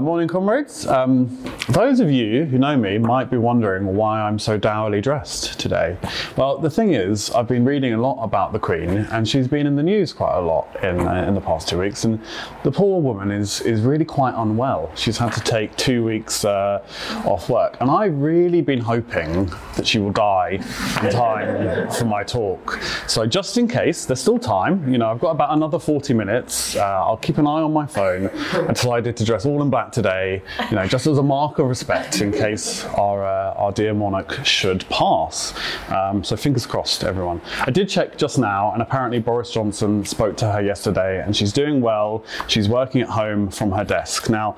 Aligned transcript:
Uh, 0.00 0.02
morning, 0.02 0.28
comrades. 0.28 0.86
Um, 0.86 1.28
those 1.68 2.00
of 2.00 2.10
you 2.10 2.46
who 2.46 2.56
know 2.56 2.74
me 2.74 2.96
might 2.96 3.30
be 3.30 3.36
wondering 3.36 3.84
why 3.84 4.22
I'm 4.22 4.38
so 4.38 4.56
dourly 4.56 5.02
dressed 5.02 5.60
today. 5.60 5.98
Well, 6.38 6.56
the 6.56 6.70
thing 6.70 6.94
is, 6.94 7.30
I've 7.32 7.46
been 7.46 7.66
reading 7.66 7.92
a 7.92 7.98
lot 7.98 8.24
about 8.24 8.54
the 8.54 8.58
Queen, 8.58 8.88
and 8.88 9.28
she's 9.28 9.46
been 9.46 9.66
in 9.66 9.76
the 9.76 9.82
news 9.82 10.14
quite 10.14 10.38
a 10.38 10.40
lot 10.40 10.74
in 10.82 11.06
uh, 11.06 11.26
in 11.28 11.34
the 11.34 11.40
past 11.42 11.68
two 11.68 11.78
weeks. 11.78 12.04
And 12.04 12.18
the 12.64 12.72
poor 12.72 13.02
woman 13.02 13.30
is 13.30 13.60
is 13.60 13.82
really 13.82 14.06
quite 14.06 14.32
unwell. 14.34 14.90
She's 14.94 15.18
had 15.18 15.34
to 15.34 15.40
take 15.40 15.76
two 15.76 16.02
weeks 16.02 16.46
uh, 16.46 16.82
off 17.26 17.50
work, 17.50 17.76
and 17.82 17.90
I've 17.90 18.16
really 18.16 18.62
been 18.62 18.80
hoping 18.80 19.52
that 19.76 19.86
she 19.86 19.98
will 19.98 20.12
die 20.12 20.62
in 21.02 21.10
time 21.10 21.90
for 21.90 22.06
my 22.06 22.22
talk. 22.22 22.80
So 23.06 23.26
just 23.26 23.58
in 23.58 23.68
case, 23.68 24.06
there's 24.06 24.20
still 24.20 24.38
time. 24.38 24.90
You 24.90 24.96
know, 24.96 25.10
I've 25.10 25.20
got 25.20 25.32
about 25.32 25.52
another 25.52 25.78
40 25.78 26.14
minutes. 26.14 26.74
Uh, 26.74 27.04
I'll 27.04 27.18
keep 27.18 27.36
an 27.36 27.46
eye 27.46 27.60
on 27.60 27.74
my 27.74 27.84
phone 27.84 28.30
until 28.66 28.92
I 28.92 29.02
did 29.02 29.18
to 29.18 29.26
dress 29.26 29.44
all 29.44 29.60
in 29.60 29.68
black 29.68 29.89
today, 29.92 30.42
you 30.70 30.76
know, 30.76 30.86
just 30.86 31.06
as 31.06 31.18
a 31.18 31.22
mark 31.22 31.58
of 31.58 31.66
respect 31.66 32.20
in 32.20 32.32
case 32.32 32.84
our, 32.84 33.24
uh, 33.24 33.54
our 33.54 33.72
dear 33.72 33.94
monarch 33.94 34.44
should 34.44 34.88
pass. 34.88 35.54
Um, 35.90 36.24
so 36.24 36.36
fingers 36.36 36.66
crossed, 36.66 37.04
everyone. 37.04 37.40
I 37.60 37.70
did 37.70 37.88
check 37.88 38.16
just 38.16 38.38
now, 38.38 38.72
and 38.72 38.82
apparently 38.82 39.18
Boris 39.18 39.50
Johnson 39.50 40.04
spoke 40.04 40.36
to 40.38 40.50
her 40.50 40.62
yesterday, 40.62 41.22
and 41.22 41.36
she's 41.36 41.52
doing 41.52 41.80
well. 41.80 42.24
She's 42.48 42.68
working 42.68 43.00
at 43.00 43.08
home 43.08 43.50
from 43.50 43.72
her 43.72 43.84
desk. 43.84 44.28
Now, 44.28 44.56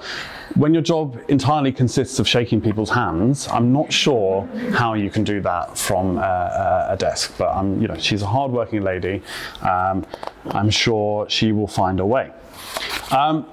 when 0.55 0.75
your 0.75 0.83
job 0.83 1.19
entirely 1.29 1.73
consists 1.73 2.19
of 2.19 2.29
shaking 2.29 2.61
people's 2.61 2.91
hands, 2.91 3.49
I'm 3.49 3.73
not 3.73 3.93
sure 3.93 4.47
how 4.73 4.95
you 4.95 5.11
can 5.11 5.25
do 5.25 5.41
that 5.41 5.79
from 5.79 6.19
uh, 6.19 6.87
a 6.89 6.97
desk. 6.99 7.35
But 7.39 7.57
um, 7.57 7.81
you 7.81 7.89
know, 7.89 7.97
she's 7.99 8.23
a 8.23 8.27
hardworking 8.27 8.83
lady. 8.83 9.23
Um, 9.63 10.05
I'm 10.47 10.71
sure 10.71 11.29
she 11.29 11.53
will 11.53 11.69
find 11.69 12.01
a 12.01 12.07
way. 12.07 12.31
Um, 13.11 13.47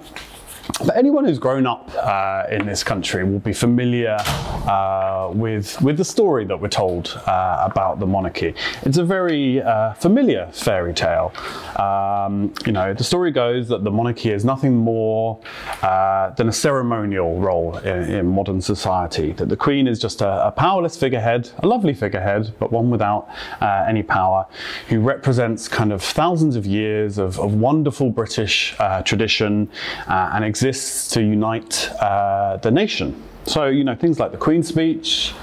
but 0.77 0.95
anyone 0.95 1.25
who's 1.25 1.39
grown 1.39 1.65
up 1.65 1.91
uh, 1.95 2.43
in 2.49 2.65
this 2.65 2.83
country 2.83 3.23
will 3.23 3.39
be 3.39 3.53
familiar 3.53 4.17
uh, 4.19 5.29
with 5.33 5.81
with 5.81 5.97
the 5.97 6.05
story 6.05 6.45
that 6.45 6.59
we're 6.59 6.69
told 6.69 7.19
uh, 7.25 7.57
about 7.61 7.99
the 7.99 8.05
monarchy. 8.05 8.53
It's 8.83 8.97
a 8.97 9.03
very 9.03 9.61
uh, 9.61 9.93
familiar 9.95 10.49
fairy 10.53 10.93
tale. 10.93 11.33
Um, 11.75 12.53
you 12.65 12.71
know, 12.71 12.93
the 12.93 13.03
story 13.03 13.31
goes 13.31 13.67
that 13.69 13.83
the 13.83 13.91
monarchy 13.91 14.31
is 14.31 14.45
nothing 14.45 14.75
more 14.75 15.41
uh, 15.81 16.31
than 16.31 16.49
a 16.49 16.53
ceremonial 16.53 17.39
role 17.39 17.77
in, 17.77 18.03
in, 18.09 18.25
modern 18.27 18.61
society. 18.61 19.33
That 19.33 19.49
the 19.49 19.57
queen 19.57 19.87
is 19.87 19.99
just 19.99 20.21
a, 20.21 20.47
a, 20.47 20.51
powerless 20.51 20.95
figurehead, 20.95 21.49
a 21.59 21.67
lovely 21.67 21.93
figurehead, 21.93 22.53
but 22.59 22.71
one 22.71 22.89
without 22.89 23.27
uh, 23.59 23.85
any 23.87 24.03
power, 24.03 24.45
who 24.87 24.99
represents 24.99 25.67
kind 25.67 25.91
of 25.91 26.01
thousands 26.03 26.55
of 26.55 26.65
years 26.65 27.17
of, 27.17 27.39
of 27.39 27.55
wonderful 27.55 28.11
British 28.11 28.75
tradition 29.03 29.69
and 30.07 30.45
exists 30.59 31.07
to 31.07 31.21
unite 31.21 31.89
uh, 32.01 32.57
the 32.57 32.69
nation. 32.69 33.15
So, 33.45 33.67
you 33.67 33.85
know, 33.85 33.95
things 33.95 34.19
like 34.19 34.31
the 34.31 34.37
Queen's 34.37 34.67
speech, 34.67 35.33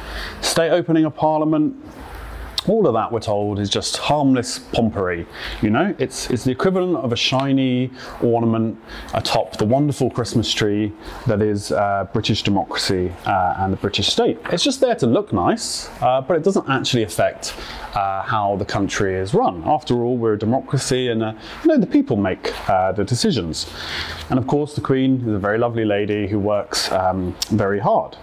state 0.42 0.68
opening 0.68 1.06
of 1.06 1.16
Parliament, 1.16 1.74
all 2.68 2.86
of 2.86 2.94
that 2.94 3.12
we're 3.12 3.20
told 3.20 3.58
is 3.58 3.70
just 3.70 3.96
harmless 3.96 4.58
pompery. 4.58 5.26
You 5.62 5.70
know, 5.70 5.94
it's 5.98 6.30
it's 6.30 6.44
the 6.44 6.52
equivalent 6.52 6.96
of 6.96 7.12
a 7.12 7.16
shiny 7.16 7.90
ornament 8.22 8.78
atop 9.14 9.56
the 9.58 9.64
wonderful 9.64 10.10
Christmas 10.10 10.52
tree 10.52 10.92
that 11.26 11.42
is 11.42 11.72
uh, 11.72 12.06
British 12.12 12.42
democracy 12.42 13.12
uh, 13.24 13.54
and 13.58 13.72
the 13.72 13.76
British 13.76 14.08
state. 14.08 14.38
It's 14.50 14.64
just 14.64 14.80
there 14.80 14.94
to 14.96 15.06
look 15.06 15.32
nice, 15.32 15.88
uh, 16.00 16.20
but 16.20 16.36
it 16.36 16.42
doesn't 16.42 16.68
actually 16.68 17.02
affect 17.02 17.54
uh, 17.94 18.22
how 18.22 18.56
the 18.56 18.64
country 18.64 19.14
is 19.14 19.34
run. 19.34 19.62
After 19.64 20.02
all, 20.02 20.16
we're 20.16 20.34
a 20.34 20.38
democracy, 20.38 21.08
and 21.08 21.22
uh, 21.22 21.34
you 21.62 21.68
know 21.68 21.78
the 21.78 21.86
people 21.86 22.16
make 22.16 22.52
uh, 22.68 22.92
the 22.92 23.04
decisions. 23.04 23.66
And 24.30 24.38
of 24.38 24.46
course, 24.46 24.74
the 24.74 24.80
Queen 24.80 25.20
is 25.20 25.34
a 25.34 25.38
very 25.38 25.58
lovely 25.58 25.84
lady 25.84 26.26
who 26.26 26.38
works 26.38 26.90
um, 26.92 27.36
very 27.50 27.78
hard. 27.78 28.16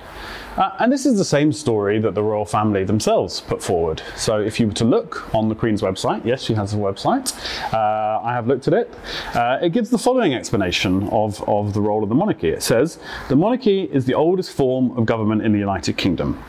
Uh, 0.57 0.69
and 0.79 0.91
this 0.91 1.05
is 1.05 1.17
the 1.17 1.25
same 1.25 1.51
story 1.51 1.99
that 1.99 2.13
the 2.13 2.21
royal 2.21 2.45
family 2.45 2.83
themselves 2.83 3.41
put 3.41 3.61
forward. 3.61 4.01
So 4.15 4.39
if 4.39 4.59
you 4.59 4.67
were 4.67 4.73
to 4.73 4.85
look 4.85 5.33
on 5.33 5.49
the 5.49 5.55
Queen's 5.55 5.81
website, 5.81 6.23
yes, 6.25 6.43
she 6.43 6.53
has 6.53 6.73
a 6.73 6.77
website, 6.77 7.33
uh, 7.73 8.21
I 8.23 8.33
have 8.33 8.47
looked 8.47 8.67
at 8.67 8.73
it, 8.73 8.93
uh, 9.33 9.57
it 9.61 9.69
gives 9.69 9.89
the 9.89 9.97
following 9.97 10.33
explanation 10.35 11.09
of, 11.09 11.41
of 11.49 11.73
the 11.73 11.81
role 11.81 12.03
of 12.03 12.09
the 12.09 12.15
monarchy. 12.15 12.49
It 12.49 12.61
says, 12.61 12.99
the 13.29 13.35
monarchy 13.35 13.83
is 13.83 14.05
the 14.05 14.13
oldest 14.13 14.51
form 14.51 14.95
of 14.97 15.05
government 15.05 15.41
in 15.41 15.53
the 15.53 15.59
United 15.59 15.97
Kingdom. 15.97 16.43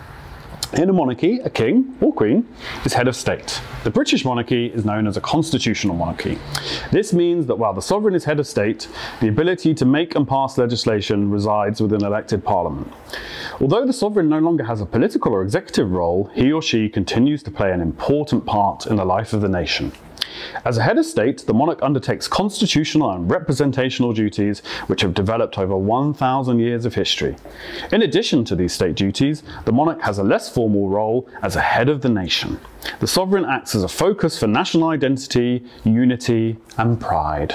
In 0.72 0.90
a 0.90 0.92
monarchy, 0.92 1.38
a 1.40 1.50
king 1.50 1.96
or 2.00 2.12
queen 2.12 2.48
is 2.84 2.94
head 2.94 3.06
of 3.06 3.14
state. 3.14 3.60
The 3.84 3.90
British 3.90 4.24
monarchy 4.24 4.66
is 4.66 4.84
known 4.84 5.06
as 5.06 5.16
a 5.16 5.20
constitutional 5.20 5.94
monarchy. 5.94 6.38
This 6.90 7.12
means 7.12 7.46
that 7.46 7.56
while 7.56 7.74
the 7.74 7.82
sovereign 7.82 8.14
is 8.14 8.24
head 8.24 8.40
of 8.40 8.46
state, 8.46 8.88
the 9.20 9.28
ability 9.28 9.74
to 9.74 9.84
make 9.84 10.16
and 10.16 10.26
pass 10.26 10.58
legislation 10.58 11.30
resides 11.30 11.80
within 11.80 12.04
elected 12.04 12.42
parliament. 12.42 12.92
Although 13.60 13.86
the 13.86 13.92
sovereign 13.92 14.28
no 14.28 14.40
longer 14.40 14.64
has 14.64 14.80
a 14.80 14.86
political 14.86 15.32
or 15.32 15.42
executive 15.42 15.92
role, 15.92 16.30
he 16.34 16.50
or 16.50 16.60
she 16.60 16.88
continues 16.88 17.42
to 17.44 17.52
play 17.52 17.70
an 17.70 17.80
important 17.80 18.44
part 18.44 18.86
in 18.86 18.96
the 18.96 19.04
life 19.04 19.32
of 19.32 19.42
the 19.42 19.48
nation. 19.48 19.92
As 20.64 20.78
a 20.78 20.82
head 20.82 20.98
of 20.98 21.06
state, 21.06 21.46
the 21.46 21.54
monarch 21.54 21.82
undertakes 21.82 22.28
constitutional 22.28 23.10
and 23.10 23.30
representational 23.30 24.12
duties 24.12 24.60
which 24.86 25.02
have 25.02 25.14
developed 25.14 25.58
over 25.58 25.76
1,000 25.76 26.58
years 26.58 26.84
of 26.84 26.94
history. 26.94 27.36
In 27.92 28.02
addition 28.02 28.44
to 28.46 28.56
these 28.56 28.72
state 28.72 28.94
duties, 28.94 29.42
the 29.64 29.72
monarch 29.72 30.00
has 30.02 30.18
a 30.18 30.24
less 30.24 30.48
formal 30.48 30.88
role 30.88 31.28
as 31.42 31.56
a 31.56 31.60
head 31.60 31.88
of 31.88 32.00
the 32.00 32.08
nation. 32.08 32.60
The 33.00 33.06
sovereign 33.06 33.44
acts 33.44 33.74
as 33.74 33.82
a 33.82 33.88
focus 33.88 34.38
for 34.38 34.46
national 34.46 34.88
identity, 34.88 35.64
unity, 35.84 36.56
and 36.76 37.00
pride. 37.00 37.54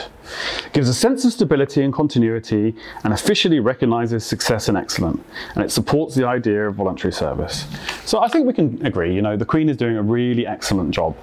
It 0.65 0.73
gives 0.73 0.89
a 0.89 0.93
sense 0.93 1.25
of 1.25 1.33
stability 1.33 1.83
and 1.83 1.93
continuity 1.93 2.75
and 3.03 3.13
officially 3.13 3.59
recognises 3.59 4.25
success 4.25 4.67
and 4.67 4.77
excellence. 4.77 5.21
And 5.55 5.63
it 5.63 5.71
supports 5.71 6.15
the 6.15 6.25
idea 6.27 6.67
of 6.67 6.75
voluntary 6.75 7.13
service. 7.13 7.65
So 8.05 8.19
I 8.19 8.27
think 8.27 8.47
we 8.47 8.53
can 8.53 8.85
agree, 8.85 9.13
you 9.13 9.21
know, 9.21 9.37
the 9.37 9.45
Queen 9.45 9.69
is 9.69 9.77
doing 9.77 9.97
a 9.97 10.03
really 10.03 10.47
excellent 10.47 10.91
job. 10.91 11.15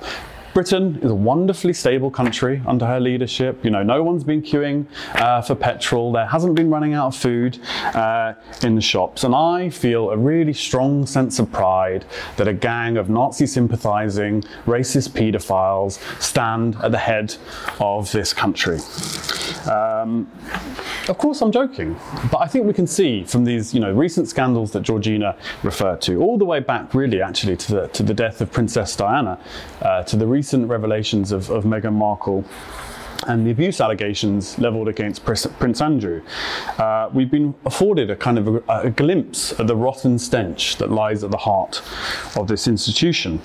Britain 0.57 0.99
is 1.03 1.11
a 1.11 1.15
wonderfully 1.15 1.75
stable 1.75 2.11
country 2.11 2.63
under 2.67 2.87
her 2.87 2.99
leadership. 2.99 3.63
You 3.63 3.69
know, 3.69 3.83
no 3.83 4.03
one's 4.03 4.25
been 4.25 4.41
queuing 4.41 4.87
uh, 5.17 5.43
for 5.43 5.55
petrol. 5.55 6.13
There 6.13 6.25
hasn't 6.25 6.55
been 6.55 6.71
running 6.71 6.95
out 6.95 7.09
of 7.09 7.17
food 7.17 7.59
uh, 7.95 8.33
in 8.63 8.75
the 8.75 8.81
shops. 8.81 9.25
And 9.25 9.35
I 9.35 9.69
feel 9.69 10.09
a 10.09 10.17
really 10.17 10.55
strong 10.55 11.05
sense 11.05 11.39
of 11.39 11.53
pride 11.53 12.07
that 12.39 12.49
a 12.49 12.55
gang 12.55 12.97
of 12.97 13.11
Nazi 13.11 13.47
sympathizing, 13.47 14.45
racist 14.65 15.11
paedophiles 15.11 16.01
stand 16.23 16.77
at 16.77 16.91
the 16.91 16.97
head 16.97 17.37
of 17.79 18.11
this 18.13 18.33
country. 18.33 18.79
Um, 19.69 20.31
of 21.09 21.19
course, 21.19 21.41
I'm 21.41 21.53
joking, 21.53 21.97
but 22.31 22.39
I 22.39 22.47
think 22.47 22.67
we 22.67 22.73
can 22.73 22.87
see 22.87 23.25
from 23.25 23.45
these, 23.45 23.75
you 23.75 23.81
know, 23.81 23.93
recent 23.93 24.29
scandals 24.29 24.73
that 24.73 24.83
Georgina 24.83 25.37
referred 25.63 26.01
to, 26.03 26.21
all 26.21 26.39
the 26.39 26.45
way 26.45 26.61
back, 26.61 26.95
really, 26.95 27.23
actually, 27.23 27.57
to 27.57 27.73
the 27.73 27.89
to 27.89 28.03
the 28.03 28.15
death 28.15 28.41
of 28.41 28.51
Princess 28.53 28.97
Diana, 28.97 29.39
uh, 29.83 30.03
to 30.05 30.17
the 30.17 30.27
recent 30.27 30.69
revelations 30.69 31.33
of, 31.33 31.51
of 31.51 31.65
Meghan 31.65 31.93
Markle 31.93 32.45
and 33.27 33.47
the 33.47 33.51
abuse 33.51 33.81
allegations 33.81 34.59
levelled 34.59 34.89
against 34.89 35.25
Prince 35.25 35.81
Andrew, 35.81 36.23
uh, 36.79 37.09
we've 37.13 37.31
been 37.31 37.55
afforded 37.65 38.11
a 38.11 38.17
kind 38.17 38.39
of 38.39 38.47
a, 38.49 38.63
a, 38.69 38.91
glimpse 38.91 39.53
of 39.53 39.67
the 39.67 39.77
rotten 39.77 40.19
stench 40.19 40.77
that 40.77 40.91
lies 40.91 41.25
at 41.25 41.31
the 41.31 41.37
heart 41.37 41.83
of 42.37 42.47
this 42.47 42.69
institution. 42.69 43.41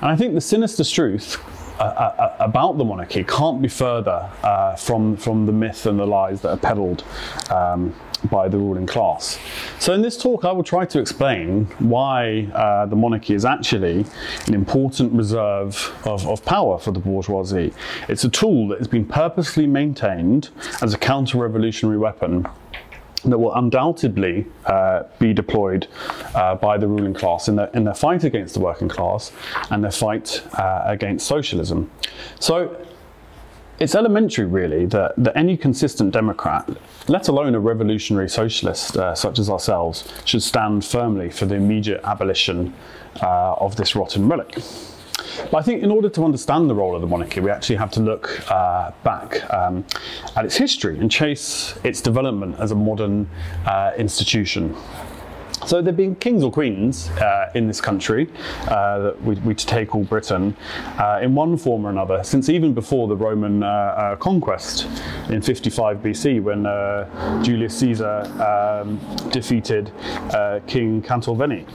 And 0.00 0.10
I 0.10 0.16
think 0.16 0.34
the 0.34 0.40
sinister 0.40 0.84
truth 0.84 1.38
uh, 1.78 2.36
about 2.38 2.78
the 2.78 2.84
monarchy 2.84 3.24
can't 3.24 3.60
be 3.60 3.68
further 3.68 4.30
uh, 4.42 4.76
from, 4.76 5.16
from 5.16 5.46
the 5.46 5.52
myth 5.52 5.86
and 5.86 5.98
the 5.98 6.06
lies 6.06 6.40
that 6.42 6.50
are 6.50 6.56
peddled 6.56 7.04
um, 7.50 7.94
by 8.30 8.48
the 8.48 8.56
ruling 8.56 8.86
class. 8.86 9.38
So, 9.78 9.92
in 9.92 10.02
this 10.02 10.16
talk, 10.16 10.44
I 10.44 10.52
will 10.52 10.64
try 10.64 10.86
to 10.86 10.98
explain 10.98 11.66
why 11.78 12.48
uh, 12.54 12.86
the 12.86 12.96
monarchy 12.96 13.34
is 13.34 13.44
actually 13.44 14.06
an 14.46 14.54
important 14.54 15.12
reserve 15.12 15.94
of, 16.04 16.26
of 16.26 16.44
power 16.44 16.78
for 16.78 16.90
the 16.90 17.00
bourgeoisie. 17.00 17.72
It's 18.08 18.24
a 18.24 18.30
tool 18.30 18.68
that 18.68 18.78
has 18.78 18.88
been 18.88 19.04
purposely 19.04 19.66
maintained 19.66 20.50
as 20.80 20.94
a 20.94 20.98
counter 20.98 21.38
revolutionary 21.38 21.98
weapon 21.98 22.46
that 23.30 23.38
will 23.38 23.54
undoubtedly 23.54 24.46
uh, 24.66 25.04
be 25.18 25.32
deployed 25.32 25.86
uh, 26.34 26.54
by 26.56 26.78
the 26.78 26.86
ruling 26.86 27.14
class 27.14 27.48
in 27.48 27.56
their, 27.56 27.66
in 27.74 27.84
their 27.84 27.94
fight 27.94 28.24
against 28.24 28.54
the 28.54 28.60
working 28.60 28.88
class 28.88 29.32
and 29.70 29.82
their 29.82 29.90
fight 29.90 30.42
uh, 30.54 30.82
against 30.86 31.26
socialism. 31.26 31.90
So, 32.40 32.76
it's 33.80 33.96
elementary, 33.96 34.44
really, 34.44 34.86
that, 34.86 35.14
that 35.16 35.36
any 35.36 35.56
consistent 35.56 36.12
Democrat, 36.12 36.68
let 37.08 37.26
alone 37.26 37.56
a 37.56 37.60
revolutionary 37.60 38.28
socialist 38.28 38.96
uh, 38.96 39.16
such 39.16 39.40
as 39.40 39.50
ourselves, 39.50 40.08
should 40.24 40.44
stand 40.44 40.84
firmly 40.84 41.28
for 41.28 41.46
the 41.46 41.56
immediate 41.56 42.00
abolition 42.04 42.72
uh, 43.20 43.54
of 43.54 43.74
this 43.74 43.96
rotten 43.96 44.28
relic. 44.28 44.58
But 45.50 45.54
I 45.54 45.62
think 45.62 45.82
in 45.82 45.90
order 45.90 46.08
to 46.08 46.24
understand 46.24 46.70
the 46.70 46.74
role 46.74 46.94
of 46.94 47.00
the 47.00 47.06
monarchy, 47.06 47.40
we 47.40 47.50
actually 47.50 47.76
have 47.76 47.90
to 47.92 48.00
look 48.00 48.50
uh, 48.50 48.92
back 49.02 49.52
um, 49.52 49.84
at 50.36 50.44
its 50.44 50.56
history 50.56 50.98
and 50.98 51.10
chase 51.10 51.78
its 51.84 52.00
development 52.00 52.56
as 52.58 52.70
a 52.70 52.74
modern 52.74 53.28
uh, 53.66 53.92
institution. 53.96 54.76
So 55.66 55.80
there 55.80 55.92
have 55.92 55.96
been 55.96 56.14
kings 56.16 56.44
or 56.44 56.52
queens 56.52 57.08
uh, 57.10 57.50
in 57.54 57.66
this 57.66 57.80
country 57.80 58.28
uh, 58.68 58.98
that 58.98 59.22
we, 59.22 59.36
we 59.36 59.54
take 59.54 59.94
all 59.94 60.04
Britain 60.04 60.54
uh, 60.98 61.20
in 61.22 61.34
one 61.34 61.56
form 61.56 61.86
or 61.86 61.90
another 61.90 62.22
since 62.22 62.50
even 62.50 62.74
before 62.74 63.08
the 63.08 63.16
Roman 63.16 63.62
uh, 63.62 63.66
uh, 63.66 64.16
conquest 64.16 64.86
in 65.30 65.40
55 65.40 65.98
BC 65.98 66.42
when 66.42 66.66
uh, 66.66 67.42
Julius 67.42 67.78
Caesar 67.78 68.20
um, 68.42 69.00
defeated 69.30 69.90
King 70.66 71.00
Cantalveni. 71.00 71.66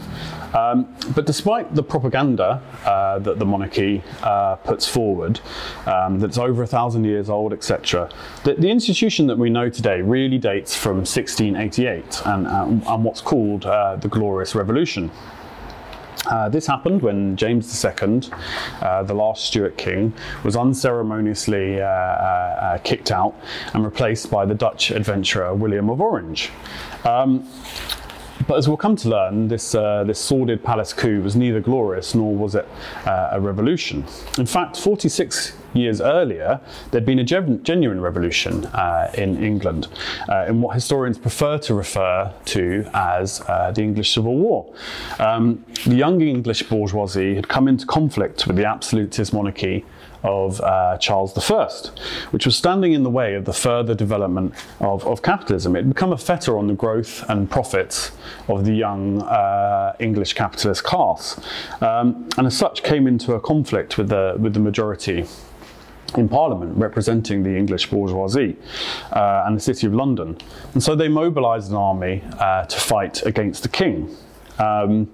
Um, 0.54 0.96
but 1.16 1.26
despite 1.26 1.76
the 1.76 1.84
propaganda 1.84 2.62
uh, 2.86 3.20
that 3.20 3.40
the 3.40 3.46
monarchy 3.46 4.04
uh, 4.24 4.56
puts 4.56 4.88
forward, 4.88 5.40
um, 5.86 6.20
that's 6.20 6.38
over 6.38 6.64
a 6.64 6.68
thousand 6.68 7.04
years 7.04 7.30
old, 7.30 7.54
etc., 7.54 8.10
the, 8.44 8.56
the, 8.56 8.70
institution 8.70 9.28
that 9.28 9.38
we 9.38 9.50
know 9.50 9.70
today 9.70 10.02
really 10.02 10.38
dates 10.38 10.76
from 10.76 10.98
1688 10.98 12.22
and, 12.26 12.48
and 12.48 13.04
what's 13.04 13.22
called 13.22 13.66
uh, 13.66 13.96
the 13.98 14.08
Glorious 14.08 14.56
Revolution. 14.56 15.12
Uh, 16.28 16.50
this 16.50 16.68
happened 16.68 17.02
when 17.02 17.36
James 17.36 17.84
II, 17.84 18.22
uh, 18.82 19.04
the 19.04 19.14
last 19.14 19.46
Stuart 19.46 19.78
king, 19.78 20.14
was 20.44 20.56
unceremoniously 20.56 21.82
uh, 21.82 21.86
uh 21.86 22.78
kicked 22.80 23.12
out 23.12 23.36
and 23.74 23.84
replaced 23.84 24.30
by 24.30 24.46
the 24.46 24.54
Dutch 24.54 24.92
adventurer 24.92 25.54
William 25.56 25.90
of 25.90 26.02
Orange. 26.02 26.52
Um, 27.04 27.48
but 28.48 28.58
as 28.58 28.68
we'll 28.68 28.78
come 28.78 28.96
to 28.98 29.10
learn, 29.10 29.48
this, 29.48 29.76
uh, 29.76 30.04
this 30.04 30.20
sordid 30.20 30.64
palace 30.64 30.94
coup 30.94 31.22
was 31.22 31.36
neither 31.36 31.60
glorious 31.60 32.16
nor 32.16 32.36
was 32.36 32.56
it 32.56 32.68
uh, 33.06 33.30
a 33.32 33.40
revolution. 33.40 34.06
In 34.38 34.46
fact, 34.46 34.78
46 34.78 35.54
years 35.74 36.02
earlier, 36.02 36.60
there'd 36.92 37.06
been 37.06 37.20
a 37.20 37.24
genuine 37.24 38.02
revolution 38.02 38.66
uh, 38.68 39.12
in 39.18 39.44
England, 39.44 39.88
uh, 40.28 40.46
in 40.48 40.62
what 40.62 40.74
historians 40.74 41.18
prefer 41.18 41.58
to 41.60 41.74
refer 41.74 42.34
to 42.46 42.90
as 42.94 43.42
uh, 43.42 43.72
the 43.72 43.82
English 43.82 44.14
Civil 44.14 44.36
War. 44.36 44.74
Um, 45.20 45.64
the 45.86 45.96
young 45.96 46.22
English 46.22 46.64
bourgeoisie 46.64 47.36
had 47.36 47.48
come 47.48 47.68
into 47.68 47.86
conflict 47.86 48.48
with 48.48 48.56
the 48.56 48.66
absolutist 48.66 49.34
monarchy 49.34 49.86
of 50.24 50.60
uh, 50.62 50.98
Charles 50.98 51.38
I, 51.38 51.70
which 52.32 52.46
was 52.46 52.56
standing 52.56 52.94
in 52.94 53.04
the 53.04 53.10
way 53.10 53.36
of 53.36 53.46
the 53.46 53.54
further 53.54 53.96
development 53.96 54.54
of, 54.80 55.06
of 55.06 55.22
capitalism. 55.22 55.76
It 55.76 55.80
had 55.80 55.90
become 55.90 56.12
a 56.12 56.18
fetter 56.18 56.58
on 56.58 56.68
the 56.68 56.74
growth 56.74 57.24
and 57.30 57.50
profits 57.50 58.12
of 58.48 58.66
the 58.66 58.74
young 58.74 59.22
uh, 59.22 59.96
English 60.00 60.34
capitalist 60.34 60.84
class, 60.84 61.40
um, 61.82 62.28
and 62.38 62.48
as 62.48 62.58
such 62.58 62.84
came 62.84 63.08
into 63.08 63.34
a 63.34 63.40
conflict 63.40 63.98
with 63.98 64.10
the, 64.10 64.36
with 64.40 64.54
the 64.54 64.60
majority 64.60 65.26
in 66.18 66.28
Parliament 66.28 66.76
representing 66.76 67.44
the 67.44 67.56
English 67.56 67.90
bourgeoisie 67.90 68.56
uh, 69.12 69.44
and 69.46 69.56
the 69.56 69.62
City 69.62 69.86
of 69.86 69.94
London. 69.94 70.38
And 70.74 70.82
so 70.82 70.96
they 70.96 71.08
mobilised 71.08 71.70
an 71.70 71.78
army 71.78 72.24
uh, 72.40 72.66
to 72.66 72.80
fight 72.80 73.24
against 73.26 73.64
the 73.64 73.70
king. 73.70 74.16
Um, 74.58 75.10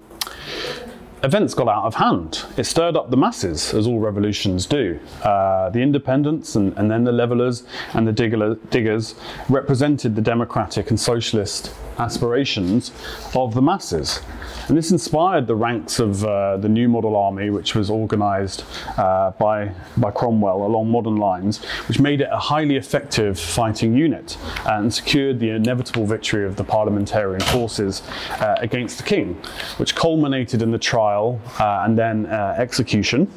events 1.25 1.55
got 1.55 1.67
out 1.67 1.85
of 1.85 1.95
hand. 1.95 2.45
It 2.55 2.65
stirred 2.65 2.95
up 2.95 3.09
the 3.09 3.17
masses, 3.17 3.73
as 3.73 3.87
all 3.87 3.99
revolutions 3.99 4.67
do. 4.67 4.99
Uh, 5.23 5.71
the 5.71 5.79
independents 5.79 6.55
and, 6.55 6.77
and, 6.77 6.89
then 6.89 7.03
the 7.03 7.11
levelers 7.11 7.63
and 7.93 8.07
the 8.07 8.11
digger, 8.11 8.55
diggers 8.69 9.15
represented 9.49 10.15
the 10.15 10.21
democratic 10.21 10.91
and 10.91 10.99
socialist 10.99 11.73
aspirations 11.97 12.91
of 13.33 13.53
the 13.53 13.61
masses. 13.61 14.21
And 14.67 14.77
this 14.77 14.91
inspired 14.91 15.47
the 15.47 15.55
ranks 15.55 15.99
of 15.99 16.23
uh, 16.23 16.57
the 16.57 16.69
new 16.69 16.89
model 16.89 17.15
army, 17.15 17.49
which 17.49 17.75
was 17.75 17.89
organised 17.89 18.65
uh, 18.97 19.31
by, 19.31 19.71
by 19.97 20.11
Cromwell 20.11 20.65
along 20.65 20.89
modern 20.89 21.17
lines, 21.17 21.63
which 21.87 21.99
made 21.99 22.21
it 22.21 22.29
a 22.31 22.39
highly 22.39 22.75
effective 22.75 23.39
fighting 23.39 23.95
unit 23.95 24.37
and 24.65 24.93
secured 24.93 25.39
the 25.39 25.51
inevitable 25.51 26.05
victory 26.05 26.45
of 26.45 26.55
the 26.55 26.63
parliamentarian 26.63 27.41
forces 27.41 28.01
uh, 28.39 28.55
against 28.59 28.97
the 28.97 29.03
king, 29.03 29.35
which 29.77 29.95
culminated 29.95 30.61
in 30.61 30.71
the 30.71 30.79
trial 30.79 31.39
uh, 31.59 31.83
and 31.85 31.97
then 31.97 32.25
uh, 32.27 32.55
execution. 32.57 33.31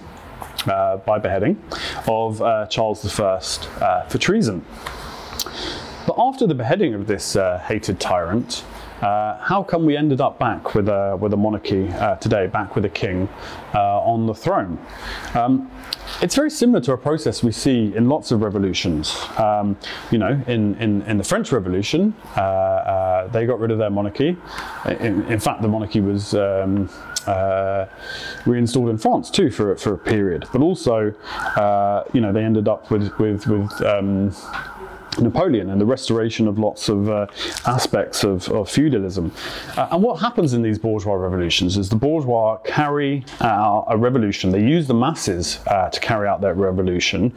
Uh, 0.67 0.97
by 0.99 1.19
beheading 1.21 1.57
of 2.09 2.39
Charles 2.69 3.21
I 3.21 4.07
for 4.09 4.19
treason. 4.19 4.65
But 6.09 6.17
after 6.19 6.47
the 6.47 6.55
beheading 6.55 6.95
of 6.95 7.07
this 7.07 7.35
hated 7.35 8.01
tyrant, 8.01 8.65
uh, 9.03 9.37
how 9.41 9.63
come 9.63 9.85
we 9.85 9.95
ended 9.95 10.23
up 10.23 10.39
back 10.39 10.75
with 10.75 10.89
a, 10.89 11.19
with 11.21 11.35
a 11.35 11.37
monarchy 11.37 11.91
uh, 11.91 12.17
today, 12.17 12.47
back 12.47 12.75
with 12.75 12.87
a 12.87 12.89
king 12.89 13.29
uh, 13.75 14.01
on 14.01 14.27
the 14.27 14.33
throne? 14.33 14.79
Um, 15.35 15.71
it's 16.23 16.35
very 16.35 16.51
similar 16.51 16.81
to 16.81 16.93
a 16.95 16.97
process 16.97 17.43
we 17.43 17.53
see 17.53 17.95
in 17.95 18.09
lots 18.09 18.31
of 18.31 18.41
revolutions. 18.41 19.15
Um, 19.37 19.77
you 20.11 20.17
know, 20.17 20.43
in, 20.47 20.77
in, 20.77 21.03
in, 21.03 21.19
the 21.19 21.25
French 21.25 21.53
Revolution, 21.53 22.15
uh, 22.39 22.41
uh, 22.41 23.27
they 23.29 23.45
got 23.45 23.61
rid 23.61 23.71
of 23.71 23.77
their 23.77 23.91
monarchy. 23.91 24.35
In, 24.87 25.31
in 25.31 25.39
fact, 25.39 25.61
the 25.61 25.69
monarchy 25.69 26.01
was 26.01 26.33
um, 26.33 26.89
uh, 27.27 27.85
reinstalled 28.47 28.89
in 28.89 28.97
France 28.97 29.29
too 29.31 29.51
for, 29.51 29.77
for 29.77 29.93
a 29.93 29.99
period. 29.99 30.47
But 30.53 30.63
also, 30.63 31.15
you 32.15 32.21
know, 32.23 32.33
they 32.33 32.45
ended 32.45 32.67
up 32.67 32.91
with, 32.91 33.17
with, 33.19 33.47
with 33.47 33.83
um, 33.83 34.35
Napoleon 35.21 35.71
and 35.71 35.81
the 35.81 35.87
restoration 35.87 36.49
of 36.49 36.59
lots 36.59 36.89
of 36.89 37.09
uh, 37.09 37.27
aspects 37.67 38.25
of, 38.25 38.49
of 38.51 38.71
feudalism. 38.71 39.33
Uh, 39.77 39.89
and 39.93 40.03
what 40.03 40.21
happens 40.21 40.55
in 40.55 40.63
these 40.63 40.79
bourgeois 40.79 41.15
revolutions 41.15 41.77
is 41.77 41.89
the 41.89 41.97
bourgeois 41.97 42.57
carry 42.59 43.25
out 43.41 43.87
a 43.89 43.97
revolution. 43.97 44.51
They 44.51 44.63
use 44.63 44.87
the 44.87 44.95
masses 44.95 45.61
uh, 45.67 45.91
to 45.91 46.01
carry 46.01 46.29
out 46.29 46.41
that 46.43 46.55
revolution. 46.55 47.33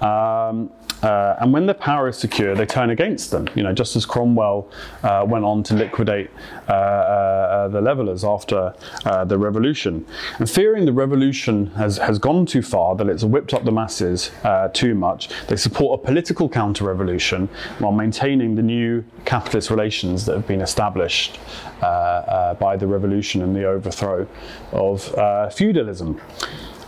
Um, 0.00 0.70
uh, 1.04 1.36
and 1.40 1.52
when 1.52 1.66
their 1.66 1.74
power 1.74 2.08
is 2.08 2.16
secure, 2.16 2.54
they 2.54 2.64
turn 2.64 2.88
against 2.88 3.30
them. 3.30 3.46
You 3.54 3.62
know, 3.62 3.74
just 3.74 3.94
as 3.94 4.06
Cromwell 4.06 4.70
uh, 5.02 5.24
went 5.28 5.44
on 5.44 5.62
to 5.64 5.74
liquidate 5.74 6.30
uh, 6.68 6.72
uh 6.72 7.68
the 7.68 7.80
levelers 7.80 8.24
after 8.24 8.74
uh, 9.04 9.24
the 9.24 9.36
revolution. 9.36 10.06
And 10.38 10.48
fearing 10.48 10.86
the 10.86 10.92
revolution 10.92 11.66
has, 11.72 11.98
has 11.98 12.18
gone 12.18 12.46
too 12.46 12.62
far, 12.62 12.96
that 12.96 13.08
it's 13.08 13.22
whipped 13.22 13.52
up 13.52 13.64
the 13.64 13.72
masses 13.72 14.30
uh, 14.44 14.68
too 14.68 14.94
much, 14.94 15.28
they 15.46 15.56
support 15.56 16.00
a 16.00 16.04
political 16.04 16.48
counter-revolution 16.48 17.48
while 17.78 17.92
maintaining 17.92 18.54
the 18.54 18.62
new 18.62 19.04
capitalist 19.26 19.70
relations 19.70 20.24
that 20.24 20.36
have 20.36 20.46
been 20.46 20.62
established 20.62 21.38
by 21.80 22.76
the 22.78 22.86
revolution 22.86 23.42
and 23.42 23.54
the 23.54 23.64
overthrow 23.64 24.26
of 24.72 25.54
feudalism. 25.54 26.18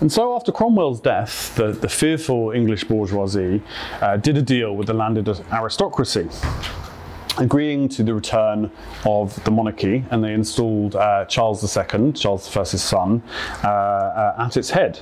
And 0.00 0.12
so, 0.12 0.37
after 0.37 0.53
Cromwell's 0.53 1.00
death, 1.00 1.55
the, 1.57 1.73
the 1.73 1.88
fearful 1.88 2.50
English 2.50 2.85
bourgeoisie 2.85 3.62
uh, 4.00 4.19
did 4.19 4.37
a 4.37 4.43
deal 4.43 4.76
with 4.76 4.88
the 4.88 4.95
landed 4.95 5.29
aristocracy 5.53 6.29
agreeing 7.38 7.88
to 7.90 8.02
the 8.02 8.14
return 8.14 8.71
of 9.05 9.43
the 9.45 9.50
monarchy, 9.50 10.05
and 10.11 10.23
they 10.23 10.33
installed 10.33 10.97
uh, 10.97 11.25
Charles 11.26 11.76
II, 11.76 12.12
Charles 12.12 12.57
I's 12.57 12.83
son, 12.83 13.23
uh, 13.62 13.69
uh, 13.69 14.47
at 14.47 14.57
its 14.57 14.71
head. 14.71 15.00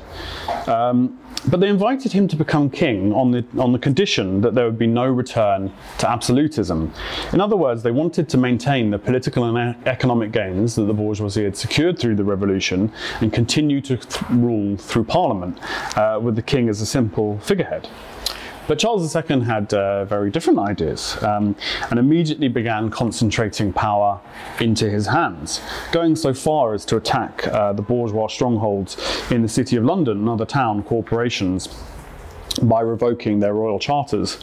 Um, 0.66 1.18
but 1.48 1.60
they 1.60 1.68
invited 1.68 2.12
him 2.12 2.26
to 2.28 2.36
become 2.36 2.70
king 2.70 3.12
on 3.12 3.30
the, 3.30 3.44
on 3.58 3.72
the 3.72 3.78
condition 3.78 4.40
that 4.40 4.54
there 4.54 4.64
would 4.64 4.78
be 4.78 4.86
no 4.86 5.06
return 5.06 5.70
to 5.98 6.10
absolutism. 6.10 6.90
In 7.32 7.40
other 7.40 7.56
words, 7.56 7.82
they 7.82 7.90
wanted 7.90 8.28
to 8.30 8.38
maintain 8.38 8.90
the 8.90 8.98
political 8.98 9.44
and 9.44 9.76
economic 9.86 10.32
gains 10.32 10.74
that 10.76 10.84
the 10.84 10.94
bourgeoisie 10.94 11.44
had 11.44 11.56
secured 11.56 11.98
through 11.98 12.16
the 12.16 12.24
revolution 12.24 12.90
and 13.20 13.32
continue 13.32 13.82
to 13.82 13.98
th- 13.98 14.30
rule 14.30 14.76
through 14.78 15.04
parliament, 15.04 15.58
uh, 15.98 16.18
with 16.22 16.34
the 16.34 16.42
king 16.42 16.68
as 16.70 16.80
a 16.80 16.86
simple 16.86 17.38
figurehead. 17.40 17.88
But 18.66 18.78
Charles 18.78 19.14
II 19.14 19.40
had 19.40 19.74
uh, 19.74 20.06
very 20.06 20.30
different 20.30 20.58
ideas 20.58 21.22
um, 21.22 21.54
and 21.90 21.98
immediately 21.98 22.48
began 22.48 22.90
concentrating 22.90 23.72
power 23.72 24.20
into 24.60 24.88
his 24.88 25.06
hands, 25.06 25.60
going 25.92 26.16
so 26.16 26.32
far 26.32 26.72
as 26.72 26.84
to 26.86 26.96
attack 26.96 27.46
uh, 27.48 27.74
the 27.74 27.82
bourgeois 27.82 28.28
strongholds 28.28 28.96
in 29.30 29.42
the 29.42 29.48
City 29.48 29.76
of 29.76 29.84
London 29.84 30.18
and 30.18 30.28
other 30.28 30.46
town 30.46 30.82
corporations 30.82 31.68
by 32.62 32.80
revoking 32.80 33.40
their 33.40 33.52
royal 33.52 33.78
charters 33.78 34.38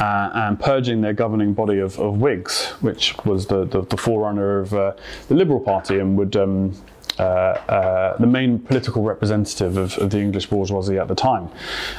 uh, 0.00 0.30
and 0.34 0.58
purging 0.58 1.00
their 1.00 1.12
governing 1.12 1.52
body 1.52 1.78
of, 1.78 1.98
of 1.98 2.20
Whigs, 2.20 2.66
which 2.80 3.14
was 3.24 3.46
the, 3.46 3.64
the, 3.66 3.82
the 3.82 3.96
forerunner 3.96 4.60
of 4.60 4.72
uh, 4.72 4.94
the 5.28 5.34
Liberal 5.34 5.60
Party 5.60 5.98
and 5.98 6.16
would 6.16 6.36
um, 6.36 6.74
uh, 7.20 7.60
uh, 7.68 8.16
the 8.16 8.26
main 8.26 8.58
political 8.58 9.02
representative 9.02 9.76
of, 9.76 9.98
of, 9.98 10.10
the 10.10 10.18
English 10.18 10.46
bourgeoisie 10.46 10.98
at 10.98 11.06
the 11.06 11.14
time, 11.14 11.50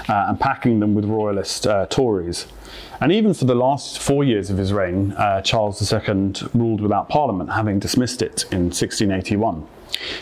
uh, 0.10 0.26
and 0.30 0.40
packing 0.40 0.80
them 0.80 0.96
with 0.96 1.06
royalist 1.06 1.68
Tories. 1.90 2.48
And 3.00 3.12
even 3.12 3.34
for 3.34 3.46
the 3.46 3.56
last 3.56 4.00
four 4.00 4.24
years 4.24 4.50
of 4.50 4.58
his 4.58 4.74
reign, 4.74 5.16
Charles 5.44 5.92
II 5.92 6.34
ruled 6.54 6.82
without 6.82 7.10
Parliament, 7.10 7.52
having 7.52 7.80
dismissed 7.80 8.22
it 8.22 8.46
in 8.52 8.70
1681. 8.72 9.68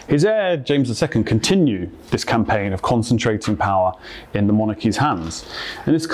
His 0.08 0.26
heir, 0.26 0.58
James 0.58 1.02
II, 1.02 1.24
continued 1.24 1.92
this 2.10 2.24
campaign 2.24 2.74
of 2.74 2.82
concentrating 2.82 3.56
power 3.56 3.94
in 4.34 4.48
the 4.48 4.54
monarchy's 4.54 4.98
hands. 4.98 5.46
And 5.86 5.96
this 5.96 6.08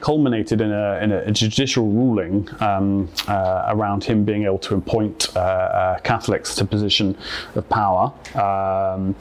culminated 0.00 0.60
in 0.60 0.72
a, 0.72 0.98
in 1.02 1.12
a, 1.12 1.30
judicial 1.30 1.86
ruling 1.86 2.48
um, 2.60 3.08
uh, 3.28 3.66
around 3.68 4.04
him 4.04 4.24
being 4.24 4.44
able 4.44 4.58
to 4.58 4.76
appoint 4.76 5.34
uh, 5.36 5.40
uh, 5.40 5.98
Catholics 6.00 6.54
to 6.56 6.64
position 6.64 7.16
of 7.54 7.68
power. 7.68 8.12
Um, 8.34 9.14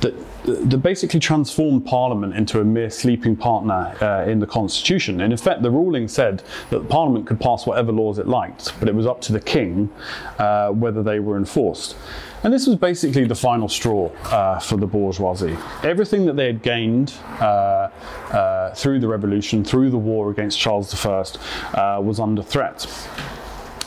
that, 0.00 0.14
that 0.44 0.78
basically 0.78 1.20
transformed 1.20 1.84
Parliament 1.84 2.34
into 2.34 2.60
a 2.60 2.64
mere 2.64 2.90
sleeping 2.90 3.36
partner 3.36 3.94
uh, 4.00 4.30
in 4.30 4.40
the 4.40 4.46
Constitution. 4.46 5.20
In 5.20 5.32
effect, 5.32 5.62
the 5.62 5.70
ruling 5.70 6.08
said 6.08 6.42
that 6.70 6.88
Parliament 6.88 7.26
could 7.26 7.40
pass 7.40 7.66
whatever 7.66 7.92
laws 7.92 8.18
it 8.18 8.26
liked, 8.26 8.78
but 8.80 8.88
it 8.88 8.94
was 8.94 9.06
up 9.06 9.20
to 9.22 9.32
the 9.32 9.40
King 9.40 9.90
uh, 10.38 10.70
whether 10.70 11.02
they 11.02 11.20
were 11.20 11.36
enforced. 11.36 11.96
And 12.42 12.54
this 12.54 12.66
was 12.66 12.76
basically 12.76 13.26
the 13.26 13.34
final 13.34 13.68
straw 13.68 14.08
uh, 14.30 14.58
for 14.58 14.76
the 14.76 14.86
bourgeoisie. 14.86 15.58
Everything 15.82 16.24
that 16.24 16.36
they 16.36 16.46
had 16.46 16.62
gained 16.62 17.12
uh, 17.38 17.90
uh, 18.32 18.74
through 18.74 19.00
the 19.00 19.08
revolution, 19.08 19.62
through 19.62 19.90
the 19.90 19.98
war 19.98 20.30
against 20.30 20.58
Charles 20.58 20.94
I, 21.04 21.10
uh, 21.74 22.00
was 22.00 22.18
under 22.18 22.42
threat 22.42 22.86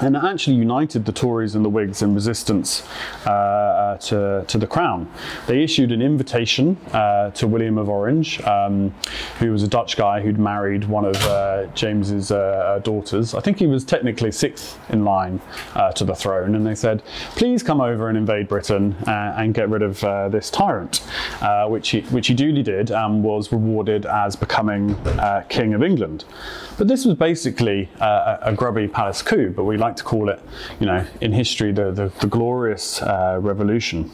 and 0.04 0.18
it 0.18 0.24
actually 0.24 0.58
united 0.58 1.06
the 1.06 1.12
Tories 1.14 1.56
and 1.56 1.64
the 1.64 1.70
Whigs 1.70 2.02
in 2.02 2.14
resistance 2.14 2.84
uh, 3.26 3.30
uh, 3.30 3.98
to, 3.98 4.44
to 4.48 4.58
the 4.58 4.68
crown. 4.68 5.10
They 5.48 5.64
issued 5.64 5.92
an 5.92 6.02
invitation 6.02 6.78
uh, 6.92 7.32
to 7.32 7.48
William 7.48 7.78
of 7.78 7.88
Orange, 7.88 8.42
um, 8.42 8.94
who 9.40 9.52
was 9.52 9.64
a 9.64 9.68
Dutch 9.68 9.96
guy 9.96 10.22
who'd 10.22 10.38
married 10.38 10.84
one 10.86 11.06
of 11.06 11.16
uh, 11.24 11.68
James's 11.68 12.32
uh, 12.32 12.82
daughters. 12.84 13.34
I 13.34 13.40
think 13.40 13.60
he 13.60 13.68
was 13.68 13.86
technically 13.86 14.32
sixth 14.32 14.78
in 14.90 15.06
line 15.06 15.40
uh, 15.76 15.92
to 15.94 16.04
the 16.04 16.16
throne, 16.16 16.56
and 16.56 16.66
they 16.66 16.76
said, 16.76 17.02
"Please 17.36 17.64
come 17.64 17.80
over 17.80 18.10
and 18.10 18.18
invade 18.18 18.48
Britain 18.48 18.96
and 19.08 19.54
get 19.54 19.70
rid 19.70 19.82
of 19.82 20.00
this 20.32 20.50
tyrant," 20.50 21.02
which 21.68 21.90
he 21.90 22.02
which 22.02 22.28
he 22.28 22.34
duly 22.34 22.64
did 22.64 22.92
and 22.92 23.24
was 23.24 23.52
rewarded 23.52 24.06
as 24.06 24.36
becoming 24.36 24.96
king 25.50 25.74
of 25.74 25.84
England. 25.84 26.26
But 26.78 26.88
this 26.88 27.06
was 27.06 27.16
basically 27.16 27.90
a, 28.00 28.40
a 28.42 28.54
grubby 28.54 28.88
palace 28.88 29.22
coup, 29.22 29.52
but 29.56 29.64
we 29.64 29.78
like 29.78 29.93
to 29.98 30.04
call 30.04 30.30
it, 30.30 30.40
you 30.80 30.86
know, 30.86 31.06
in 31.22 31.34
history, 31.34 31.72
the, 31.72 31.92
the, 31.92 32.12
the 32.20 32.28
glorious 32.28 33.02
uh, 33.02 33.38
revolution. 33.42 34.12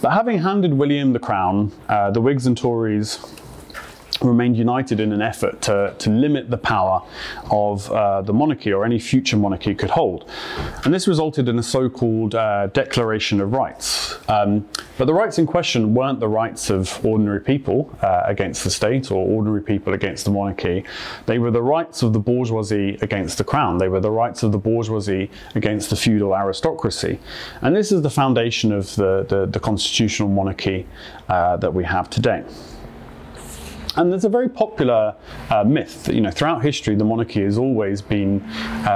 But 0.00 0.10
having 0.10 0.38
handed 0.38 0.74
William 0.74 1.12
the 1.12 1.18
crown, 1.18 1.72
uh, 1.88 2.10
the 2.10 2.20
Whigs 2.20 2.46
and 2.46 2.56
Tories 2.56 3.18
remained 4.20 4.56
united 4.56 5.00
in 5.00 5.12
an 5.12 5.22
effort 5.22 5.60
to, 5.62 5.94
to 5.98 6.10
limit 6.10 6.50
the 6.50 6.58
power 6.58 7.02
of 7.50 7.90
uh, 7.90 8.22
the 8.22 8.32
monarchy 8.32 8.72
or 8.72 8.84
any 8.84 8.98
future 8.98 9.36
monarchy 9.36 9.74
could 9.74 9.90
hold. 9.90 10.28
And 10.84 10.92
this 10.92 11.08
resulted 11.08 11.48
in 11.48 11.58
a 11.58 11.62
so 11.62 11.88
called 11.88 12.34
uh, 12.34 12.68
Declaration 12.68 13.40
of 13.40 13.52
Rights. 13.52 14.18
Um, 14.28 14.68
but 14.98 15.06
the 15.06 15.14
rights 15.14 15.38
in 15.38 15.46
question 15.46 15.94
weren't 15.94 16.20
the 16.20 16.28
rights 16.28 16.70
of 16.70 17.04
ordinary 17.04 17.40
people 17.40 17.96
uh, 18.02 18.22
against 18.26 18.64
the 18.64 18.70
state 18.70 19.10
or 19.10 19.26
ordinary 19.26 19.62
people 19.62 19.94
against 19.94 20.24
the 20.24 20.30
monarchy. 20.30 20.84
They 21.26 21.38
were 21.38 21.50
the 21.50 21.62
rights 21.62 22.02
of 22.02 22.12
the 22.12 22.20
bourgeoisie 22.20 22.98
against 23.00 23.38
the 23.38 23.44
crown. 23.44 23.78
They 23.78 23.88
were 23.88 24.00
the 24.00 24.10
rights 24.10 24.42
of 24.42 24.52
the 24.52 24.58
bourgeoisie 24.58 25.30
against 25.54 25.90
the 25.90 25.96
feudal 25.96 26.34
aristocracy. 26.34 27.18
And 27.62 27.74
this 27.74 27.92
is 27.92 28.02
the 28.02 28.10
foundation 28.10 28.72
of 28.72 28.94
the, 28.96 29.24
the, 29.28 29.46
the 29.46 29.60
constitutional 29.60 30.28
monarchy 30.28 30.86
uh, 31.28 31.56
that 31.56 31.72
we 31.72 31.84
have 31.84 32.10
today. 32.10 32.44
And 34.00 34.10
there's 34.10 34.24
a 34.24 34.30
very 34.30 34.48
popular 34.48 35.14
uh, 35.50 35.62
myth 35.62 36.04
that, 36.04 36.14
you 36.14 36.22
know, 36.22 36.30
throughout 36.30 36.62
history, 36.62 36.94
the 36.94 37.04
monarchy 37.04 37.42
has 37.42 37.58
always 37.58 38.00
been 38.00 38.40
uh, 38.86 38.88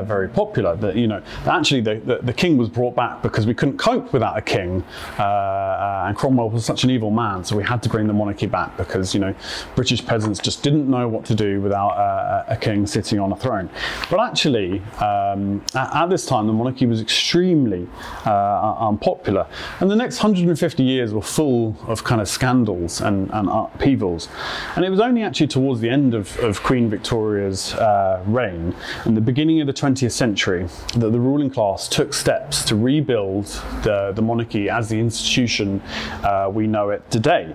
uh, 0.00 0.04
very 0.04 0.28
popular. 0.28 0.76
That, 0.76 0.96
you 0.96 1.06
know, 1.06 1.22
actually 1.46 1.80
the, 1.80 1.96
the, 1.96 2.18
the, 2.22 2.32
king 2.32 2.56
was 2.56 2.68
brought 2.68 2.96
back 2.96 3.22
because 3.22 3.46
we 3.46 3.54
couldn't 3.54 3.78
cope 3.78 4.12
without 4.12 4.36
a 4.36 4.42
king. 4.42 4.84
Uh, 5.18 5.22
uh, 5.22 6.04
and 6.06 6.16
Cromwell 6.16 6.50
was 6.50 6.64
such 6.64 6.84
an 6.84 6.90
evil 6.90 7.10
man, 7.10 7.44
so 7.44 7.56
we 7.56 7.62
had 7.62 7.82
to 7.82 7.88
bring 7.88 8.06
the 8.06 8.12
monarchy 8.12 8.46
back 8.46 8.76
because, 8.76 9.14
you 9.14 9.20
know, 9.20 9.34
British 9.74 10.04
peasants 10.04 10.40
just 10.40 10.62
didn't 10.62 10.88
know 10.88 11.08
what 11.08 11.24
to 11.26 11.34
do 11.34 11.60
without 11.60 11.90
uh, 11.90 12.44
a 12.48 12.56
king 12.56 12.86
sitting 12.86 13.18
on 13.18 13.32
a 13.32 13.36
throne. 13.36 13.68
But 14.10 14.20
actually, 14.20 14.80
um, 15.00 15.62
at, 15.74 15.94
at, 15.94 16.10
this 16.10 16.26
time, 16.26 16.46
the 16.46 16.52
monarchy 16.52 16.86
was 16.86 17.00
extremely 17.00 17.88
unpopular. 18.26 19.46
And 19.80 19.90
the 19.90 19.96
next 19.96 20.18
150 20.22 20.82
years 20.82 21.14
were 21.14 21.22
full 21.22 21.76
of 21.86 22.04
kind 22.04 22.20
of 22.20 22.28
scandals 22.28 23.00
and, 23.00 23.30
and 23.32 23.48
upheavals 23.48 24.28
and 24.76 24.84
it 24.84 24.90
was 24.90 25.00
only 25.00 25.22
actually 25.22 25.46
towards 25.48 25.80
the 25.80 25.88
end 25.88 26.14
of, 26.14 26.36
of 26.38 26.62
Queen 26.62 26.88
Victoria's 26.88 27.74
uh, 27.74 28.22
reign, 28.26 28.74
and 29.04 29.16
the 29.16 29.20
beginning 29.20 29.60
of 29.60 29.66
the 29.66 29.72
20th 29.72 29.89
century, 29.96 30.66
that 30.96 31.10
the 31.10 31.20
ruling 31.20 31.50
class 31.50 31.88
took 31.88 32.14
steps 32.14 32.64
to 32.64 32.76
rebuild 32.76 33.46
the, 33.82 34.12
the 34.14 34.22
monarchy 34.22 34.68
as 34.68 34.88
the 34.88 34.98
institution 34.98 35.80
uh, 36.22 36.50
we 36.52 36.66
know 36.66 36.90
it 36.90 37.08
today. 37.10 37.54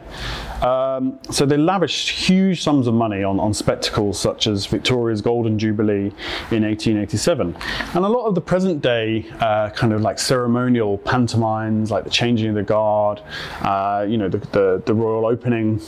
Um, 0.62 1.20
so 1.32 1.46
they 1.46 1.58
lavished 1.58 2.10
huge 2.10 2.64
sums 2.64 2.88
of 2.88 2.94
money 2.94 3.24
on, 3.24 3.40
on 3.40 3.54
spectacles 3.54 4.20
such 4.20 4.48
as 4.48 4.66
Victoria's 4.66 5.22
Golden 5.22 5.60
Jubilee 5.60 6.08
in 6.52 6.64
1887. 6.64 7.56
And 7.94 8.06
a 8.06 8.08
lot 8.08 8.26
of 8.26 8.36
the 8.36 8.42
present 8.42 8.82
day 8.82 9.26
uh, 9.40 9.70
kind 9.72 9.94
of 9.94 10.02
like 10.02 10.20
ceremonial 10.20 10.98
pantomimes, 10.98 11.92
like 11.92 12.04
the 12.04 12.10
changing 12.10 12.50
of 12.50 12.56
the 12.56 12.64
guard, 12.64 13.22
uh, 13.62 14.06
you 14.08 14.18
know, 14.18 14.30
the, 14.30 14.40
the, 14.40 14.84
the 14.86 14.94
royal 14.94 15.26
opening 15.26 15.82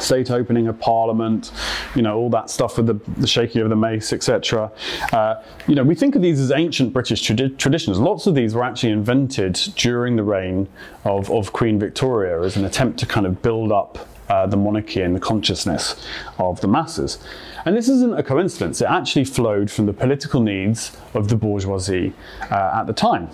state 0.00 0.30
opening 0.30 0.68
of 0.68 0.78
parliament, 0.78 1.52
you 1.94 2.02
know, 2.02 2.16
all 2.16 2.30
that 2.30 2.50
stuff 2.50 2.76
with 2.76 2.86
the, 2.86 3.00
the 3.20 3.26
shaking 3.26 3.62
of 3.62 3.68
the 3.68 3.76
mace, 3.76 4.12
etc. 4.12 4.70
Uh, 5.12 5.42
you 5.66 5.74
know, 5.74 5.82
we 5.82 5.94
think 5.94 6.14
of 6.14 6.22
these 6.22 6.40
as 6.40 6.50
ancient 6.52 6.92
British 6.92 7.22
tradi- 7.28 7.56
traditions. 7.58 7.98
Lots 7.98 8.26
of 8.26 8.34
these 8.34 8.54
were 8.54 8.64
actually 8.64 8.92
invented 8.92 9.54
during 9.76 10.16
the 10.16 10.24
reign 10.24 10.68
of, 11.04 11.30
of 11.30 11.52
Queen 11.52 11.78
Victoria 11.78 12.42
as 12.42 12.56
an 12.56 12.64
attempt 12.64 12.98
to 13.00 13.06
kind 13.06 13.26
of 13.26 13.42
build 13.42 13.72
up 13.72 14.08
uh, 14.28 14.46
the 14.46 14.56
monarchy 14.56 15.02
and 15.02 15.14
the 15.14 15.20
consciousness 15.20 16.02
of 16.38 16.60
the 16.60 16.68
masses. 16.68 17.18
And 17.64 17.76
this 17.76 17.88
isn't 17.88 18.18
a 18.18 18.22
coincidence, 18.22 18.80
it 18.80 18.86
actually 18.86 19.24
flowed 19.24 19.70
from 19.70 19.86
the 19.86 19.92
political 19.92 20.40
needs 20.40 20.96
of 21.14 21.28
the 21.28 21.36
bourgeoisie 21.36 22.12
uh, 22.50 22.78
at 22.80 22.86
the 22.86 22.92
time. 22.92 23.28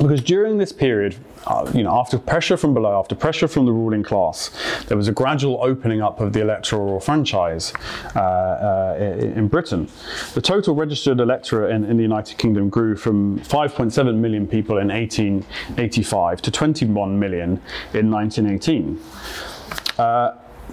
Because 0.00 0.22
during 0.22 0.56
this 0.56 0.72
period, 0.72 1.16
uh, 1.46 1.70
you 1.74 1.82
know, 1.82 1.94
after 1.98 2.18
pressure 2.18 2.56
from 2.56 2.72
below, 2.72 2.98
after 2.98 3.14
pressure 3.14 3.46
from 3.46 3.66
the 3.66 3.72
ruling 3.72 4.02
class, 4.02 4.50
there 4.86 4.96
was 4.96 5.06
a 5.06 5.12
gradual 5.12 5.58
opening 5.62 6.00
up 6.00 6.20
of 6.20 6.32
the 6.32 6.40
electoral 6.40 6.98
franchise 6.98 7.74
uh, 8.16 8.20
uh, 8.20 9.16
in 9.18 9.48
Britain. 9.48 9.88
The 10.32 10.40
total 10.40 10.74
registered 10.74 11.20
electorate 11.20 11.72
in, 11.72 11.84
in, 11.84 11.96
the 11.98 12.02
United 12.02 12.38
Kingdom 12.38 12.70
grew 12.70 12.96
from 12.96 13.38
5.7 13.40 14.16
million 14.16 14.46
people 14.46 14.78
in 14.78 14.88
1885 14.88 16.42
to 16.42 16.50
21 16.50 17.18
million 17.18 17.60
in 17.92 18.10
1918. 18.10 18.98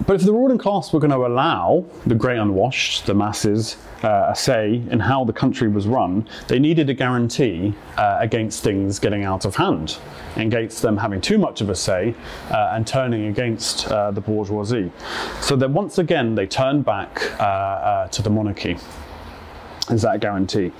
But 0.06 0.16
if 0.16 0.22
the 0.22 0.32
ruling 0.32 0.58
class 0.58 0.92
were 0.92 1.00
going 1.00 1.10
to 1.10 1.26
allow 1.26 1.84
the 2.06 2.14
grey 2.14 2.38
unwashed, 2.38 3.06
the 3.06 3.14
masses, 3.14 3.76
uh, 4.02 4.30
a 4.30 4.36
say 4.36 4.82
in 4.90 4.98
how 4.98 5.24
the 5.24 5.32
country 5.32 5.68
was 5.68 5.86
run, 5.86 6.26
they 6.48 6.58
needed 6.58 6.88
a 6.88 6.94
guarantee 6.94 7.74
uh, 7.96 8.16
against 8.20 8.62
things 8.62 8.98
getting 8.98 9.24
out 9.24 9.44
of 9.44 9.56
hand, 9.56 9.98
against 10.36 10.80
them 10.80 10.96
having 10.96 11.20
too 11.20 11.38
much 11.38 11.60
of 11.60 11.68
a 11.68 11.74
say 11.74 12.14
uh, 12.50 12.72
and 12.72 12.86
turning 12.86 13.26
against 13.26 13.88
uh, 13.88 14.10
the 14.10 14.20
bourgeoisie. 14.20 14.90
So 15.42 15.54
that 15.56 15.70
once 15.70 15.98
again 15.98 16.34
they 16.34 16.46
turned 16.46 16.84
back 16.84 17.38
uh, 17.38 17.42
uh, 17.42 18.08
to 18.08 18.22
the 18.22 18.30
monarchy 18.30 18.78
is 19.90 20.02
that 20.02 20.20
guarantee. 20.20 20.72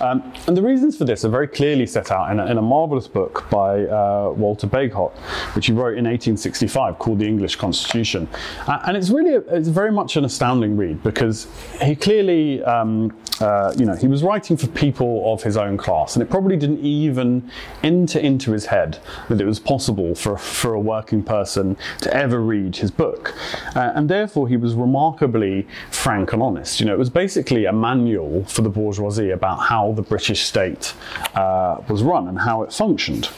Um, 0.00 0.32
and 0.46 0.56
the 0.56 0.62
reasons 0.62 0.96
for 0.96 1.04
this 1.04 1.24
are 1.24 1.28
very 1.28 1.48
clearly 1.48 1.86
set 1.86 2.10
out 2.10 2.30
in 2.30 2.40
a, 2.40 2.46
in 2.46 2.58
a 2.58 2.62
marvellous 2.62 3.08
book 3.08 3.46
by 3.50 3.84
uh, 3.84 4.32
Walter 4.36 4.66
Bagehot, 4.66 5.12
which 5.54 5.66
he 5.66 5.72
wrote 5.72 5.98
in 5.98 6.04
1865 6.04 6.98
called 6.98 7.18
The 7.18 7.26
English 7.26 7.56
Constitution. 7.56 8.28
Uh, 8.66 8.80
and 8.86 8.96
it's 8.96 9.10
really, 9.10 9.34
a, 9.34 9.40
it's 9.54 9.68
very 9.68 9.92
much 9.92 10.16
an 10.16 10.24
astounding 10.24 10.76
read 10.76 11.02
because 11.02 11.46
he 11.82 11.94
clearly, 11.94 12.62
um, 12.64 13.16
uh, 13.40 13.74
you 13.76 13.84
know, 13.84 13.94
he 13.94 14.08
was 14.08 14.22
writing 14.22 14.56
for 14.56 14.66
people 14.68 15.32
of 15.32 15.42
his 15.42 15.56
own 15.56 15.76
class 15.76 16.16
and 16.16 16.22
it 16.22 16.30
probably 16.30 16.56
didn't 16.56 16.80
even 16.80 17.50
enter 17.82 18.18
into 18.18 18.52
his 18.52 18.66
head 18.66 18.98
that 19.28 19.40
it 19.40 19.44
was 19.44 19.60
possible 19.60 20.14
for, 20.14 20.38
for 20.38 20.74
a 20.74 20.80
working 20.80 21.22
person 21.22 21.76
to 22.00 22.12
ever 22.14 22.40
read 22.40 22.76
his 22.76 22.90
book. 22.90 23.34
Uh, 23.74 23.92
and 23.94 24.08
therefore 24.08 24.48
he 24.48 24.56
was 24.56 24.74
remarkably 24.74 25.66
frank 25.90 26.32
and 26.32 26.42
honest. 26.42 26.80
You 26.80 26.86
know, 26.86 26.94
it 26.94 26.98
was 26.98 27.10
basically 27.10 27.66
a 27.66 27.72
manual 27.72 28.44
for 28.44 28.62
the 28.62 28.70
bourgeoisie 28.70 29.30
about 29.30 29.56
how 29.58 29.92
the 29.92 30.02
British 30.02 30.42
state 30.42 30.94
uh, 31.34 31.82
was 31.88 32.02
run 32.02 32.28
and 32.28 32.38
how 32.38 32.62
it 32.62 32.72
functioned. 32.72 33.28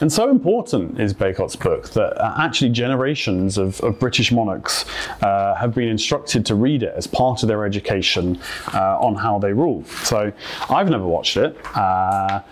And 0.00 0.12
so 0.12 0.30
important 0.30 0.98
is 0.98 1.12
Bagehot's 1.12 1.56
book 1.56 1.90
that 1.90 2.16
uh, 2.18 2.34
actually 2.38 2.70
generations 2.70 3.58
of, 3.58 3.80
of 3.82 3.98
British 3.98 4.32
monarchs 4.32 4.84
uh, 5.22 5.54
have 5.54 5.74
been 5.74 5.88
instructed 5.88 6.46
to 6.46 6.54
read 6.54 6.82
it 6.82 6.94
as 6.96 7.06
part 7.06 7.42
of 7.42 7.48
their 7.48 7.64
education 7.64 8.40
on 8.72 9.14
how 9.14 9.38
they 9.40 9.52
rule. 9.52 9.84
So 9.84 10.32
I've 10.68 10.88
never 10.88 11.06
watched 11.06 11.36
it. 11.36 11.56
Uh, 11.74 12.42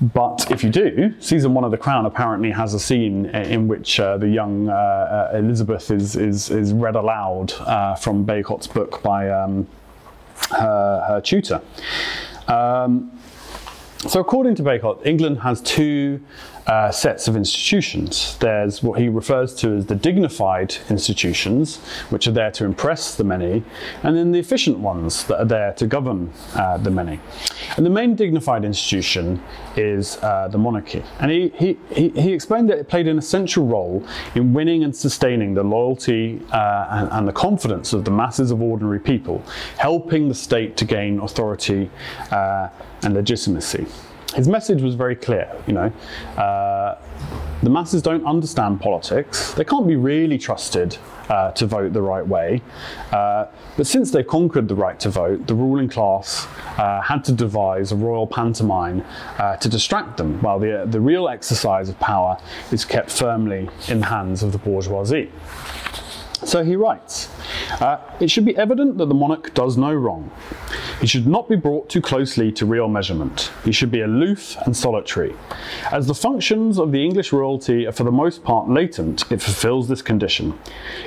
but 0.00 0.50
if 0.50 0.64
you 0.64 0.70
do, 0.70 1.14
season 1.20 1.54
one 1.54 1.62
of 1.62 1.70
The 1.70 1.76
Crown 1.76 2.06
apparently 2.06 2.50
has 2.50 2.74
a 2.74 2.80
scene 2.80 3.26
in 3.26 3.68
which 3.68 4.00
uh, 4.00 4.18
the 4.18 4.28
young 4.28 4.68
uh, 4.68 4.72
uh, 4.72 5.36
Elizabeth 5.36 5.92
is, 5.92 6.16
is, 6.16 6.50
is 6.50 6.72
read 6.72 6.96
aloud 6.96 7.52
uh, 7.60 7.94
from 7.94 8.26
Bagehot's 8.26 8.66
book 8.66 9.00
by 9.04 9.30
um, 9.30 9.68
her, 10.50 11.04
her 11.06 11.20
tutor. 11.20 11.62
Um, 12.48 13.16
so, 14.08 14.18
according 14.18 14.56
to 14.56 14.64
Bagehot, 14.64 15.06
England 15.06 15.38
has 15.42 15.60
two 15.60 16.20
uh, 16.66 16.90
sets 16.90 17.28
of 17.28 17.36
institutions. 17.36 18.36
There's 18.38 18.82
what 18.82 19.00
he 19.00 19.08
refers 19.08 19.54
to 19.56 19.76
as 19.76 19.86
the 19.86 19.94
dignified 19.94 20.76
institutions, 20.90 21.78
which 22.10 22.26
are 22.28 22.32
there 22.32 22.50
to 22.52 22.64
impress 22.64 23.14
the 23.14 23.24
many, 23.24 23.64
and 24.02 24.16
then 24.16 24.32
the 24.32 24.38
efficient 24.38 24.78
ones 24.78 25.24
that 25.24 25.40
are 25.40 25.44
there 25.44 25.72
to 25.74 25.86
govern 25.86 26.32
uh, 26.54 26.78
the 26.78 26.90
many. 26.90 27.20
And 27.76 27.84
the 27.84 27.90
main 27.90 28.14
dignified 28.14 28.64
institution 28.64 29.42
is 29.76 30.18
uh, 30.18 30.48
the 30.48 30.58
monarchy. 30.58 31.02
And 31.18 31.30
he, 31.30 31.48
he, 31.48 32.08
he, 32.10 32.32
explained 32.32 32.68
that 32.70 32.78
it 32.78 32.88
played 32.88 33.08
an 33.08 33.18
essential 33.18 33.66
role 33.66 34.06
in 34.34 34.52
winning 34.52 34.84
and 34.84 34.94
sustaining 34.94 35.54
the 35.54 35.62
loyalty 35.62 36.40
uh, 36.52 36.86
and, 36.90 37.08
and 37.12 37.28
the 37.28 37.32
confidence 37.32 37.92
of 37.92 38.04
the 38.04 38.10
masses 38.10 38.50
of 38.50 38.62
ordinary 38.62 39.00
people, 39.00 39.42
helping 39.78 40.28
the 40.28 40.34
state 40.34 40.76
to 40.76 40.84
gain 40.84 41.18
authority 41.20 41.90
uh, 42.30 42.68
and 43.02 43.14
legitimacy 43.14 43.86
his 44.32 44.48
message 44.48 44.82
was 44.82 44.94
very 44.94 45.16
clear. 45.16 45.50
You 45.66 45.74
know, 45.74 45.92
uh, 46.36 47.00
the 47.62 47.70
masses 47.70 48.02
don't 48.02 48.24
understand 48.26 48.80
politics. 48.80 49.52
They 49.52 49.64
can't 49.64 49.86
be 49.86 49.96
really 49.96 50.38
trusted 50.38 50.96
uh, 51.28 51.52
to 51.52 51.66
vote 51.66 51.92
the 51.92 52.02
right 52.02 52.26
way. 52.26 52.60
Uh, 53.12 53.46
but 53.76 53.86
since 53.86 54.10
they've 54.10 54.26
conquered 54.26 54.68
the 54.68 54.74
right 54.74 54.98
to 55.00 55.10
vote, 55.10 55.46
the 55.46 55.54
ruling 55.54 55.88
class 55.88 56.46
uh, 56.78 57.00
had 57.00 57.24
to 57.24 57.32
devise 57.32 57.92
a 57.92 57.96
royal 57.96 58.26
pantomime 58.26 59.04
uh, 59.38 59.56
to 59.56 59.68
distract 59.68 60.16
them, 60.16 60.42
while 60.42 60.58
the, 60.58 60.86
the 60.90 61.00
real 61.00 61.28
exercise 61.28 61.88
of 61.88 61.98
power 62.00 62.36
is 62.70 62.84
kept 62.84 63.10
firmly 63.10 63.68
in 63.88 64.00
the 64.00 64.06
hands 64.06 64.42
of 64.42 64.52
the 64.52 64.58
bourgeoisie. 64.58 65.30
So 66.44 66.64
he 66.64 66.74
writes 66.74 67.28
uh, 67.80 67.98
It 68.20 68.30
should 68.30 68.44
be 68.44 68.56
evident 68.56 68.98
that 68.98 69.06
the 69.06 69.14
monarch 69.14 69.54
does 69.54 69.76
no 69.76 69.92
wrong. 69.94 70.30
He 71.02 71.08
should 71.08 71.26
not 71.26 71.48
be 71.48 71.56
brought 71.56 71.88
too 71.88 72.00
closely 72.00 72.52
to 72.52 72.64
real 72.64 72.86
measurement. 72.86 73.50
He 73.64 73.72
should 73.72 73.90
be 73.90 74.02
aloof 74.02 74.56
and 74.64 74.76
solitary. 74.76 75.34
As 75.90 76.06
the 76.06 76.14
functions 76.14 76.78
of 76.78 76.92
the 76.92 77.04
English 77.04 77.32
royalty 77.32 77.88
are 77.88 77.92
for 77.92 78.04
the 78.04 78.12
most 78.12 78.44
part 78.44 78.68
latent, 78.68 79.24
it 79.28 79.42
fulfills 79.42 79.88
this 79.88 80.00
condition. 80.00 80.56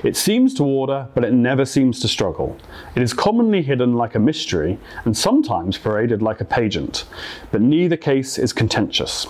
It 0.04 0.18
seems 0.18 0.54
to 0.56 0.66
order, 0.66 1.08
but 1.14 1.24
it 1.24 1.32
never 1.32 1.64
seems 1.64 2.02
to 2.02 2.10
struggle. 2.10 2.58
It 2.94 3.04
is 3.04 3.14
commonly 3.14 3.62
hidden 3.62 3.94
like 3.94 4.16
a 4.16 4.20
mystery, 4.20 4.78
and 5.06 5.18
sometimes 5.18 5.78
paraded 5.78 6.22
like 6.22 6.42
a 6.42 6.46
pageant, 6.46 7.06
but 7.54 7.62
neither 7.62 7.96
case 7.96 8.38
is 8.38 8.52
contentious. 8.52 9.28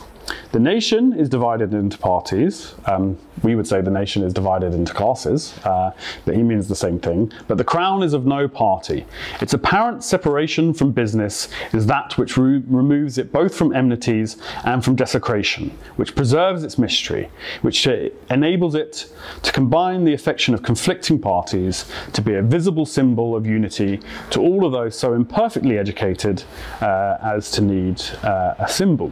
The 0.52 0.60
nation 0.60 1.14
is 1.14 1.30
divided 1.30 1.74
into 1.74 1.98
parties. 1.98 2.76
Um, 2.86 3.18
we 3.44 3.56
would 3.56 3.68
say 3.68 3.82
the 3.82 3.92
nation 3.92 4.24
is 4.24 4.34
divided 4.34 4.74
into 4.74 4.94
classes, 4.94 5.54
uh, 5.66 5.92
but 6.26 6.36
he 6.36 6.44
means 6.44 6.68
the 6.68 6.76
same 6.76 7.00
thing. 7.00 7.32
But 7.48 7.58
the 7.58 7.64
crown 7.64 8.02
is 8.04 8.14
of 8.14 8.26
no 8.26 8.48
party. 8.48 9.06
Its 9.42 9.54
apparent 9.54 10.04
separation 10.04 10.74
from 10.74 10.92
business 10.92 11.50
is 11.74 11.86
that 11.88 12.18
which 12.18 12.38
re- 12.38 12.64
removes 12.68 13.18
it 13.18 13.32
both 13.32 13.56
from 13.56 13.76
enmities 13.76 14.38
and 14.64 14.84
from 14.84 14.96
desecration, 14.96 15.78
which 15.98 16.16
preserves 16.16 16.64
its 16.64 16.78
mystery, 16.78 17.30
which 17.62 17.86
enables 18.30 18.76
it 18.76 19.12
to 19.44 19.52
combine 19.52 20.06
the 20.06 20.14
affection 20.14 20.54
of 20.54 20.64
conflicting 20.64 21.20
parties 21.20 21.86
to 22.14 22.22
be 22.22 22.36
a 22.36 22.42
visible 22.42 22.86
symbol 22.86 23.36
of 23.36 23.46
unity 23.46 24.00
to 24.30 24.40
all 24.40 24.66
of 24.66 24.72
those 24.72 24.98
so 24.98 25.14
imperfectly 25.14 25.78
educated 25.78 26.44
uh, 26.82 27.18
as 27.22 27.52
to 27.52 27.62
need 27.62 28.02
uh, 28.24 28.56
a 28.60 28.68
symbol. 28.68 29.12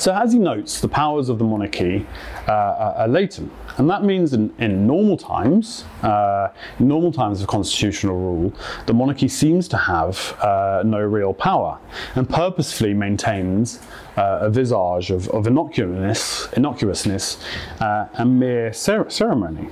So, 0.00 0.14
as 0.14 0.32
he 0.32 0.38
notes, 0.38 0.80
the 0.80 0.88
powers 0.88 1.28
of 1.28 1.38
the 1.38 1.44
monarchy 1.44 2.06
uh, 2.48 2.94
are 2.96 3.06
latent. 3.06 3.52
And 3.76 3.90
that 3.90 4.02
means 4.02 4.32
in, 4.32 4.50
in 4.56 4.86
normal 4.86 5.18
times, 5.18 5.84
uh, 6.02 6.48
normal 6.78 7.12
times 7.12 7.42
of 7.42 7.48
constitutional 7.48 8.16
rule, 8.16 8.54
the 8.86 8.94
monarchy 8.94 9.28
seems 9.28 9.68
to 9.68 9.76
have 9.76 10.38
uh, 10.40 10.82
no 10.86 11.00
real 11.00 11.34
power 11.34 11.78
and 12.14 12.26
purposefully 12.26 12.94
maintains 12.94 13.80
uh, 14.16 14.38
a 14.40 14.48
visage 14.48 15.10
of, 15.10 15.28
of 15.28 15.44
innocuousness, 15.44 16.50
innocuousness 16.54 17.36
uh, 17.82 18.08
and 18.14 18.40
mere 18.40 18.72
cer- 18.72 19.10
ceremony. 19.10 19.68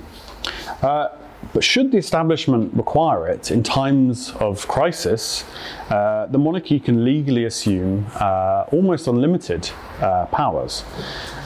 But 1.53 1.63
should 1.63 1.91
the 1.91 1.97
establishment 1.97 2.73
require 2.75 3.27
it 3.27 3.49
in 3.49 3.63
times 3.63 4.31
of 4.39 4.67
crisis, 4.67 5.45
uh, 5.89 6.27
the 6.27 6.37
monarchy 6.37 6.79
can 6.79 7.03
legally 7.03 7.45
assume 7.45 8.05
uh, 8.15 8.65
almost 8.71 9.07
unlimited 9.07 9.69
uh, 9.99 10.25
powers. 10.27 10.83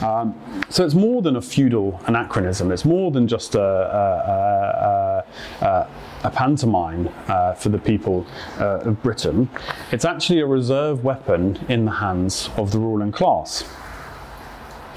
Um, 0.02 0.34
so 0.68 0.84
it's 0.84 0.94
more 0.94 1.22
than 1.22 1.36
a 1.36 1.42
feudal 1.42 2.00
anachronism, 2.06 2.70
it's 2.70 2.84
more 2.84 3.10
than 3.10 3.26
just 3.26 3.54
a, 3.54 5.24
a, 5.62 5.64
a, 5.64 5.88
a 6.24 6.30
pantomime 6.30 7.08
uh, 7.28 7.54
for 7.54 7.68
the 7.70 7.78
people 7.78 8.26
uh, 8.58 8.80
of 8.80 9.02
Britain. 9.02 9.48
It's 9.92 10.04
actually 10.04 10.40
a 10.40 10.46
reserve 10.46 11.04
weapon 11.04 11.64
in 11.68 11.84
the 11.84 11.92
hands 11.92 12.50
of 12.56 12.72
the 12.72 12.78
ruling 12.78 13.12
class. 13.12 13.64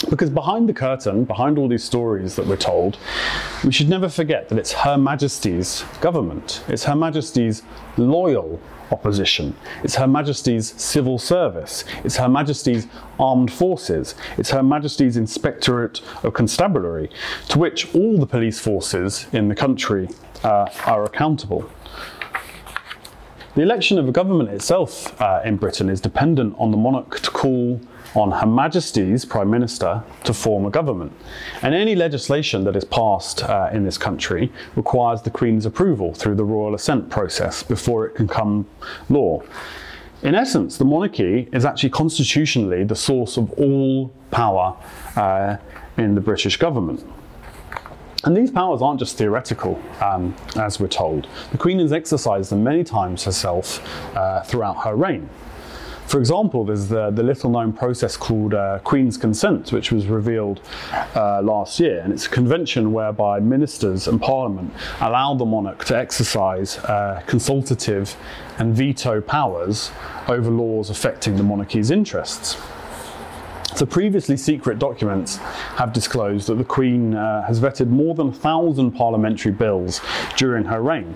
Because 0.10 0.30
behind 0.30 0.70
the 0.70 0.74
curtain, 0.74 1.26
behind 1.26 1.58
all 1.58 1.68
these 1.68 1.84
stories 1.84 2.36
that 2.36 2.46
we're 2.46 2.56
told, 2.56 2.98
we 3.64 3.72
should 3.72 3.90
never 3.90 4.08
forget 4.08 4.48
that 4.50 4.60
it's 4.60 4.72
Her 4.72 4.98
Majesty's 4.98 5.84
government. 6.02 6.64
It's 6.68 6.84
Her 6.84 6.96
Majesty's 6.96 7.64
loyal 7.98 8.60
opposition. 8.92 9.56
It's 9.84 9.96
Her 9.96 10.08
Majesty's 10.08 10.80
civil 10.80 11.18
service. 11.18 11.84
It's 12.04 12.16
Her 12.16 12.30
Majesty's 12.30 12.88
armed 13.20 13.52
forces. 13.52 14.16
It's 14.38 14.52
Her 14.52 14.64
Majesty's 14.64 15.18
Inspectorate 15.18 16.02
of 16.24 16.34
Constabulary, 16.34 17.10
to 17.50 17.58
which 17.58 17.94
all 17.96 18.20
the 18.20 18.28
police 18.28 18.60
forces 18.60 19.26
in 19.34 19.48
the 19.48 19.56
country 19.56 20.10
uh, 20.44 20.70
are 20.86 21.04
accountable. 21.04 21.70
The 23.56 23.64
election 23.64 23.98
of 23.98 24.08
a 24.08 24.12
government 24.12 24.50
itself 24.50 25.20
uh, 25.20 25.42
in 25.44 25.58
Britain 25.58 25.90
is 25.90 26.00
dependent 26.00 26.56
on 26.60 26.70
the 26.70 26.78
monarch 26.78 27.20
to 27.22 27.32
call 27.32 27.82
on 28.16 28.32
Her 28.32 28.48
Majesty's 28.48 29.26
Prime 29.26 29.50
Minister 29.50 30.04
to 30.24 30.34
form 30.34 30.66
a 30.66 30.70
government. 30.70 31.12
And 31.62 31.76
any 31.76 31.96
legislation 31.96 32.64
that 32.66 32.76
is 32.76 32.86
passed 32.86 33.44
uh, 33.44 33.70
in 33.72 33.84
this 33.84 33.98
country 33.98 34.52
requires 34.76 35.22
the 35.22 35.30
Queen's 35.30 35.66
approval 35.66 36.14
through 36.14 36.36
the 36.36 36.46
royal 36.46 36.76
assent 36.76 37.10
process 37.10 37.64
before 37.64 38.06
it 38.08 38.16
can 38.16 38.28
become 38.28 38.68
law. 39.10 39.42
In 40.24 40.34
essence, 40.34 40.78
the 40.78 40.86
monarchy 40.86 41.48
is 41.54 41.64
actually 41.64 41.92
constitutionally 41.92 42.84
the 42.84 42.96
source 42.96 43.38
of 43.38 43.52
all 43.54 44.12
power 44.32 44.76
uh, 45.16 45.58
in 45.98 46.16
the 46.16 46.22
British 46.22 46.58
government. 46.58 47.06
And 48.24 48.36
these 48.36 48.50
powers 48.50 48.82
aren't 48.82 49.00
just 49.00 49.18
theoretical, 49.18 49.82
um, 50.02 50.36
as 50.56 50.80
we're 50.80 50.88
told. 50.88 51.28
The 51.52 51.58
Queen 51.58 51.80
has 51.80 51.94
exercised 51.94 52.52
them 52.52 52.64
many 52.64 52.84
times 52.84 53.24
herself 53.24 53.80
uh, 54.16 54.42
throughout 54.42 54.84
her 54.84 54.96
reign. 54.96 55.30
For 56.08 56.20
example, 56.20 56.64
there's 56.64 56.88
the, 56.88 57.12
the 57.12 57.22
little 57.22 57.50
known 57.50 57.74
process 57.74 58.16
called 58.16 58.54
uh, 58.54 58.80
Queen's 58.86 59.18
Consent, 59.18 59.74
which 59.74 59.92
was 59.92 60.08
revealed 60.08 60.62
uh, 61.14 61.42
last 61.42 61.82
year. 61.82 62.00
And 62.00 62.14
it's 62.14 62.28
a 62.28 62.30
convention 62.30 62.94
whereby 62.94 63.42
ministers 63.42 64.08
and 64.08 64.22
parliament 64.22 64.74
allow 65.02 65.34
the 65.34 65.46
monarch 65.46 65.84
to 65.86 65.98
exercise 65.98 66.78
uh, 66.78 67.22
consultative 67.28 68.16
and 68.58 68.74
veto 68.74 69.20
powers 69.20 69.92
over 70.30 70.50
laws 70.50 70.90
affecting 70.90 71.36
the 71.36 71.44
monarchy's 71.44 71.92
interests. 71.92 72.56
So 73.78 73.86
previously 73.86 74.38
secret 74.38 74.80
documents 74.80 75.38
have 75.78 75.94
disclosed 75.94 76.48
that 76.48 76.56
the 76.56 76.64
Queen 76.64 77.14
uh, 77.14 77.46
has 77.46 77.60
vetted 77.60 77.90
more 77.90 78.16
than 78.16 78.30
a 78.30 78.34
thousand 78.34 78.94
parliamentary 78.94 79.52
bills 79.52 80.02
during 80.36 80.66
her 80.66 80.82
reign, 80.82 81.16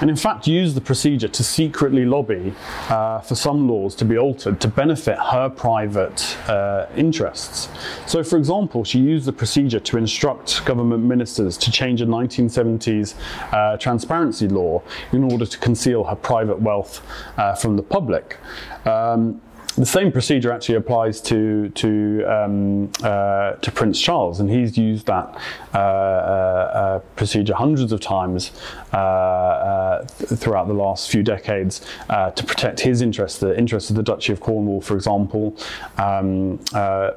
and 0.00 0.08
in 0.08 0.14
fact 0.14 0.46
used 0.46 0.76
the 0.76 0.80
procedure 0.80 1.26
to 1.26 1.42
secretly 1.42 2.04
lobby 2.04 2.54
uh, 2.90 3.18
for 3.22 3.34
some 3.34 3.68
laws 3.68 3.96
to 3.96 4.04
be 4.04 4.16
altered 4.16 4.60
to 4.60 4.68
benefit 4.68 5.18
her 5.18 5.48
private 5.48 6.38
uh, 6.48 6.86
interests. 6.96 7.68
So 8.06 8.22
for 8.22 8.36
example, 8.36 8.84
she 8.84 9.00
used 9.00 9.26
the 9.26 9.32
procedure 9.32 9.80
to 9.80 9.98
instruct 9.98 10.64
government 10.64 11.02
ministers 11.02 11.58
to 11.58 11.72
change 11.72 12.02
a 12.02 12.06
1970s 12.06 13.16
uh, 13.52 13.78
transparency 13.78 14.46
law 14.46 14.80
in 15.10 15.24
order 15.24 15.44
to 15.44 15.58
conceal 15.58 16.04
her 16.04 16.14
private 16.14 16.60
wealth 16.60 17.04
uh, 17.36 17.56
from 17.56 17.74
the 17.74 17.82
public. 17.82 18.36
Um, 18.84 19.42
the 19.76 19.86
same 19.86 20.10
procedure 20.10 20.50
actually 20.50 20.76
applies 20.76 21.20
to 21.20 21.68
to 21.70 22.24
um, 22.24 22.90
uh, 23.02 23.52
to 23.52 23.70
Prince 23.70 24.00
Charles, 24.00 24.40
and 24.40 24.50
he's 24.50 24.78
used 24.78 25.06
that 25.06 25.38
uh, 25.74 25.78
uh, 25.78 25.80
uh 25.80 26.98
procedure 27.14 27.54
hundreds 27.54 27.92
of 27.92 28.00
times 28.00 28.52
uh, 28.92 28.96
uh, 28.96 30.04
throughout 30.06 30.66
the 30.66 30.74
last 30.74 31.10
few 31.10 31.22
decades 31.22 31.80
to 32.08 32.44
protect 32.46 32.80
his 32.80 33.02
interests, 33.02 33.38
the 33.38 33.56
interests 33.58 33.90
of 33.90 33.96
the 33.96 34.02
Duchy 34.02 34.32
of 34.32 34.40
Cornwall, 34.40 34.80
for 34.80 34.94
example, 34.94 35.56
um, 35.98 36.58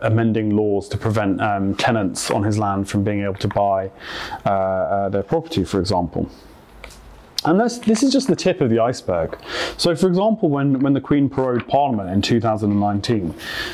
amending 0.01 0.55
laws 0.55 0.89
to 0.89 0.97
prevent 0.97 1.41
um, 1.41 1.75
tenants 1.75 2.29
on 2.29 2.43
his 2.43 2.57
land 2.57 2.89
from 2.89 3.03
being 3.03 3.23
able 3.23 3.35
to 3.35 3.47
buy 3.47 3.89
their 5.11 5.23
property, 5.23 5.63
for 5.63 5.79
example. 5.79 6.29
And 7.45 7.59
this, 7.59 7.77
this 7.77 8.03
is 8.03 8.11
just 8.11 8.27
the 8.27 8.35
tip 8.35 8.59
of 8.59 8.69
the 8.69 8.79
iceberg. 8.79 9.37
So, 9.77 9.95
for 9.95 10.07
example, 10.07 10.49
when, 10.49 10.79
when 10.81 10.93
the 10.93 10.99
Queen 10.99 11.29
prorogued 11.29 11.67
Parliament 11.69 12.09
in 12.09 12.21
2019, 12.21 13.33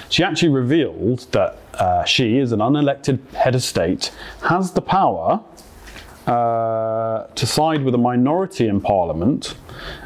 she 0.10 0.24
actually 0.24 0.50
revealed 0.50 1.22
that 1.32 1.58
uh, 1.74 2.04
she, 2.04 2.38
as 2.40 2.52
an 2.52 2.60
unelected 2.60 3.28
head 3.34 3.56
of 3.56 3.64
state, 3.64 4.12
has 4.44 4.72
the 4.74 4.82
power 4.82 5.44
uh, 6.28 7.26
to 7.34 7.46
side 7.48 7.84
with 7.84 7.96
a 7.96 8.00
minority 8.00 8.68
in 8.68 8.82
Parliament 8.82 9.56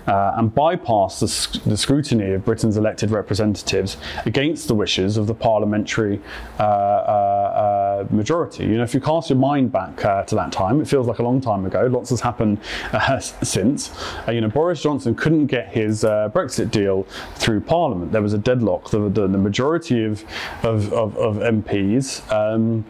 uh, 0.10 0.34
and 0.38 0.54
bypass 0.56 1.20
the, 1.20 1.70
the, 1.70 1.78
scrutiny 1.78 2.34
of 2.34 2.44
Britain's 2.44 2.78
elected 2.78 3.12
representatives 3.12 3.98
against 4.26 4.68
the 4.68 4.74
wishes 4.74 5.18
of 5.18 5.28
the 5.28 5.36
parliamentary 5.36 6.20
uh, 6.60 6.64
uh, 6.64 8.06
uh 8.06 8.14
majority. 8.14 8.64
You 8.64 8.78
know, 8.78 8.84
if 8.84 8.96
you 8.96 9.02
cast 9.02 9.30
your 9.30 9.38
mind 9.38 9.72
back 9.72 10.04
uh, 10.04 10.24
to 10.24 10.36
that 10.36 10.52
time, 10.52 10.82
it 10.82 10.88
feels 10.88 11.06
like 11.06 11.20
a 11.20 11.24
long 11.24 11.40
time 11.40 11.64
ago. 11.66 11.86
Lots 11.86 12.10
has 12.10 12.22
happened 12.22 12.58
since. 13.44 13.92
you 14.28 14.42
know, 14.42 14.50
Boris 14.50 14.82
Johnson 14.82 15.14
couldn't 15.14 15.46
get 15.46 15.70
his 15.70 16.04
Brexit 16.04 16.72
deal 16.72 17.04
through 17.36 17.62
Parliament. 17.62 18.12
There 18.12 18.24
was 18.24 18.34
a 18.34 18.40
deadlock. 18.40 18.90
The, 18.90 19.10
the, 19.10 19.28
the 19.28 19.38
majority 19.38 20.06
of, 20.06 20.24
of, 20.64 20.92
of, 20.92 21.16
of 21.18 21.36
MPs 21.36 22.30
um, 22.32 22.84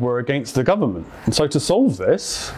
were 0.00 0.18
against 0.18 0.56
the 0.56 0.64
government. 0.64 1.06
And 1.26 1.34
so 1.34 1.46
to 1.46 1.60
solve 1.60 1.98
this, 1.98 2.50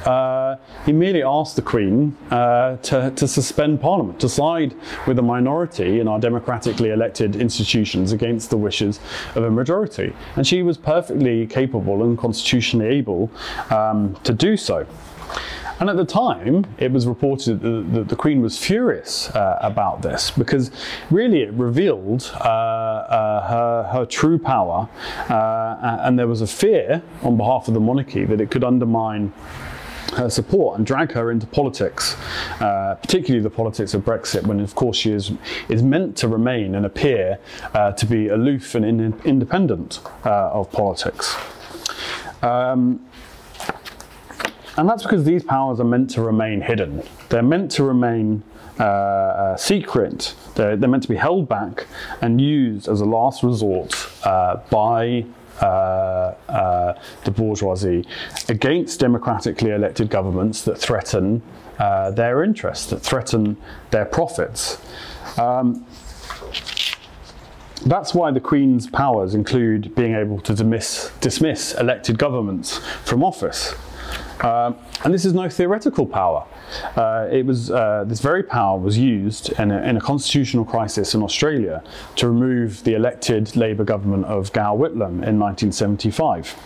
he 0.87 0.93
merely 0.93 1.23
asked 1.23 1.57
the 1.57 1.63
Queen 1.63 2.17
to, 2.31 3.13
to 3.15 3.29
suspend 3.29 3.74
Parliament, 3.79 4.21
to 4.21 4.29
side 4.29 4.75
with 5.07 5.19
a 5.19 5.23
minority 5.23 6.01
in 6.01 6.09
our 6.09 6.19
democratically 6.19 6.91
elected 6.91 7.37
institutions 7.37 8.13
against 8.13 8.51
the 8.51 8.57
wishes 8.57 9.01
of 9.35 9.45
a 9.45 9.51
majority. 9.51 10.13
And 10.37 10.47
she 10.47 10.63
was 10.63 10.77
perfectly 10.77 11.47
capable 11.47 12.03
and 12.03 12.19
constitutionally 12.19 12.87
able 12.87 13.31
um, 13.71 14.15
to 14.25 14.33
do 14.33 14.57
so. 14.57 14.87
And 15.81 15.91
at 15.91 15.97
the 15.97 16.05
time, 16.05 16.67
it 16.79 16.93
was 16.93 17.07
reported 17.07 17.61
that 17.61 18.09
the 18.09 18.17
Queen 18.17 18.41
was 18.41 18.57
furious 18.57 19.29
uh, 19.31 19.59
about 19.61 20.03
this 20.03 20.31
because 20.31 20.71
really 21.11 21.43
it 21.43 21.53
revealed 21.53 22.31
uh, 22.35 22.45
uh, 22.45 23.49
her, 23.49 23.83
her, 23.93 24.07
true 24.07 24.39
power, 24.39 24.89
uh, 25.29 25.99
and 26.03 26.17
there 26.17 26.29
was 26.29 26.41
a 26.41 26.47
fear 26.47 27.03
on 27.23 27.37
behalf 27.37 27.67
of 27.67 27.75
the 27.75 27.81
monarchy 27.81 28.25
that 28.25 28.41
it 28.41 28.51
could 28.51 28.63
undermine 28.63 29.33
her 30.15 30.31
support 30.31 30.79
and 30.79 30.87
drag 30.87 31.13
her 31.13 31.31
into 31.31 31.47
politics, 31.47 32.17
uh, 32.61 32.97
particularly 33.01 33.43
the 33.43 33.51
politics 33.51 33.95
of 33.95 34.03
Brexit, 34.03 34.47
when 34.47 34.61
of 34.61 34.75
course 34.75 34.97
she 34.97 35.13
is, 35.13 35.33
is 35.69 35.83
meant 35.83 36.17
to 36.19 36.29
remain 36.29 36.75
and 36.75 36.87
appear 36.87 37.39
uh, 37.75 37.93
to 37.93 38.07
be 38.07 38.29
aloof 38.29 38.75
and 38.75 38.85
in, 38.85 39.21
independent 39.25 40.01
uh, 40.25 40.51
of 40.51 40.71
politics. 40.73 41.37
Um, 42.43 43.05
and 44.77 44.89
that's 44.89 45.03
because 45.03 45.25
these 45.25 45.45
powers 45.45 45.79
are 45.79 45.85
meant 45.85 46.11
to 46.11 46.23
remain 46.23 46.61
hidden. 46.61 47.03
They're 47.29 47.43
meant 47.43 47.71
to 47.73 47.85
remain 47.85 48.43
uh, 48.81 48.85
uh, 48.85 49.57
secret. 49.57 50.35
They're, 50.57 50.77
they're, 50.77 50.89
meant 50.89 51.05
to 51.05 51.09
be 51.09 51.17
held 51.17 51.49
back 51.49 51.87
and 52.21 52.41
used 52.41 52.89
as 52.89 53.01
a 53.01 53.05
last 53.05 53.45
resort 53.45 54.11
uh, 54.25 54.57
by 54.69 55.27
the 55.61 57.31
bourgeoisie 57.31 58.07
against 58.49 59.01
democratically 59.01 59.71
elected 59.71 60.11
governments 60.11 60.63
that 60.63 60.79
threaten 60.79 61.43
uh, 61.79 62.11
their 62.11 62.45
interests, 62.45 62.87
that 62.87 63.01
threaten 63.01 63.57
their 63.91 64.05
profits. 64.05 64.79
Um, 65.39 65.87
that's 67.87 68.15
why 68.15 68.31
the 68.31 68.41
Queen's 68.41 68.87
powers 68.87 69.35
include 69.35 69.95
being 69.95 70.15
able 70.15 70.41
to 70.41 70.55
dismiss, 70.55 71.11
dismiss 71.21 71.75
elected 71.75 72.19
governments 72.19 72.79
from 73.05 73.23
office. 73.23 73.75
Um, 74.41 74.77
and 75.05 75.15
this 75.15 75.25
is 75.25 75.33
no 75.33 75.49
theoretical 75.49 76.07
power. 76.07 76.45
Uh, 76.97 77.29
it 77.31 77.47
was 77.47 77.71
uh, 77.71 78.05
this 78.07 78.21
very 78.21 78.43
power 78.43 78.79
was 78.79 78.99
used 78.99 79.53
in 79.59 79.71
a, 79.71 79.81
in 79.83 79.97
a, 79.97 80.01
constitutional 80.01 80.65
crisis 80.65 81.15
in 81.15 81.23
Australia 81.23 81.83
to 82.17 82.29
remove 82.29 82.83
the 82.85 82.95
elected 82.95 83.55
Labour 83.55 83.85
government 83.85 84.25
of 84.25 84.53
Gough 84.53 84.77
Whitlam 84.79 85.23
in 85.23 85.39
1975. 85.39 86.57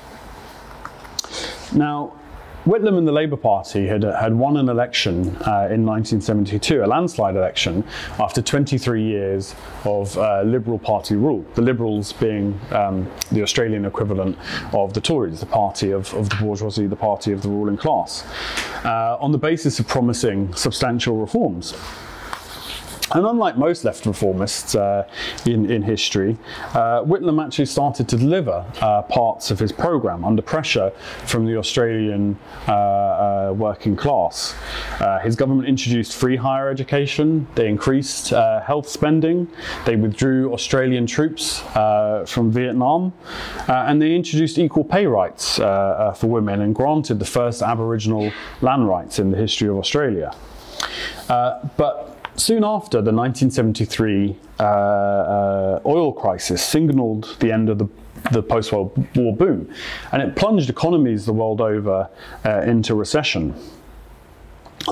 Now, 1.75 2.18
Whitlam 2.69 2.99
and 2.99 3.09
the 3.09 3.13
Labour 3.13 3.39
Party 3.39 3.87
had, 3.87 4.03
had 4.03 4.35
won 4.35 4.59
an 4.59 4.69
election 4.69 5.21
uh, 5.47 5.73
in 5.73 5.87
1972, 5.87 6.85
a 6.85 6.87
landslide 6.87 7.35
election, 7.35 7.83
after 8.19 8.43
23 8.43 9.03
years 9.03 9.55
of 9.87 10.19
uh, 10.19 10.43
Liberal 10.43 10.79
Party 10.79 11.17
rule. 11.17 11.47
The 11.55 11.63
Liberals 11.63 12.13
being 12.13 12.61
um, 12.71 13.11
the 13.33 13.41
Australian 13.43 13.87
equivalent 13.87 14.37
of 14.75 14.93
the 14.93 15.01
Tories, 15.01 15.41
the 15.41 15.47
party 15.47 15.93
of, 15.93 16.13
of 16.13 16.29
the 16.29 16.37
bourgeoisie, 16.37 16.87
the 16.87 16.95
party 16.95 17.33
of 17.33 17.41
the 17.41 17.49
ruling 17.49 17.79
class, 17.79 18.27
uh, 18.85 19.17
on 19.19 19.33
the 19.33 19.39
basis 19.39 19.81
of 19.81 19.89
promising 19.89 20.53
substantial 20.53 21.17
reforms. 21.17 21.75
And 23.15 23.25
unlike 23.25 23.57
most 23.57 23.85
left 23.85 24.05
reformists 24.05 24.79
uh, 24.79 25.09
in, 25.49 25.71
in 25.71 25.83
history, 25.83 26.37
uh, 26.75 27.03
Whitlam 27.03 27.45
actually 27.45 27.67
started 27.67 28.09
to 28.09 28.17
deliver 28.17 28.65
uh, 28.81 29.03
parts 29.03 29.51
of 29.51 29.59
his 29.59 29.73
programme 29.73 30.25
under 30.25 30.43
pressure 30.43 30.91
from 31.27 31.47
the 31.47 31.57
Australian 31.57 32.39
uh, 32.67 32.73
uh, 32.73 33.55
working 33.57 33.97
class. 33.97 34.55
Uh, 35.01 35.19
his 35.21 35.37
government 35.37 35.69
introduced 35.69 36.17
free 36.17 36.37
higher 36.37 36.69
education, 36.69 37.47
they 37.55 37.69
increased 37.69 38.31
health 38.31 38.89
spending, 38.89 39.49
they 39.87 39.97
withdrew 39.97 40.53
Australian 40.53 41.07
troops 41.07 41.61
from 42.27 42.51
Vietnam, 42.51 43.13
and 43.69 44.03
they 44.03 44.15
introduced 44.15 44.59
equal 44.59 44.85
pay 44.85 45.07
rights 45.07 45.57
for 45.57 46.27
women 46.27 46.61
and 46.61 46.75
granted 46.75 47.19
the 47.19 47.25
first 47.25 47.63
Aboriginal 47.63 48.31
land 48.61 48.87
rights 48.87 49.19
in 49.19 49.31
the 49.31 49.37
history 49.37 49.69
of 49.69 49.77
Australia. 49.77 50.35
but 51.29 52.18
Soon 52.39 52.63
after, 52.63 52.99
the 53.03 53.13
1973 53.13 54.39
uh, 54.61 54.63
uh, 54.63 55.81
oil 55.85 56.13
crisis 56.13 56.63
signalled 56.65 57.37
the 57.41 57.51
end 57.53 57.69
of 57.69 57.79
the 57.79 57.89
the 58.33 58.43
post-World 58.43 59.07
War 59.17 59.35
boom, 59.35 59.73
and 60.13 60.23
it 60.23 60.35
plunged 60.35 60.69
economies 60.69 61.25
the 61.25 61.33
world 61.33 61.61
over 61.61 62.09
uh, 62.45 62.61
into 62.63 62.95
recession. 62.95 63.55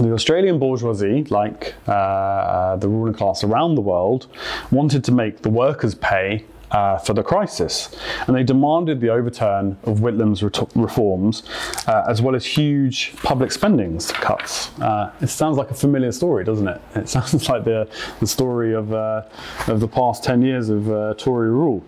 The 0.00 0.12
Australian 0.12 0.58
bourgeoisie, 0.58 1.24
like 1.24 1.74
uh, 1.88 1.92
uh, 1.92 2.76
the 2.76 2.88
ruling 2.88 3.14
class 3.14 3.42
around 3.42 3.74
the 3.74 3.80
world, 3.80 4.26
wanted 4.70 5.04
to 5.04 5.12
make 5.12 5.42
the 5.42 5.48
workers 5.50 5.94
pay 5.94 6.44
uh, 6.70 6.98
for 6.98 7.14
the 7.14 7.22
crisis. 7.22 7.94
And 8.26 8.36
they 8.36 8.42
demanded 8.42 9.00
the 9.00 9.10
overturn 9.10 9.78
of 9.84 10.00
Whitlam's 10.00 10.42
reforms, 10.42 11.42
uh, 11.86 12.04
as 12.08 12.22
well 12.22 12.34
as 12.34 12.44
huge 12.44 13.14
public 13.16 13.52
spending 13.52 13.98
cuts. 13.98 14.76
Uh, 14.80 15.12
it 15.20 15.28
sounds 15.28 15.56
like 15.56 15.70
a 15.70 15.74
familiar 15.74 16.12
story, 16.12 16.44
doesn't 16.44 16.68
it? 16.68 16.80
It 16.94 17.08
sounds 17.16 17.48
like 17.48 17.64
the, 17.64 17.88
the 18.20 18.26
story 18.26 18.74
of, 18.74 18.92
uh, 18.92 19.22
of 19.68 19.80
the 19.80 19.88
past 19.88 20.24
10 20.24 20.42
years 20.42 20.68
of 20.68 20.90
uh, 20.90 21.14
Tory 21.14 21.50
rule. 21.50 21.84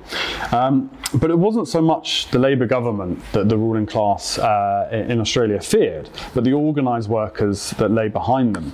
Um, 0.53 0.91
but 1.15 1.31
it 1.31 1.39
wasn't 1.39 1.69
so 1.69 1.81
much 1.81 2.31
the 2.31 2.39
Labour 2.39 2.67
government 2.67 3.21
that 3.33 3.49
the 3.49 3.57
ruling 3.57 3.87
class 3.87 4.39
uh, 4.39 4.89
in 4.93 5.21
Australia 5.21 5.61
feared, 5.61 6.11
but 6.35 6.45
the 6.45 6.53
organised 6.53 7.09
workers 7.09 7.71
that 7.71 7.91
lay 7.91 8.09
behind 8.09 8.55
them. 8.55 8.73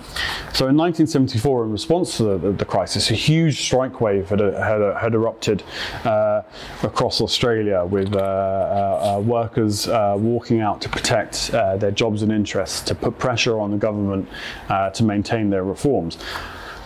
So 0.52 0.68
in 0.68 0.76
1974, 0.76 1.64
in 1.64 1.72
response 1.72 2.16
to 2.18 2.38
the, 2.38 2.52
the 2.52 2.64
crisis, 2.64 3.10
a 3.10 3.14
huge 3.14 3.60
strike 3.60 4.00
wave 4.00 4.28
had, 4.28 4.40
had, 4.40 4.96
had 4.96 5.14
erupted 5.14 5.62
across 6.04 7.20
Australia 7.20 7.84
with 7.84 8.14
uh, 8.14 8.18
uh, 8.18 9.20
workers 9.20 9.86
walking 9.88 10.60
out 10.60 10.80
to 10.82 10.88
protect 10.88 11.50
their 11.52 11.90
jobs 11.90 12.22
and 12.22 12.32
interests, 12.32 12.80
to 12.82 12.94
put 12.94 13.18
pressure 13.18 13.58
on 13.58 13.70
the 13.70 13.76
government 13.76 14.28
to 14.94 15.04
maintain 15.04 15.50
their 15.50 15.64
reforms. 15.64 16.18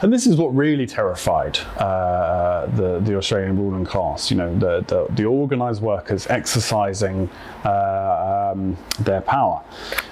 And 0.00 0.12
this 0.12 0.28
is 0.28 0.37
what 0.37 0.54
really 0.54 0.87
terrified 0.87 1.59
uh, 1.76 2.66
the, 2.66 3.00
the 3.00 3.16
Australian 3.16 3.59
ruling 3.59 3.85
class, 3.85 4.31
you 4.31 4.37
know, 4.37 4.57
the, 4.57 4.85
the, 4.87 5.12
the 5.12 5.24
organised 5.24 5.81
workers 5.81 6.28
exercising 6.28 7.28
uh, 7.64 8.52
um, 8.52 8.76
their 9.00 9.20
power. 9.20 9.64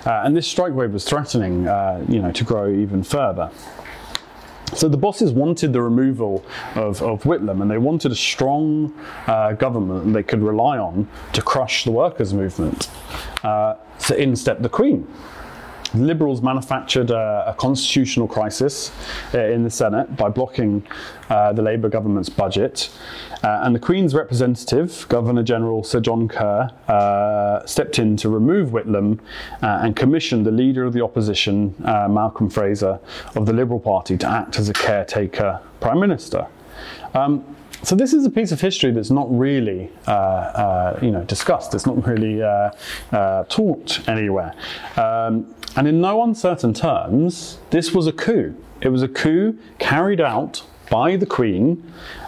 Uh, 0.04 0.22
and 0.24 0.36
this 0.36 0.48
strike 0.48 0.72
wave 0.72 0.92
was 0.92 1.04
threatening, 1.04 1.66
you 2.08 2.20
know, 2.20 2.32
to 2.32 2.42
grow 2.42 2.68
even 2.68 3.04
further. 3.04 3.48
So 4.74 4.88
the 4.88 4.96
bosses 4.96 5.32
wanted 5.32 5.72
the 5.72 5.80
removal 5.80 6.44
of, 6.74 7.02
of 7.02 7.22
Whitlam 7.22 7.62
and 7.62 7.70
they 7.70 7.78
wanted 7.78 8.12
a 8.12 8.16
strong 8.16 8.92
uh, 9.26 9.52
government 9.52 10.12
they 10.12 10.22
could 10.22 10.42
rely 10.42 10.78
on 10.78 11.08
to 11.32 11.42
crush 11.42 11.84
the 11.84 11.92
workers' 11.92 12.34
movement. 12.34 12.90
Uh, 13.42 13.76
so 13.98 14.14
in 14.14 14.34
stepped 14.36 14.62
the 14.62 14.68
Queen. 14.68 15.06
Liberals 15.98 16.42
manufactured 16.42 17.10
a, 17.10 17.44
a 17.46 17.54
constitutional 17.54 18.28
crisis 18.28 18.90
uh, 19.34 19.40
in 19.40 19.64
the 19.64 19.70
Senate 19.70 20.16
by 20.16 20.28
blocking 20.28 20.86
uh, 21.28 21.52
the 21.52 21.62
Labour 21.62 21.88
government's 21.88 22.28
budget. 22.28 22.90
Uh, 23.42 23.60
and 23.62 23.74
the 23.74 23.78
Queen's 23.78 24.14
representative, 24.14 25.06
Governor 25.08 25.42
General 25.42 25.84
Sir 25.84 26.00
John 26.00 26.28
Kerr, 26.28 26.70
uh, 26.88 27.64
stepped 27.66 27.98
in 27.98 28.16
to 28.18 28.28
remove 28.28 28.70
Whitlam 28.70 29.20
uh, 29.62 29.80
and 29.82 29.94
commissioned 29.94 30.46
the 30.46 30.50
leader 30.50 30.84
of 30.84 30.92
the 30.92 31.02
opposition, 31.02 31.74
Malcolm 31.78 32.50
Fraser, 32.50 32.98
of 33.34 33.46
the 33.46 33.52
Liberal 33.52 33.80
Party 33.80 34.16
to 34.16 34.28
act 34.28 34.58
as 34.58 34.68
a 34.68 34.72
caretaker 34.72 35.60
Prime 35.80 36.00
Minister. 36.00 36.46
Um, 37.14 37.56
so 37.86 37.94
this 37.94 38.12
is 38.12 38.26
a 38.26 38.30
piece 38.30 38.50
of 38.50 38.60
history 38.60 38.90
that's 38.90 39.12
not 39.12 39.28
really, 39.30 39.92
uh, 40.08 40.12
uh, 40.12 40.98
you 41.00 41.12
know, 41.12 41.22
discussed. 41.22 41.72
It's 41.72 41.86
not 41.86 42.04
really 42.04 42.42
uh, 42.42 42.72
uh 43.12 43.44
taught 43.44 44.08
anywhere. 44.08 44.54
Um, 44.96 45.54
and 45.76 45.86
in 45.86 46.00
no 46.00 46.24
uncertain 46.24 46.74
terms, 46.74 47.58
this 47.70 47.92
was 47.92 48.08
a 48.08 48.12
coup. 48.12 48.56
It 48.80 48.88
was 48.88 49.04
a 49.04 49.08
coup 49.08 49.56
carried 49.78 50.20
out 50.20 50.64
by 50.90 51.16
the 51.16 51.26
Queen 51.26 51.82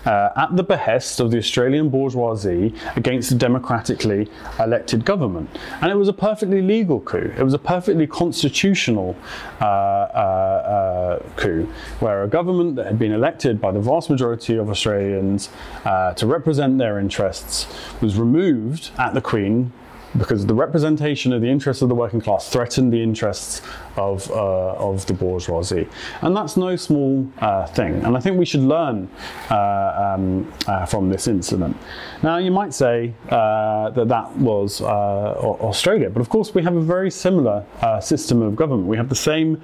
uh, 0.05 0.31
at 0.37 0.57
the 0.57 0.63
behest 0.63 1.21
of 1.21 1.31
the 1.31 1.39
Australian 1.39 1.89
bourgeoisie 1.89 2.75
against 2.97 3.31
a 3.31 3.35
democratically 3.35 4.29
elected 4.59 5.05
government. 5.05 5.49
And 5.81 5.91
it 5.91 5.95
was 5.95 6.09
a 6.09 6.13
perfectly 6.13 6.63
legal 6.63 7.01
coup. 7.01 7.33
It 7.37 7.43
was 7.43 7.55
a 7.55 7.59
perfectly 7.59 8.07
constitutional 8.07 9.17
uh, 9.61 9.65
uh, 9.65 11.19
uh 11.19 11.23
coup, 11.37 11.69
where 12.01 12.23
a 12.23 12.29
government 12.29 12.77
that 12.77 12.87
had 12.87 12.99
been 12.99 13.13
elected 13.13 13.61
by 13.61 13.73
the 13.73 13.81
vast 13.81 14.11
majority 14.11 14.57
of 14.57 14.71
Australians 14.71 15.51
uh, 15.85 16.15
to 16.15 16.27
represent 16.27 16.79
their 16.79 16.99
interests 16.99 17.67
was 18.01 18.17
removed 18.17 18.91
at 18.99 19.15
the 19.15 19.21
Queen 19.21 19.73
because 20.17 20.47
the 20.47 20.55
representation 20.55 21.33
of 21.33 21.43
the 21.43 21.49
interests 21.49 21.83
of 21.83 21.89
the 21.89 21.95
working 21.95 22.21
class 22.21 22.49
threatened 22.49 22.93
the 22.93 23.03
interests 23.03 23.63
of, 23.97 24.31
uh, 24.31 24.75
of 24.75 25.05
the 25.07 25.13
bourgeoisie. 25.13 25.87
And 26.23 26.37
that's 26.37 26.57
no 26.57 26.77
small 26.77 27.29
uh, 27.39 27.67
thing. 27.67 28.03
And 28.05 28.17
I 28.17 28.21
think 28.21 28.39
we 28.39 28.45
should 28.45 28.63
learn 28.63 29.11
uh, 29.51 30.15
um, 30.15 30.53
uh, 30.67 30.87
from 30.87 31.11
this 31.11 31.29
incident. 31.29 31.77
Now, 32.23 32.39
you 32.39 32.51
might 32.51 32.73
say 32.73 33.13
uh, 33.29 33.91
that 33.91 34.09
that 34.09 34.35
was 34.37 34.81
uh, 34.81 34.85
Australia, 34.85 36.11
but 36.11 36.21
of 36.21 36.29
course, 36.29 36.55
we 36.55 36.63
have 36.63 36.77
a 36.77 36.81
very 36.81 37.11
similar 37.11 37.65
system 38.01 38.43
of 38.43 38.57
government. 38.57 38.89
We 38.89 38.97
have 38.97 39.09
the 39.09 39.15
same 39.15 39.61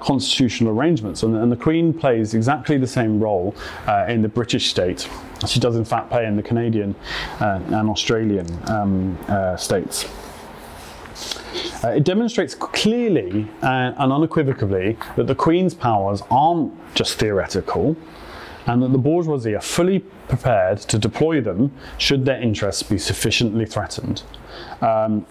constitutional 0.00 0.78
arrangements, 0.78 1.22
and, 1.22 1.36
and, 1.36 1.52
the 1.52 1.56
Queen 1.56 1.92
plays 1.92 2.34
exactly 2.34 2.78
the 2.78 2.86
same 2.86 3.20
role 3.20 3.54
in 4.08 4.22
the 4.22 4.28
British 4.28 4.70
state. 4.70 5.08
She 5.46 5.60
does, 5.60 5.76
in 5.76 5.84
fact, 5.84 6.10
play 6.10 6.26
in 6.26 6.36
the 6.36 6.42
Canadian 6.42 6.94
and 7.40 7.88
Australian 7.90 8.46
um, 8.70 9.18
states. 9.58 10.06
Uh, 11.84 11.88
it 11.88 12.04
demonstrates 12.04 12.54
clearly 12.54 13.46
uh, 13.62 13.92
and 13.98 14.12
unequivocally 14.12 14.96
that 15.16 15.26
the 15.26 15.34
Queen's 15.34 15.74
powers 15.74 16.22
aren't 16.30 16.72
just 16.94 17.18
theoretical 17.18 17.94
and 18.66 18.82
that 18.82 18.92
the 18.92 18.98
bourgeoisie 18.98 19.54
are 19.54 19.60
fully 19.60 20.00
prepared 20.28 20.78
to 20.78 20.98
deploy 20.98 21.40
them 21.42 21.70
should 21.98 22.24
their 22.24 22.40
interests 22.40 22.82
be 22.82 22.96
sufficiently 22.96 23.66
threatened. 23.66 24.22
Um, 24.80 25.26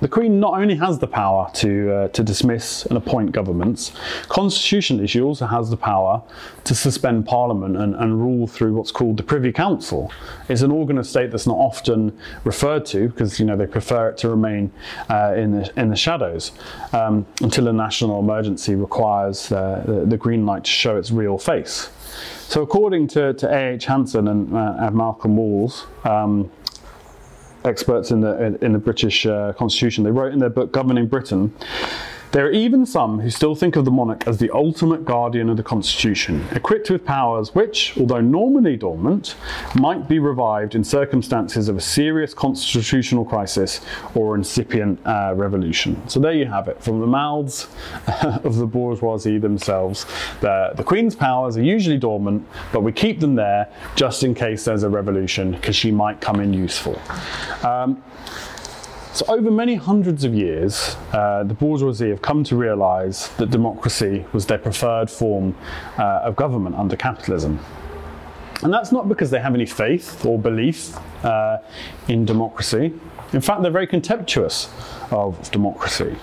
the 0.00 0.08
Queen 0.08 0.38
not 0.40 0.54
only 0.54 0.76
has 0.76 0.98
the 0.98 1.06
power 1.06 1.50
to, 1.54 1.92
uh, 1.92 2.08
to 2.08 2.22
dismiss 2.22 2.86
and 2.86 2.96
appoint 2.96 3.32
governments, 3.32 3.92
constitutionally 4.28 5.06
she 5.06 5.20
also 5.20 5.46
has 5.46 5.70
the 5.70 5.76
power 5.76 6.22
to 6.64 6.74
suspend 6.74 7.26
Parliament 7.26 7.76
and, 7.76 7.94
and 7.96 8.20
rule 8.20 8.46
through 8.46 8.74
what's 8.74 8.92
called 8.92 9.16
the 9.16 9.22
Privy 9.22 9.52
Council. 9.52 10.12
It's 10.48 10.62
an 10.62 10.70
organ 10.70 10.98
of 10.98 11.06
state 11.06 11.30
that's 11.30 11.46
not 11.46 11.56
often 11.56 12.16
referred 12.44 12.84
to 12.86 13.08
because 13.08 13.40
you 13.40 13.46
know 13.46 13.56
they 13.56 13.66
prefer 13.66 14.10
it 14.10 14.18
to 14.18 14.28
remain 14.28 14.70
uh, 15.10 15.34
in, 15.36 15.52
the, 15.52 15.80
in 15.80 15.90
the 15.90 15.96
shadows 15.96 16.52
um, 16.92 17.26
until 17.40 17.68
a 17.68 17.72
national 17.72 18.20
emergency 18.20 18.74
requires 18.74 19.48
the, 19.48 20.04
the 20.06 20.16
green 20.16 20.46
light 20.46 20.64
to 20.64 20.70
show 20.70 20.96
its 20.96 21.10
real 21.10 21.38
face. 21.38 21.90
So 22.48 22.62
according 22.62 23.08
to, 23.08 23.34
to 23.34 23.54
A.H. 23.54 23.84
Hanson 23.84 24.26
and, 24.28 24.54
uh, 24.56 24.90
Malcolm 24.90 25.36
Walles, 25.36 25.86
um, 26.04 26.50
experts 27.64 28.10
in 28.10 28.20
the 28.20 28.58
in 28.62 28.72
the 28.72 28.78
British 28.78 29.26
uh, 29.26 29.52
Constitution. 29.54 30.04
They 30.04 30.10
wrote 30.10 30.32
in 30.32 30.38
their 30.38 30.50
book 30.50 30.72
Governing 30.72 31.06
Britain 31.06 31.54
there 32.32 32.46
are 32.46 32.50
even 32.50 32.84
some 32.84 33.20
who 33.20 33.30
still 33.30 33.54
think 33.54 33.76
of 33.76 33.84
the 33.84 33.90
monarch 33.90 34.26
as 34.26 34.38
the 34.38 34.50
ultimate 34.50 35.04
guardian 35.04 35.48
of 35.48 35.56
the 35.56 35.62
Constitution, 35.62 36.46
equipped 36.52 36.90
with 36.90 37.04
powers 37.04 37.54
which, 37.54 37.96
although 37.98 38.20
normally 38.20 38.76
dormant, 38.76 39.34
might 39.74 40.08
be 40.08 40.18
revived 40.18 40.74
in 40.74 40.84
circumstances 40.84 41.68
of 41.68 41.76
a 41.76 41.80
serious 41.80 42.34
constitutional 42.34 43.24
crisis 43.24 43.80
or 44.14 44.34
incipient 44.34 45.00
uh, 45.06 45.32
revolution. 45.34 46.06
So 46.08 46.20
there 46.20 46.34
you 46.34 46.46
have 46.46 46.68
it, 46.68 46.82
from 46.82 47.00
the 47.00 47.06
mouths 47.06 47.68
of 48.22 48.56
the 48.56 48.66
bourgeoisie 48.66 49.38
themselves. 49.38 50.04
The, 50.40 50.72
the 50.74 50.84
Queen's 50.84 51.16
powers 51.16 51.56
are 51.56 51.62
usually 51.62 51.98
dormant, 51.98 52.46
but 52.72 52.82
we 52.82 52.92
keep 52.92 53.20
them 53.20 53.34
there 53.34 53.72
just 53.96 54.22
in 54.22 54.34
case 54.34 54.64
there's 54.64 54.82
a 54.82 54.88
revolution, 54.88 55.52
because 55.52 55.76
she 55.76 55.90
might 55.90 56.20
come 56.20 56.40
in 56.40 56.52
useful. 56.52 57.00
Um, 57.62 58.02
so, 59.18 59.26
over 59.26 59.50
many 59.50 59.74
hundreds 59.74 60.22
of 60.22 60.32
years, 60.32 60.96
uh, 61.12 61.42
the 61.42 61.52
bourgeoisie 61.52 62.08
have 62.10 62.22
come 62.22 62.44
to 62.44 62.54
realise 62.54 63.26
that 63.38 63.50
democracy 63.50 64.24
was 64.32 64.46
their 64.46 64.58
preferred 64.58 65.10
form 65.10 65.56
uh, 65.98 66.20
of 66.22 66.36
government 66.36 66.76
under 66.76 66.94
capitalism. 66.94 67.58
And 68.62 68.72
that's 68.72 68.92
not 68.92 69.08
because 69.08 69.28
they 69.32 69.40
have 69.40 69.56
any 69.56 69.66
faith 69.66 70.24
or 70.24 70.38
belief 70.38 70.96
uh, 71.24 71.58
in 72.06 72.26
democracy. 72.26 72.94
In 73.32 73.40
fact, 73.40 73.62
they're 73.62 73.72
very 73.72 73.88
contemptuous 73.88 74.70
of 75.10 75.50
democracy. 75.50 76.16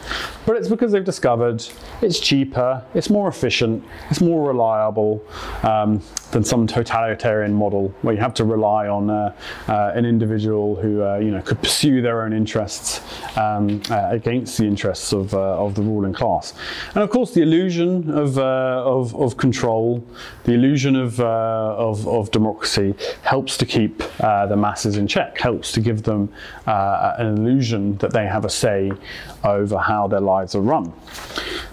But 0.45 0.57
it's 0.57 0.69
because 0.69 0.91
they've 0.91 1.03
discovered 1.03 1.65
it's 2.01 2.19
cheaper, 2.19 2.83
it's 2.93 3.09
more 3.09 3.27
efficient, 3.27 3.83
it's 4.09 4.21
more 4.21 4.47
reliable 4.47 5.25
um, 5.63 6.01
than 6.31 6.43
some 6.43 6.67
totalitarian 6.67 7.53
model 7.53 7.93
where 8.01 8.13
you 8.13 8.21
have 8.21 8.33
to 8.35 8.45
rely 8.45 8.87
on 8.87 9.09
uh, 9.09 9.35
uh, 9.67 9.91
an 9.95 10.05
individual 10.05 10.75
who 10.75 11.03
uh, 11.03 11.17
you 11.17 11.31
know 11.31 11.41
could 11.41 11.61
pursue 11.61 12.01
their 12.01 12.23
own 12.23 12.33
interests 12.33 13.01
um, 13.37 13.81
uh, 13.89 14.09
against 14.11 14.57
the 14.57 14.65
interests 14.65 15.13
of, 15.13 15.33
uh, 15.33 15.65
of 15.65 15.75
the 15.75 15.81
ruling 15.81 16.13
class. 16.13 16.53
And 16.93 17.03
of 17.03 17.09
course, 17.09 17.33
the 17.33 17.41
illusion 17.41 18.09
of, 18.11 18.37
uh, 18.37 18.83
of, 18.85 19.15
of, 19.15 19.37
control, 19.37 20.05
the 20.43 20.53
illusion 20.53 20.95
of, 20.95 21.19
of, 21.19 22.07
of, 22.07 22.31
democracy 22.31 22.93
helps 23.21 23.57
to 23.57 23.65
keep 23.65 23.99
the 24.17 24.55
masses 24.57 24.97
in 24.97 25.07
check, 25.07 25.39
helps 25.39 25.71
to 25.71 25.81
give 25.81 26.03
them 26.03 26.31
an 26.65 27.37
illusion 27.37 27.97
that 27.97 28.11
they 28.11 28.25
have 28.25 28.45
a 28.45 28.49
say 28.49 28.74
over 29.43 29.77
how 29.77 30.07
their 30.07 30.21
lives 30.21 30.55
are 30.55 30.61
run. 30.61 30.93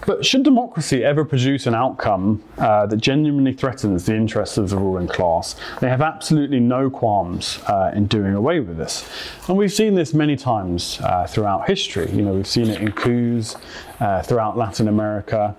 But 0.07 0.27
should 0.27 0.43
democracy 0.43 1.05
ever 1.05 1.25
produce 1.25 1.67
an 1.67 1.75
outcome 1.75 2.43
uh, 2.59 2.87
that 2.87 2.97
genuinely 2.97 3.53
threatens 3.53 4.07
the 4.07 4.17
interests 4.17 4.59
of 4.59 4.69
the 4.71 4.77
ruling 4.77 5.07
class, 5.07 5.55
they 5.81 5.89
have 5.89 6.03
absolutely 6.03 6.59
no 6.59 6.91
qualms 6.91 7.61
uh, 7.69 7.93
in 7.95 8.07
doing 8.07 8.35
away 8.35 8.59
with 8.61 8.77
this. 8.77 9.09
And 9.49 9.57
we've 9.57 9.73
seen 9.73 9.95
this 9.95 10.13
many 10.13 10.37
times 10.37 11.01
uh, 11.03 11.27
throughout 11.27 11.69
history. 11.69 12.11
You 12.11 12.23
know, 12.23 12.33
we've 12.33 12.47
seen 12.47 12.69
it 12.69 12.81
in 12.81 12.91
coups 12.93 13.57
uh, 14.01 14.23
throughout 14.23 14.57
Latin 14.57 14.89
America. 14.89 15.57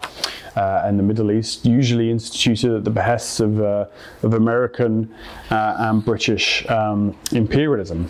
Uh, 0.55 0.83
and 0.85 0.99
the 0.99 1.03
Middle 1.03 1.31
East, 1.31 1.65
usually 1.65 2.11
instituted 2.11 2.75
at 2.77 2.83
the 2.83 2.91
behests 2.91 3.39
of, 3.39 3.59
uh, 3.59 3.85
of 4.21 4.35
American 4.35 5.11
and 5.49 6.05
British 6.05 6.63
um, 6.69 7.17
imperialism. 7.31 8.07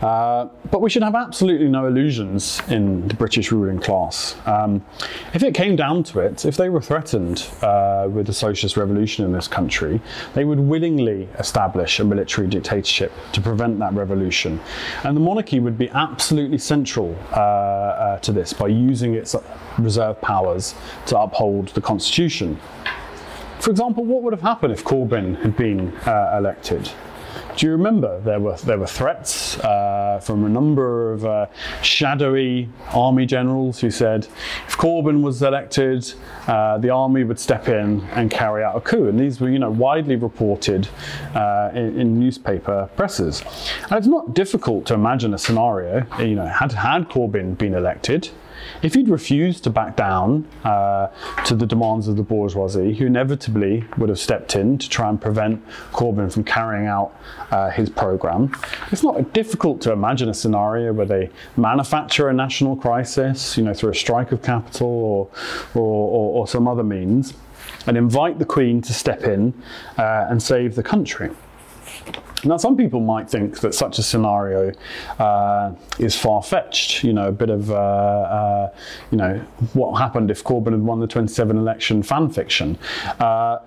Uh, 0.00 0.48
but 0.70 0.80
we 0.80 0.90
should 0.90 1.02
have 1.02 1.14
absolutely 1.14 1.68
no 1.68 1.86
illusions 1.86 2.60
in 2.68 3.06
the 3.08 3.14
British 3.14 3.52
ruling 3.52 3.78
class. 3.78 4.36
Um, 4.46 4.84
if 5.32 5.42
it 5.42 5.54
came 5.54 5.76
down 5.76 6.02
to 6.04 6.20
it, 6.20 6.44
if 6.44 6.56
they 6.56 6.68
were 6.68 6.80
threatened 6.80 7.48
uh, 7.62 8.08
with 8.10 8.28
a 8.28 8.32
socialist 8.32 8.76
revolution 8.76 9.24
in 9.24 9.32
this 9.32 9.48
country, 9.48 10.00
they 10.34 10.44
would 10.44 10.60
willingly 10.60 11.28
establish 11.38 12.00
a 12.00 12.04
military 12.04 12.48
dictatorship 12.48 13.12
to 13.32 13.40
prevent 13.40 13.78
that 13.78 13.94
revolution. 13.94 14.60
And 15.04 15.16
the 15.16 15.20
monarchy 15.20 15.60
would 15.60 15.78
be 15.78 15.88
absolutely 15.90 16.58
central 16.58 17.16
uh, 17.32 17.36
uh 17.36 18.18
to 18.18 18.32
this 18.32 18.52
by 18.52 18.68
using 18.68 19.14
its 19.14 19.34
reserve 19.78 20.20
powers 20.20 20.74
to 21.06 21.18
uphold 21.18 21.68
the 21.68 21.80
constitution. 21.80 22.58
For 23.60 23.70
example, 23.70 24.04
what 24.04 24.22
would 24.22 24.32
have 24.32 24.42
happened 24.42 24.72
if 24.72 24.84
Corbyn 24.84 25.40
had 25.42 25.56
been 25.56 25.96
uh, 26.06 26.34
elected? 26.36 26.90
Do 27.56 27.66
you 27.66 27.72
remember 27.72 28.20
there 28.20 28.40
were 28.40 28.56
there 28.56 28.78
were 28.78 28.86
threats 28.86 29.58
uh, 29.60 30.20
from 30.20 30.44
a 30.44 30.48
number 30.48 31.12
of 31.12 31.24
uh, 31.24 31.46
shadowy 31.82 32.68
army 32.92 33.26
generals 33.26 33.78
who 33.78 33.92
said 33.92 34.26
if 34.66 34.76
Corbyn 34.76 35.22
was 35.22 35.40
elected, 35.40 36.12
uh, 36.48 36.78
the 36.78 36.90
army 36.90 37.22
would 37.22 37.38
step 37.38 37.68
in 37.68 38.00
and 38.12 38.28
carry 38.28 38.64
out 38.64 38.76
a 38.76 38.80
coup, 38.80 39.08
and 39.08 39.20
these 39.20 39.40
were 39.40 39.48
you 39.48 39.60
know 39.60 39.70
widely 39.70 40.16
reported 40.16 40.88
uh, 41.36 41.70
in, 41.74 42.00
in, 42.00 42.18
newspaper 42.18 42.90
presses. 42.96 43.42
And 43.84 43.92
it's 43.92 44.08
not 44.08 44.34
difficult 44.34 44.86
to 44.86 44.94
imagine 44.94 45.32
a 45.32 45.38
scenario. 45.38 46.04
You 46.18 46.34
know, 46.34 46.46
had 46.46 46.72
had 46.72 47.08
Corbyn 47.08 47.56
been 47.56 47.74
elected, 47.74 48.30
if 48.84 48.92
he'd 48.92 49.08
refused 49.08 49.64
to 49.64 49.70
back 49.70 49.96
down 49.96 50.46
uh, 50.62 51.08
to 51.46 51.56
the 51.56 51.64
demands 51.64 52.06
of 52.06 52.16
the 52.16 52.22
bourgeoisie, 52.22 52.94
who 52.94 53.06
inevitably 53.06 53.82
would 53.96 54.10
have 54.10 54.18
stepped 54.18 54.54
in 54.54 54.76
to 54.76 54.88
try 54.90 55.08
and 55.08 55.18
prevent 55.20 55.66
Corbyn 55.92 56.30
from 56.30 56.44
carrying 56.44 56.86
out 56.86 57.18
uh, 57.50 57.70
his 57.70 57.88
programme, 57.88 58.54
it's 58.92 59.02
not 59.02 59.32
difficult 59.32 59.80
to 59.80 59.92
imagine 59.92 60.28
a 60.28 60.34
scenario 60.34 60.92
where 60.92 61.06
they 61.06 61.30
manufacture 61.56 62.28
a 62.28 62.34
national 62.34 62.76
crisis, 62.76 63.56
you 63.56 63.64
know, 63.64 63.72
through 63.72 63.90
a 63.90 63.94
strike 63.94 64.32
of 64.32 64.42
capital 64.42 64.86
or, 64.86 65.30
or, 65.74 65.82
or, 65.82 66.40
or 66.40 66.46
some 66.46 66.68
other 66.68 66.84
means, 66.84 67.32
and 67.86 67.96
invite 67.96 68.38
the 68.38 68.44
Queen 68.44 68.82
to 68.82 68.92
step 68.92 69.24
in 69.24 69.54
uh, 69.96 70.26
and 70.28 70.42
save 70.42 70.74
the 70.74 70.82
country. 70.82 71.30
Now, 72.44 72.56
some 72.56 72.76
people 72.76 73.00
might 73.00 73.28
think 73.28 73.60
that 73.60 73.74
such 73.74 73.98
a 73.98 74.02
scenario 74.02 74.72
uh, 75.18 75.72
is 75.98 76.16
far 76.16 76.42
fetched. 76.42 77.02
You 77.02 77.12
know, 77.12 77.28
a 77.28 77.32
bit 77.32 77.50
of, 77.50 77.70
uh, 77.70 77.74
uh, 77.74 78.74
you 79.10 79.18
know, 79.18 79.38
what 79.72 79.98
happened 79.98 80.30
if 80.30 80.44
Corbyn 80.44 80.72
had 80.72 80.82
won 80.82 81.00
the 81.00 81.06
27 81.06 81.56
election 81.56 82.02
fan 82.02 82.30
fiction. 82.30 82.78
Uh, 83.18 83.58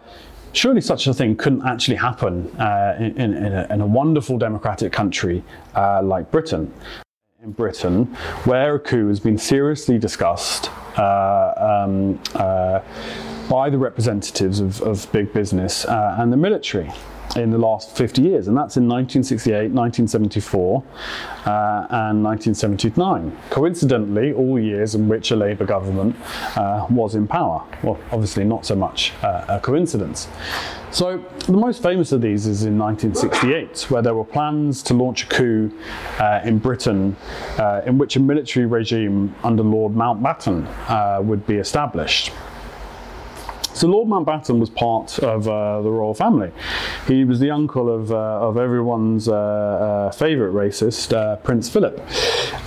surely 0.53 0.81
such 0.81 1.07
a 1.07 1.13
thing 1.13 1.35
couldn't 1.35 1.65
actually 1.65 1.97
happen 1.97 2.47
uh, 2.59 2.95
in, 2.99 3.17
in, 3.19 3.33
in, 3.33 3.53
a, 3.53 3.67
in, 3.73 3.81
a, 3.81 3.85
wonderful 3.85 4.37
democratic 4.37 4.91
country 4.91 5.43
uh, 5.75 6.01
like 6.01 6.29
Britain. 6.31 6.71
In 7.43 7.51
Britain, 7.51 8.05
where 8.45 8.75
a 8.75 8.79
coup 8.79 9.07
has 9.09 9.19
been 9.19 9.37
seriously 9.37 9.99
discussed, 9.99 10.71
um, 10.97 12.19
by 13.47 13.69
the 13.69 13.77
representatives 13.77 14.59
of, 14.59 14.81
of 14.81 15.09
big 15.11 15.31
business 15.33 15.85
and 15.85 16.33
the 16.33 16.37
military 16.37 16.91
in 17.37 17.51
the 17.51 17.57
last 17.57 17.95
50 17.95 18.21
years, 18.21 18.47
and 18.47 18.57
that's 18.57 18.77
in 18.77 18.87
1968, 18.87 19.71
1974, 19.71 20.83
uh, 21.45 21.87
and 21.89 22.23
1979. 22.23 23.37
Coincidentally, 23.49 24.33
all 24.33 24.59
years 24.59 24.95
in 24.95 25.07
which 25.07 25.31
a 25.31 25.35
Labour 25.35 25.65
government 25.65 26.15
uh, 26.57 26.85
was 26.89 27.15
in 27.15 27.27
power. 27.27 27.63
Well, 27.83 27.99
obviously, 28.11 28.43
not 28.43 28.65
so 28.65 28.75
much 28.75 29.13
uh, 29.23 29.45
a 29.47 29.59
coincidence. 29.59 30.27
So, 30.91 31.23
the 31.45 31.51
most 31.51 31.83
famous 31.83 32.11
of 32.11 32.21
these 32.21 32.47
is 32.47 32.63
in 32.63 32.77
1968, 32.77 33.91
where 33.91 34.01
there 34.01 34.15
were 34.15 34.23
plans 34.23 34.81
to 34.83 34.93
launch 34.93 35.23
a 35.23 35.27
coup 35.27 35.71
uh, 36.19 36.41
in 36.43 36.59
Britain 36.59 37.15
uh, 37.57 37.81
in 37.85 37.97
which 37.97 38.15
a 38.15 38.19
military 38.19 38.65
regime 38.65 39.35
under 39.43 39.63
Lord 39.63 39.93
Mountbatten 39.93 40.65
uh, 40.89 41.21
would 41.21 41.45
be 41.45 41.55
established. 41.55 42.31
So 43.77 43.87
Lord 43.87 44.07
Mountbatten 44.07 44.57
was 44.57 44.71
part 44.71 45.19
of 45.19 45.47
uh, 45.47 45.83
the 45.83 45.91
royal 45.91 46.15
family. 46.15 46.51
He 47.07 47.23
was 47.23 47.39
the 47.39 47.51
uncle 47.51 47.93
of, 47.93 48.11
uh, 48.11 48.15
of 48.15 48.57
everyone's 48.57 49.27
uh, 49.27 49.35
uh 49.35 50.11
favourite 50.11 50.51
racist, 50.51 51.13
uh, 51.15 51.35
Prince 51.35 51.69
Philip. 51.69 52.01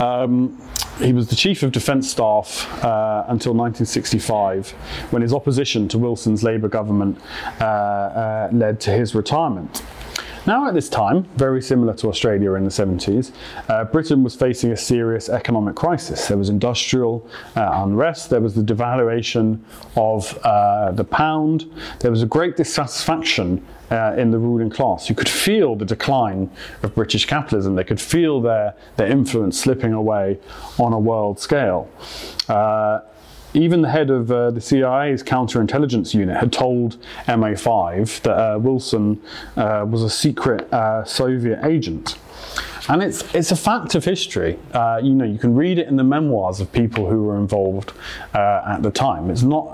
Um, 0.00 0.56
he 0.98 1.12
was 1.12 1.26
the 1.26 1.34
chief 1.34 1.64
of 1.64 1.72
defence 1.72 2.08
staff 2.08 2.64
uh, 2.84 3.24
until 3.26 3.54
1965, 3.54 4.70
when 5.10 5.22
his 5.22 5.32
opposition 5.32 5.88
to 5.88 5.98
Wilson's 5.98 6.44
Labour 6.44 6.68
government 6.68 7.18
led 7.58 8.78
to 8.78 8.92
his 8.92 9.12
retirement. 9.12 9.82
Now, 10.46 10.66
at 10.66 10.74
this 10.74 10.88
time, 10.88 11.24
very 11.36 11.60
similar 11.60 11.92
to 11.94 12.08
Australia 12.08 12.54
in 12.54 12.64
the 12.64 12.70
70s, 12.70 13.32
uh, 13.68 13.84
Britain 13.84 14.24
was 14.24 14.34
facing 14.34 14.72
a 14.72 14.76
serious 14.76 15.28
economic 15.28 15.76
crisis. 15.76 16.28
There 16.28 16.38
was 16.38 16.48
industrial 16.48 17.28
uh, 17.56 17.82
unrest, 17.84 18.30
there 18.30 18.40
was 18.40 18.54
the 18.54 18.62
devaluation 18.62 19.60
of 19.96 20.38
uh, 20.38 20.92
the 20.92 21.04
pound, 21.04 21.70
there 22.00 22.10
was 22.10 22.22
a 22.22 22.26
great 22.26 22.56
dissatisfaction 22.56 23.64
uh, 23.90 24.14
in 24.16 24.30
the 24.30 24.38
ruling 24.38 24.70
class. 24.70 25.10
You 25.10 25.14
could 25.14 25.28
feel 25.28 25.76
the 25.76 25.84
decline 25.84 26.50
of 26.82 26.94
British 26.94 27.26
capitalism. 27.26 27.74
They 27.74 27.84
could 27.84 28.00
feel 28.00 28.40
their, 28.40 28.74
their 28.96 29.08
influence 29.08 29.60
slipping 29.60 29.92
away 29.92 30.38
on 30.78 30.92
a 30.92 30.98
world 30.98 31.38
scale. 31.38 31.90
Uh, 32.48 33.00
even 33.54 33.82
the 33.82 33.90
head 33.90 34.10
of 34.10 34.30
uh, 34.30 34.50
the 34.50 34.60
CIA's 34.60 35.22
counterintelligence 35.22 36.14
unit 36.14 36.36
had 36.36 36.52
told 36.52 36.96
MI5 37.26 38.22
that 38.22 38.36
uh, 38.36 38.58
Wilson 38.58 39.20
uh, 39.56 39.84
was 39.88 40.02
a 40.02 40.10
secret 40.10 40.72
uh, 40.72 41.04
Soviet 41.04 41.64
agent. 41.64 42.16
And 42.88 43.02
it's, 43.02 43.22
it's 43.34 43.52
a 43.52 43.56
fact 43.56 43.94
of 43.94 44.04
history. 44.04 44.58
Uh, 44.72 45.00
you 45.02 45.14
know, 45.14 45.24
you 45.24 45.38
can 45.38 45.54
read 45.54 45.78
it 45.78 45.86
in 45.86 45.96
the 45.96 46.04
memoirs 46.04 46.60
of 46.60 46.72
people 46.72 47.08
who 47.08 47.22
were 47.22 47.36
involved 47.36 47.92
uh, 48.34 48.62
at 48.66 48.82
the 48.82 48.90
time. 48.90 49.30
It's 49.30 49.42
not 49.42 49.70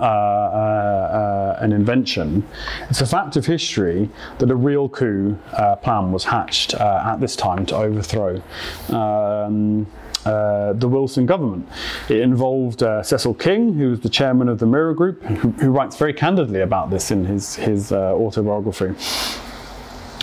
an 1.62 1.72
invention. 1.72 2.46
It's 2.90 3.00
a 3.00 3.06
fact 3.06 3.36
of 3.36 3.46
history 3.46 4.10
that 4.38 4.50
a 4.50 4.56
real 4.56 4.88
coup 4.88 5.38
plan 5.82 6.12
was 6.12 6.24
hatched 6.24 6.74
at 6.74 7.16
this 7.20 7.36
time 7.36 7.64
to 7.66 7.76
overthrow 7.76 8.42
um, 8.90 9.86
uh, 10.26 10.72
the 10.72 10.88
Wilson 10.88 11.24
government. 11.24 11.68
It 12.08 12.20
involved 12.20 12.82
uh, 12.82 13.02
Cecil 13.02 13.34
King, 13.34 13.74
who 13.74 13.90
was 13.90 14.00
the 14.00 14.08
chairman 14.08 14.48
of 14.48 14.58
the 14.58 14.66
Mirror 14.66 14.94
Group, 14.94 15.22
who, 15.22 15.50
who 15.52 15.70
writes 15.70 15.96
very 15.96 16.12
candidly 16.12 16.60
about 16.60 16.90
this 16.90 17.10
in 17.10 17.24
his, 17.24 17.54
his 17.54 17.92
uh, 17.92 18.14
autobiography. 18.14 18.94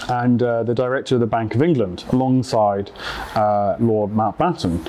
And 0.09 0.43
uh, 0.43 0.63
the 0.63 0.75
director 0.75 1.15
of 1.15 1.21
the 1.21 1.27
Bank 1.27 1.55
of 1.55 1.61
England, 1.61 2.03
alongside 2.11 2.91
uh, 3.35 3.77
Lord 3.79 4.11
Mountbatten. 4.11 4.85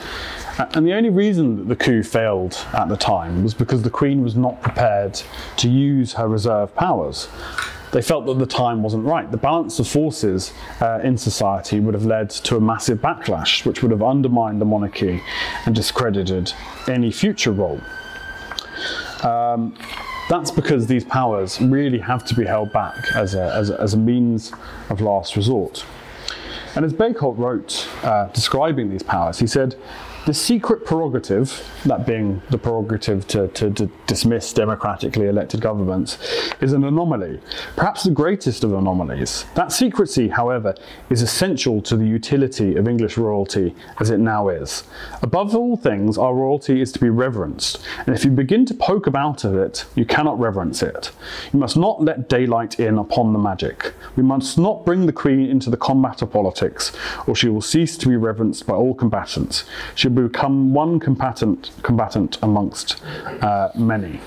And 0.74 0.86
the 0.86 0.92
only 0.94 1.10
reason 1.10 1.56
that 1.56 1.68
the 1.68 1.76
coup 1.76 2.02
failed 2.02 2.64
at 2.72 2.88
the 2.88 2.96
time 2.96 3.42
was 3.42 3.54
because 3.54 3.82
the 3.82 3.90
Queen 3.90 4.22
was 4.22 4.34
not 4.36 4.60
prepared 4.62 5.20
to 5.56 5.68
use 5.68 6.12
her 6.14 6.28
reserve 6.28 6.74
powers 6.74 7.28
they 7.94 8.02
felt 8.02 8.26
that 8.26 8.40
the 8.40 8.46
time 8.46 8.82
wasn't 8.82 9.04
right. 9.04 9.30
The 9.30 9.36
balance 9.36 9.78
of 9.78 9.86
forces 9.86 10.52
uh, 10.80 10.98
in 11.04 11.16
society 11.16 11.78
would 11.78 11.94
have 11.94 12.04
led 12.04 12.28
to 12.30 12.56
a 12.56 12.60
massive 12.60 12.98
backlash, 12.98 13.64
which 13.64 13.82
would 13.82 13.92
have 13.92 14.02
undermined 14.02 14.60
the 14.60 14.64
monarchy 14.64 15.22
and 15.64 15.76
discredited 15.76 16.52
any 16.88 17.12
future 17.12 17.52
role. 17.52 17.80
Um, 19.22 19.78
that's 20.28 20.50
because 20.50 20.88
these 20.88 21.04
powers 21.04 21.60
really 21.60 22.00
have 22.00 22.24
to 22.24 22.34
be 22.34 22.44
held 22.44 22.72
back 22.72 22.96
as 23.14 23.36
a, 23.36 23.54
as 23.54 23.70
a, 23.70 23.80
as 23.80 23.94
a 23.94 23.98
means 23.98 24.52
of 24.90 25.00
last 25.00 25.36
resort. 25.36 25.86
And 26.74 26.84
as 26.84 26.92
Bagehot 26.92 27.38
wrote, 27.38 27.88
uh, 28.02 28.26
describing 28.32 28.90
these 28.90 29.04
powers, 29.04 29.38
he 29.38 29.46
said, 29.46 29.76
the 30.26 30.32
secret 30.32 30.86
prerogative, 30.86 31.62
that 31.84 32.06
being 32.06 32.40
the 32.48 32.56
prerogative 32.56 33.26
to, 33.28 33.48
to, 33.48 33.70
to, 33.70 33.90
dismiss 34.06 34.52
democratically 34.52 35.26
elected 35.26 35.60
governments, 35.60 36.18
is 36.60 36.72
an 36.72 36.84
anomaly, 36.84 37.40
perhaps 37.76 38.04
the 38.04 38.10
greatest 38.10 38.64
of 38.64 38.72
anomalies. 38.72 39.44
That 39.54 39.72
secrecy, 39.72 40.28
however, 40.28 40.74
is 41.10 41.20
essential 41.20 41.82
to 41.82 41.96
the 41.96 42.06
utility 42.06 42.76
of 42.76 42.88
English 42.88 43.16
royalty 43.16 43.74
as 44.00 44.10
it 44.10 44.18
now 44.18 44.48
is. 44.48 44.84
Above 45.22 45.54
all 45.54 45.76
things, 45.76 46.16
our 46.16 46.34
royalty 46.34 46.80
is 46.80 46.92
to 46.92 46.98
be 46.98 47.10
reverenced, 47.10 47.84
and 48.06 48.14
if 48.14 48.24
you 48.24 48.30
begin 48.30 48.64
to 48.66 48.74
poke 48.74 49.06
about 49.06 49.44
of 49.44 49.54
it, 49.54 49.84
you 49.94 50.04
cannot 50.04 50.38
reverence 50.38 50.82
it. 50.82 51.10
You 51.52 51.58
must 51.58 51.76
not 51.76 52.02
let 52.02 52.28
daylight 52.28 52.80
in 52.80 52.98
upon 52.98 53.32
the 53.32 53.38
magic. 53.38 53.92
We 54.16 54.22
must 54.22 54.58
not 54.58 54.84
bring 54.86 55.06
the 55.06 55.12
Queen 55.12 55.50
into 55.50 55.70
the 55.70 55.76
combat 55.76 56.22
of 56.22 56.30
politics, 56.30 56.92
or 57.26 57.34
she 57.34 57.48
will 57.48 57.62
cease 57.62 57.96
to 57.98 58.08
be 58.08 58.16
reverenced 58.16 58.66
by 58.66 58.74
all 58.74 58.94
combatants. 58.94 59.64
She 59.94 60.08
become 60.14 60.72
one 60.72 61.00
combatant, 61.00 61.70
combatant 61.82 62.38
amongst 62.42 63.02
uh, 63.42 63.70
many. 63.74 64.20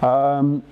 Um, 0.00 0.62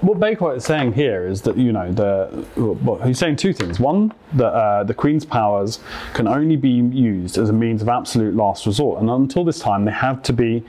what 0.00 0.18
Bagehot 0.20 0.56
is 0.56 0.64
saying 0.64 0.92
here 0.92 1.26
is 1.26 1.42
that 1.42 1.56
you 1.56 1.72
know 1.72 1.90
the 1.92 2.46
well, 2.56 3.00
he's 3.02 3.18
saying 3.18 3.36
two 3.36 3.52
things. 3.52 3.80
One, 3.80 4.12
that 4.34 4.52
uh, 4.52 4.84
the 4.84 4.94
Queen's 4.94 5.24
powers 5.24 5.80
can 6.14 6.28
only 6.28 6.56
be 6.56 6.70
used 6.70 7.38
as 7.38 7.48
a 7.48 7.52
means 7.52 7.82
of 7.82 7.88
absolute 7.88 8.34
last 8.34 8.66
resort, 8.66 9.00
and 9.00 9.10
until 9.10 9.44
this 9.44 9.58
time, 9.58 9.84
they 9.84 9.92
have 9.92 10.22
to 10.24 10.32
be 10.32 10.64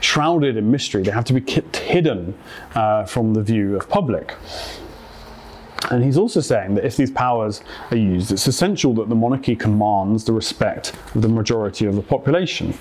shrouded 0.00 0.56
in 0.56 0.70
mystery. 0.70 1.02
They 1.02 1.10
have 1.10 1.24
to 1.24 1.32
be 1.32 1.40
kept 1.40 1.76
hidden 1.76 2.38
uh, 2.74 3.04
from 3.06 3.34
the 3.34 3.42
view 3.42 3.76
of 3.76 3.88
public. 3.88 4.34
And 5.90 6.02
he's 6.02 6.18
also 6.18 6.40
saying 6.40 6.74
that 6.74 6.84
if 6.84 6.96
these 6.96 7.10
powers 7.10 7.62
are 7.90 7.96
used, 7.96 8.32
it's 8.32 8.46
essential 8.46 8.92
that 8.94 9.08
the 9.08 9.14
monarchy 9.14 9.54
commands 9.54 10.24
the 10.24 10.32
respect 10.32 10.92
of 11.14 11.22
the 11.22 11.28
majority 11.28 11.86
of 11.86 11.94
the 11.94 12.02
population. 12.02 12.76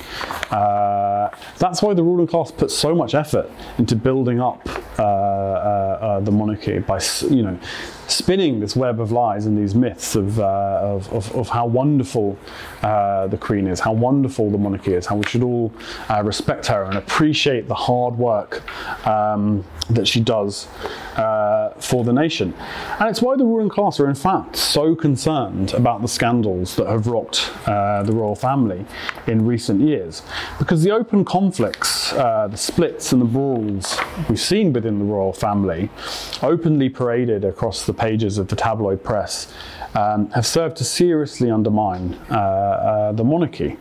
Uh, 0.49 1.29
that's 1.60 1.81
why 1.81 1.93
the 1.93 2.03
ruling 2.03 2.27
class 2.27 2.51
puts 2.51 2.75
so 2.75 2.95
much 2.95 3.13
effort 3.13 3.49
into 3.77 3.95
building 3.95 4.39
up 4.39 4.67
uh, 4.97 5.03
uh, 5.03 5.97
uh 6.01 6.19
the 6.21 6.31
monarchy 6.31 6.79
by, 6.79 6.99
you 7.29 7.41
know, 7.41 7.60
spinning 8.08 8.60
this 8.60 8.75
web 8.75 9.01
of 9.01 9.12
lies 9.12 9.45
and 9.45 9.58
these 9.58 9.73
myths 9.73 10.15
of, 10.15 10.39
uh, 10.39 10.79
of, 10.81 11.12
of, 11.12 11.36
of, 11.36 11.49
how 11.49 11.65
wonderful 11.65 12.38
uh, 12.84 13.25
the 13.27 13.38
Queen 13.38 13.67
is, 13.67 13.79
how 13.79 13.91
wonderful 13.91 14.51
the 14.51 14.58
monarchy 14.58 14.93
is, 14.93 15.05
how 15.05 15.15
we 15.15 15.25
should 15.25 15.41
all 15.41 15.73
respect 16.23 16.67
her 16.67 16.84
and 16.84 16.97
appreciate 16.97 17.67
the 17.67 17.75
hard 17.75 18.15
work 18.17 18.62
um, 19.08 19.65
that 19.89 20.08
she 20.08 20.19
does 20.19 20.67
for 21.79 22.03
the 22.03 22.13
nation. 22.13 22.53
And 22.99 23.10
it's 23.10 23.21
why 23.21 23.36
the 23.36 23.45
ruling 23.45 23.69
class 23.69 23.99
are, 23.99 24.08
in 24.08 24.15
fact, 24.15 24.55
so 24.55 24.95
concerned 24.95 25.73
about 25.73 26.01
the 26.01 26.08
scandals 26.08 26.75
that 26.75 26.88
have 26.88 27.08
rocked 27.08 27.51
the 27.65 28.12
royal 28.13 28.36
family 28.36 28.86
in 29.25 29.45
recent 29.45 29.81
years. 29.81 30.21
Because 30.60 30.84
the 30.84 30.91
open 30.91 31.25
conflicts, 31.25 32.12
the 32.12 32.55
splits, 32.55 33.12
and 33.12 33.21
the 33.21 33.25
brawls 33.25 33.97
we've 34.29 34.39
seen 34.39 34.71
within 34.86 35.00
the 35.00 35.06
royal 35.06 35.34
family, 35.34 35.89
openly 36.43 36.89
paraded 36.89 37.43
across 37.43 37.88
the 37.88 37.93
pages 37.93 38.38
of 38.38 38.50
the 38.50 38.56
tabloid 38.56 39.04
press 39.04 39.52
um, 39.95 40.30
have 40.30 40.45
served 40.45 40.78
to 40.78 40.84
seriously 40.84 41.50
undermine 41.50 42.13
uh, 42.30 42.36
uh, 42.36 43.12
the 43.13 43.24
monarchy 43.24 43.78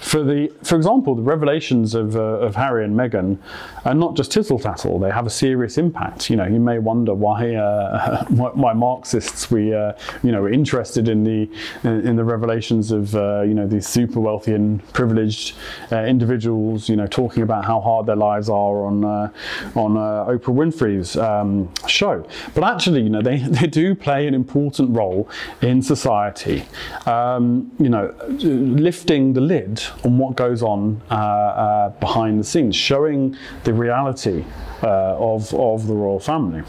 for 0.00 0.22
the, 0.22 0.50
for 0.62 0.76
example, 0.76 1.14
the 1.14 1.22
revelations 1.22 1.94
of, 1.94 2.16
uh, 2.16 2.20
of 2.20 2.56
Harry 2.56 2.84
and 2.84 2.96
Meghan 2.96 3.38
are 3.84 3.94
not 3.94 4.16
just 4.16 4.32
tittle 4.32 4.58
tattle; 4.58 4.98
they 4.98 5.10
have 5.10 5.26
a 5.26 5.30
serious 5.30 5.76
impact. 5.76 6.30
You 6.30 6.36
know, 6.36 6.46
you 6.46 6.58
may 6.58 6.78
wonder 6.78 7.12
why 7.14 7.54
uh, 7.54 8.24
why 8.28 8.72
Marxists 8.72 9.50
we 9.50 9.74
uh, 9.74 9.92
you 10.22 10.32
know 10.32 10.42
are 10.42 10.52
interested 10.52 11.08
in 11.08 11.24
the 11.24 11.50
in 11.84 12.16
the 12.16 12.24
revelations 12.24 12.92
of 12.92 13.14
uh, 13.14 13.42
you 13.42 13.52
know 13.52 13.66
these 13.66 13.86
super 13.86 14.20
wealthy 14.20 14.54
and 14.54 14.86
privileged 14.92 15.54
uh, 15.92 16.04
individuals. 16.04 16.88
You 16.88 16.96
know, 16.96 17.06
talking 17.06 17.42
about 17.42 17.66
how 17.66 17.80
hard 17.80 18.06
their 18.06 18.16
lives 18.16 18.48
are 18.48 18.84
on 18.86 19.04
uh, 19.04 19.30
on 19.74 19.94
Oprah 19.94 20.54
Winfrey's 20.54 21.16
um, 21.16 21.68
show. 21.86 22.26
But 22.54 22.64
actually, 22.64 23.02
you 23.02 23.10
know, 23.10 23.22
they, 23.22 23.38
they 23.60 23.66
do 23.66 23.94
play 23.94 24.26
an 24.26 24.34
important 24.34 24.96
role 24.96 25.28
in 25.60 25.82
society. 25.82 26.64
Um, 27.06 27.70
you 27.78 27.90
know, 27.90 28.14
lifting 28.28 29.34
the 29.34 29.40
lid 29.40 29.82
on 30.04 30.18
what 30.18 30.36
goes 30.36 30.62
on 30.62 31.00
uh, 31.10 31.14
uh, 31.14 31.88
behind 32.00 32.40
the 32.40 32.44
scenes, 32.44 32.76
showing 32.76 33.36
the 33.64 33.72
reality 33.72 34.44
uh, 34.82 35.16
of, 35.18 35.52
of 35.54 35.86
the 35.86 35.94
royal 35.94 36.20
family. 36.20 36.62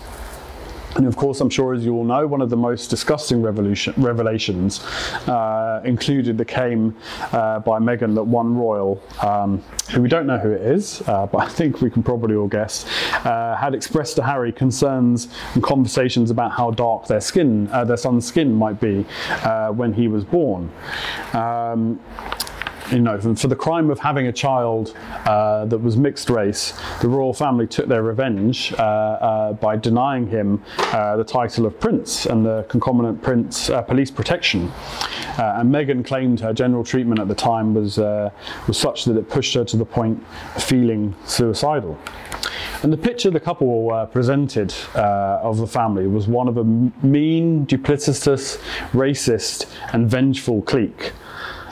And 0.96 1.08
of 1.08 1.16
course, 1.16 1.40
I'm 1.40 1.50
sure 1.50 1.74
as 1.74 1.86
you 1.86 1.94
all 1.94 2.04
know, 2.04 2.28
one 2.28 2.42
of 2.42 2.50
the 2.50 2.58
most 2.58 2.90
disgusting 2.90 3.42
revelations 3.42 4.84
uh, 5.28 5.82
included 5.86 6.38
the 6.38 6.44
claim 6.44 6.96
uh, 7.32 7.60
by 7.60 7.80
Meghan 7.80 8.14
that 8.16 8.24
one 8.24 8.58
royal, 8.58 9.02
um, 9.22 9.64
who 9.92 10.02
we 10.02 10.10
don't 10.10 10.28
know 10.28 10.38
who 10.38 10.52
it 10.52 10.62
is, 10.62 11.02
uh, 11.08 11.26
but 11.32 11.38
I 11.40 11.48
think 11.48 11.82
we 11.82 11.90
can 11.90 12.04
probably 12.04 12.36
all 12.36 12.48
guess, 12.48 12.86
uh, 13.26 13.56
had 13.56 13.74
expressed 13.74 14.18
to 14.18 14.24
Harry 14.24 14.52
concerns 14.52 15.30
and 15.54 15.64
conversations 15.64 16.30
about 16.30 16.52
how 16.52 16.72
dark 16.72 17.08
their 17.08 17.22
skin, 17.22 17.70
uh, 17.72 17.86
their 17.86 17.98
son's 17.98 18.28
skin 18.28 18.54
might 18.54 18.80
be 18.82 19.04
when 19.74 19.94
he 19.94 20.08
was 20.08 20.26
born. 20.26 20.70
Um, 21.34 22.00
you 22.92 23.00
know, 23.00 23.20
for 23.36 23.48
the 23.48 23.56
crime 23.56 23.90
of 23.90 24.00
having 24.00 24.28
a 24.28 24.32
child 24.34 24.96
uh, 25.26 25.66
that 25.66 25.78
was 25.78 25.96
mixed 25.96 26.30
race, 26.30 26.74
the 27.02 27.08
royal 27.08 27.34
family 27.34 27.66
took 27.66 27.88
their 27.88 28.04
revenge 28.04 28.74
uh, 28.74 28.82
uh, 28.82 29.54
by 29.54 29.78
denying 29.78 30.28
him 30.28 30.62
uh, 30.78 31.16
the 31.16 31.24
title 31.24 31.66
of 31.66 31.80
prince 31.80 32.26
and 32.26 32.46
the 32.46 32.66
concomitant 32.70 33.22
prince 33.22 33.70
uh, 33.70 33.82
police 33.82 34.12
protection. 34.12 34.72
And 35.38 35.74
Meghan 35.74 36.06
claimed 36.06 36.40
her 36.42 36.54
general 36.54 36.84
treatment 36.84 37.20
at 37.20 37.28
the 37.28 37.36
time 37.36 37.74
was 37.74 37.98
was 37.98 38.78
such 38.78 39.06
that 39.06 39.18
it 39.18 39.30
pushed 39.30 39.54
her 39.56 39.64
to 39.66 39.78
the 39.78 39.86
point 39.86 40.24
of 40.56 40.64
feeling 40.64 41.16
suicidal. 41.26 41.98
And 42.84 42.92
the 42.92 42.98
picture 42.98 43.30
the 43.30 43.40
couple 43.40 43.92
uh, 43.92 44.06
presented 44.08 44.74
of 44.94 45.58
the 45.58 45.68
family 45.68 46.08
was 46.08 46.28
one 46.28 46.48
of 46.48 46.58
a 46.58 46.64
mean, 46.64 47.66
duplicitous, 47.66 48.60
racist, 48.92 49.66
and 49.94 50.10
vengeful 50.10 50.62
clique 50.64 51.14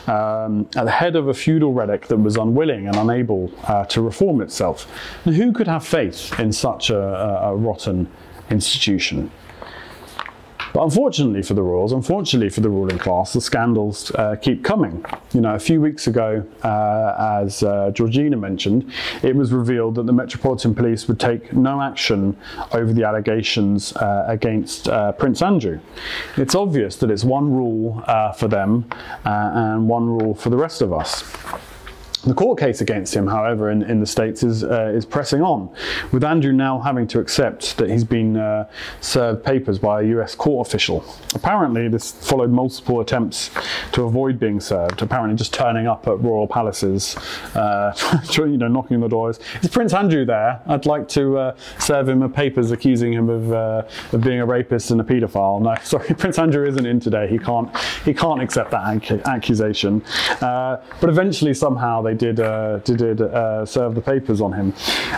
um, 0.09 0.67
at 0.75 0.85
the 0.85 0.91
head 0.91 1.15
of 1.15 1.27
a 1.27 1.33
feudal 1.33 1.73
relic 1.73 2.07
that 2.07 2.17
was 2.17 2.35
unwilling 2.35 2.87
and 2.87 2.95
unable 2.95 3.51
uh, 3.67 3.85
to 3.85 4.01
reform 4.01 4.41
itself. 4.41 4.87
And 5.25 5.35
who 5.35 5.51
could 5.51 5.67
have 5.67 5.85
faith 5.85 6.37
in 6.39 6.51
such 6.51 6.89
a, 6.89 6.99
a, 6.99 7.51
a 7.51 7.55
rotten 7.55 8.07
institution? 8.49 9.31
But 10.73 10.83
unfortunately 10.83 11.41
for 11.41 11.53
the 11.53 11.63
royals, 11.63 11.91
unfortunately 11.91 12.49
for 12.49 12.61
the 12.61 12.69
ruling 12.69 12.97
class, 12.97 13.33
the 13.33 13.41
scandals 13.41 14.11
uh, 14.11 14.35
keep 14.35 14.63
coming. 14.63 15.03
You 15.33 15.41
know, 15.41 15.55
a 15.55 15.59
few 15.59 15.81
weeks 15.81 16.07
ago, 16.07 16.45
uh, 16.63 17.41
as 17.43 17.63
uh, 17.63 17.91
Georgina 17.91 18.37
mentioned, 18.37 18.91
it 19.23 19.35
was 19.35 19.51
revealed 19.51 19.95
that 19.95 20.05
the 20.05 20.13
Metropolitan 20.13 20.75
Police 20.75 21.07
would 21.07 21.19
take 21.19 21.53
no 21.53 21.81
action 21.81 22.37
over 22.71 22.93
the 22.93 23.03
allegations 23.03 23.95
uh, 23.95 24.25
against 24.27 24.87
uh, 24.87 25.11
Prince 25.13 25.41
Andrew. 25.41 25.79
It's 26.37 26.55
obvious 26.55 26.95
that 26.97 27.09
it's 27.09 27.23
one 27.23 27.51
rule 27.51 28.03
uh, 28.05 28.31
for 28.33 28.47
them 28.47 28.85
and 29.25 29.87
one 29.87 30.07
rule 30.07 30.35
for 30.35 30.49
the 30.49 30.57
rest 30.57 30.81
of 30.81 30.93
us. 30.93 31.23
The 32.25 32.33
court 32.33 32.59
case 32.59 32.81
against 32.81 33.15
him, 33.15 33.27
however, 33.27 33.69
in, 33.69 33.81
in 33.83 34.01
the 34.01 34.05
States 34.05 34.43
is, 34.43 34.63
uh, 34.63 34.91
is 34.93 35.05
pressing 35.05 35.41
on, 35.41 35.73
with 36.11 36.23
Andrew 36.23 36.51
now 36.51 36.79
having 36.79 37.07
to 37.07 37.19
accept 37.19 37.77
that 37.77 37.89
he's 37.89 38.03
been 38.03 38.35
uh, 38.35 38.67
served 38.99 39.43
papers 39.43 39.79
by 39.79 40.01
a 40.01 40.05
US 40.19 40.35
court 40.35 40.67
official. 40.67 41.05
Apparently, 41.33 41.87
this 41.87 42.11
followed 42.11 42.51
multiple 42.51 42.99
attempts 42.99 43.51
to 43.93 44.03
avoid 44.03 44.37
being 44.37 44.59
served, 44.59 45.01
apparently 45.01 45.37
just 45.37 45.53
turning 45.53 45.87
up 45.87 46.07
at 46.07 46.19
royal 46.19 46.47
palaces, 46.47 47.15
uh, 47.55 47.93
you 48.37 48.57
know, 48.57 48.67
knocking 48.67 48.95
on 48.95 49.01
the 49.01 49.07
doors. 49.07 49.39
Is 49.61 49.69
Prince 49.69 49.93
Andrew 49.93 50.25
there? 50.25 50.61
I'd 50.67 50.85
like 50.85 51.07
to 51.09 51.37
uh, 51.37 51.55
serve 51.77 52.09
him 52.09 52.29
papers 52.33 52.71
accusing 52.71 53.13
him 53.13 53.29
of, 53.29 53.51
uh, 53.51 53.83
of 54.11 54.21
being 54.21 54.39
a 54.39 54.45
rapist 54.45 54.91
and 54.91 54.99
a 54.99 55.03
paedophile. 55.03 55.61
No, 55.61 55.75
sorry, 55.83 56.13
Prince 56.15 56.37
Andrew 56.37 56.67
isn't 56.67 56.85
in 56.85 56.99
today. 56.99 57.27
He 57.27 57.39
can't, 57.39 57.75
he 58.03 58.13
can't 58.13 58.41
accept 58.41 58.71
that 58.71 59.11
accusation. 59.25 60.03
Uh, 60.41 60.81
but 60.99 61.09
eventually, 61.09 61.53
somehow, 61.53 62.01
they 62.01 62.08
did 62.13 62.39
uh, 62.39 62.77
did 62.79 63.21
uh, 63.21 63.65
serve 63.65 63.95
the 63.95 64.01
papers 64.01 64.41
on 64.41 64.53
him. 64.53 64.73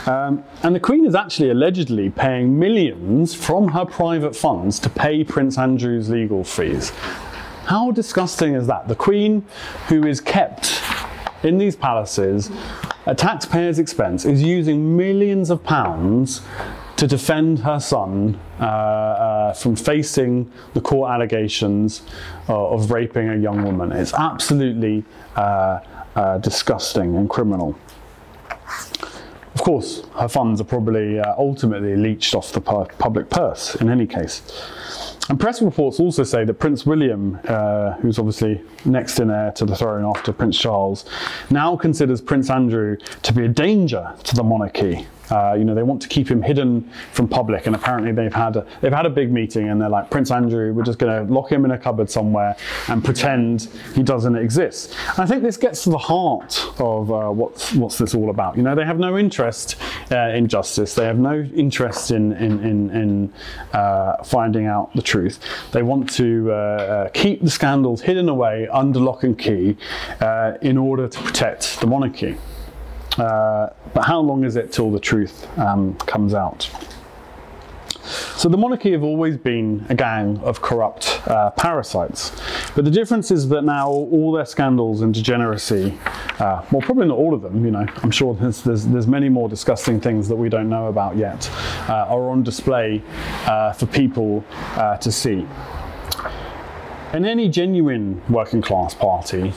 Um, 0.06 0.44
and 0.64 0.76
the 0.76 0.80
Queen 0.80 1.06
is 1.06 1.16
actually 1.16 1.50
allegedly 1.50 2.10
paying 2.10 2.58
millions 2.58 3.34
from 3.34 3.70
her 3.70 3.86
private 3.86 4.36
funds 4.36 4.80
to 4.80 4.89
pay 4.89 5.24
Prince 5.24 5.58
Andrew's 5.58 6.10
legal 6.10 6.44
fees. 6.44 6.92
How 7.66 7.92
disgusting 7.92 8.56
is 8.56 8.68
that? 8.68 8.88
The 8.88 8.96
Queen, 8.96 9.46
who 9.88 10.06
is 10.06 10.20
kept 10.20 10.82
in 11.44 11.58
these 11.58 11.76
palaces 11.76 12.52
at 13.06 13.18
taxpayers' 13.18 13.80
expense, 13.80 14.26
is 14.26 14.44
using 14.44 14.98
millions 14.98 15.50
of 15.50 15.64
pounds 15.64 16.42
to 16.98 17.08
defend 17.08 17.58
her 17.58 17.80
son 17.80 18.39
uh, 18.60 18.64
uh, 18.64 19.54
from 19.54 19.76
facing 19.76 20.52
the 20.76 20.82
court 20.82 21.10
allegations 21.10 22.04
uh, 22.48 22.70
of 22.70 22.92
raping 22.92 23.30
a 23.30 23.36
young 23.36 23.64
woman. 23.64 23.92
It's 23.92 24.14
absolutely 24.14 25.04
uh, 26.16 26.38
disgusting 26.39 27.16
and 27.16 27.30
criminal. 27.30 27.78
Of 29.53 29.62
course, 29.64 30.03
her 30.18 30.28
funds 30.28 30.62
are 30.62 30.66
probably 30.66 31.20
uh, 31.20 31.36
ultimately 31.38 31.95
leached 31.95 32.34
off 32.36 32.51
the 32.53 32.62
pu- 32.62 32.86
public 32.97 33.30
purse 33.30 33.76
in 33.76 33.89
any 33.89 34.07
case. 34.07 34.41
And 35.30 35.39
press 35.39 35.62
reports 35.62 35.99
also 35.99 36.24
say 36.24 36.45
that 36.45 36.55
Prince 36.55 36.86
William, 36.86 37.39
uh, 37.47 37.93
who's 37.95 38.18
obviously 38.18 38.62
next 38.86 39.20
in 39.20 39.30
heir 39.30 39.51
to 39.53 39.66
the 39.66 39.76
throne 39.76 40.05
after 40.05 40.34
Prince 40.34 40.57
Charles, 40.57 41.05
now 41.49 41.76
considers 41.76 42.22
Prince 42.22 42.49
Andrew 42.49 42.97
to 43.24 43.34
be 43.34 43.45
a 43.45 43.47
danger 43.47 44.14
to 44.24 44.36
the 44.36 44.43
monarchy 44.43 45.05
uh, 45.32 45.53
you 45.57 45.63
know, 45.63 45.73
they 45.73 45.84
want 45.84 46.01
to 46.01 46.07
keep 46.07 46.29
him 46.29 46.41
hidden 46.41 46.89
from 47.13 47.27
public, 47.27 47.65
and 47.65 47.75
apparently 47.75 48.11
they've 48.11 48.34
had 48.34 48.57
a, 48.57 48.65
they've 48.82 48.93
had 48.93 49.05
a 49.05 49.09
big 49.09 49.32
meeting, 49.32 49.69
and 49.69 49.82
they're 49.82 49.89
like, 49.89 50.09
Prince 50.09 50.29
Andrew, 50.32 50.73
we're 50.73 50.84
just 50.84 50.99
going 50.99 51.27
to 51.27 51.34
lock 51.34 51.51
him 51.51 51.65
in 51.65 51.71
a 51.71 51.77
cupboard 51.77 52.09
somewhere 52.09 52.55
and 52.88 53.03
pretend 53.03 53.69
he 53.95 54.03
doesn't 54.03 54.36
exist. 54.36 54.95
And 55.11 55.19
I 55.19 55.25
think 55.25 55.43
this 55.43 55.57
gets 55.57 55.84
to 55.86 55.89
the 55.89 55.97
heart 55.97 56.63
of 56.79 57.11
uh, 57.11 57.29
what's 57.29 57.73
what's 57.73 57.97
this 57.97 58.13
all 58.13 58.29
about. 58.29 58.57
You 58.57 58.63
know, 58.63 58.75
they 58.75 58.86
have 58.86 58.99
no 58.99 59.17
interest 59.17 59.77
uh, 60.11 60.29
in 60.29 60.47
justice. 60.47 60.95
They 60.95 61.05
have 61.05 61.17
no 61.17 61.41
interest 61.55 62.11
in 62.11 62.34
in 62.34 62.63
in, 62.63 62.89
in 62.89 63.34
uh, 63.73 64.23
finding 64.23 64.65
out 64.65 64.93
the 64.95 65.01
truth. 65.01 65.39
They 65.71 65.84
want 65.84 66.09
to 66.13 66.51
uh, 66.51 67.09
keep 67.09 67.41
the 67.41 67.49
scandals 67.49 68.01
hidden 68.01 68.27
away 68.29 68.67
under 68.67 68.99
lock 68.99 69.23
and 69.23 69.38
key 69.38 69.77
in 70.61 70.77
order 70.77 71.07
to 71.07 71.19
protect 71.21 71.79
the 71.79 71.88
monarchy. 71.88 72.38
Uh, 73.22 73.69
but 73.93 74.01
how 74.01 74.19
long 74.19 74.43
is 74.43 74.55
it 74.55 74.72
till 74.72 74.89
the 74.89 74.99
truth 74.99 75.47
um, 75.59 75.95
comes 75.97 76.34
out? 76.34 76.67
So 78.36 78.49
the 78.49 78.57
monarchy 78.57 78.91
have 78.93 79.03
always 79.03 79.38
been 79.38 79.86
a 79.89 79.93
gang 79.93 80.39
of 80.39 80.59
corrupt 80.63 81.22
uh, 81.28 81.51
parasites. 81.51 82.32
But 82.76 82.84
the 82.84 82.89
difference 82.89 83.30
is 83.30 83.47
that 83.49 83.61
now 83.61 83.89
all 83.89 84.32
their 84.32 84.47
scandals 84.47 85.01
and 85.01 85.13
degeneracy, 85.13 85.95
uh, 86.39 86.65
well, 86.72 86.82
probably 86.82 87.05
not 87.05 87.17
all 87.17 87.36
of 87.36 87.43
them, 87.43 87.63
you 87.63 87.69
know, 87.69 87.86
I'm 87.97 88.09
sure 88.09 88.34
there's, 88.34 88.63
there's, 88.63 88.88
there's 88.88 89.05
many 89.05 89.30
more 89.30 89.47
disgusting 89.47 90.01
things 90.01 90.28
that 90.28 90.36
we 90.36 90.49
don't 90.49 90.67
know 90.67 90.88
about 90.88 91.15
yet, 91.15 91.47
uh, 91.88 92.07
are 92.09 92.28
on 92.32 92.41
display 92.41 93.03
uh, 93.45 93.74
for 93.74 93.86
people 93.86 94.43
uh, 94.78 94.97
to 94.97 95.11
see. 95.11 95.45
In 97.13 97.26
any 97.26 97.49
genuine 97.49 98.19
working 98.30 98.63
class 98.63 98.95
party, 98.95 99.53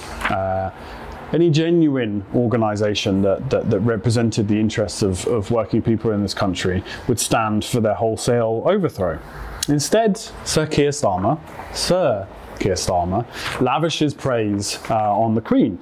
any 1.35 1.51
genuine 1.51 2.25
organisation 2.35 3.21
that, 3.23 3.51
that, 3.51 3.69
that, 3.69 3.81
represented 3.81 4.47
the 4.47 4.59
interests 4.59 5.03
of, 5.03 5.27
of 5.27 5.51
working 5.51 5.83
people 5.83 6.13
in 6.13 6.23
this 6.23 6.33
country 6.33 6.83
would 7.09 7.19
stand 7.19 7.65
for 7.65 7.81
their 7.81 7.95
wholesale 7.95 8.63
overthrow. 8.65 9.19
Instead, 9.69 10.17
Sir 10.45 10.67
Keir 10.67 10.91
Starmer, 10.91 11.41
Sir 11.75 12.29
Keir 12.61 12.75
Starmer, 12.75 13.27
lavishes 13.61 14.15
praise 14.15 14.79
uh, 14.89 15.13
on 15.13 15.35
the 15.35 15.41
Queen. 15.41 15.79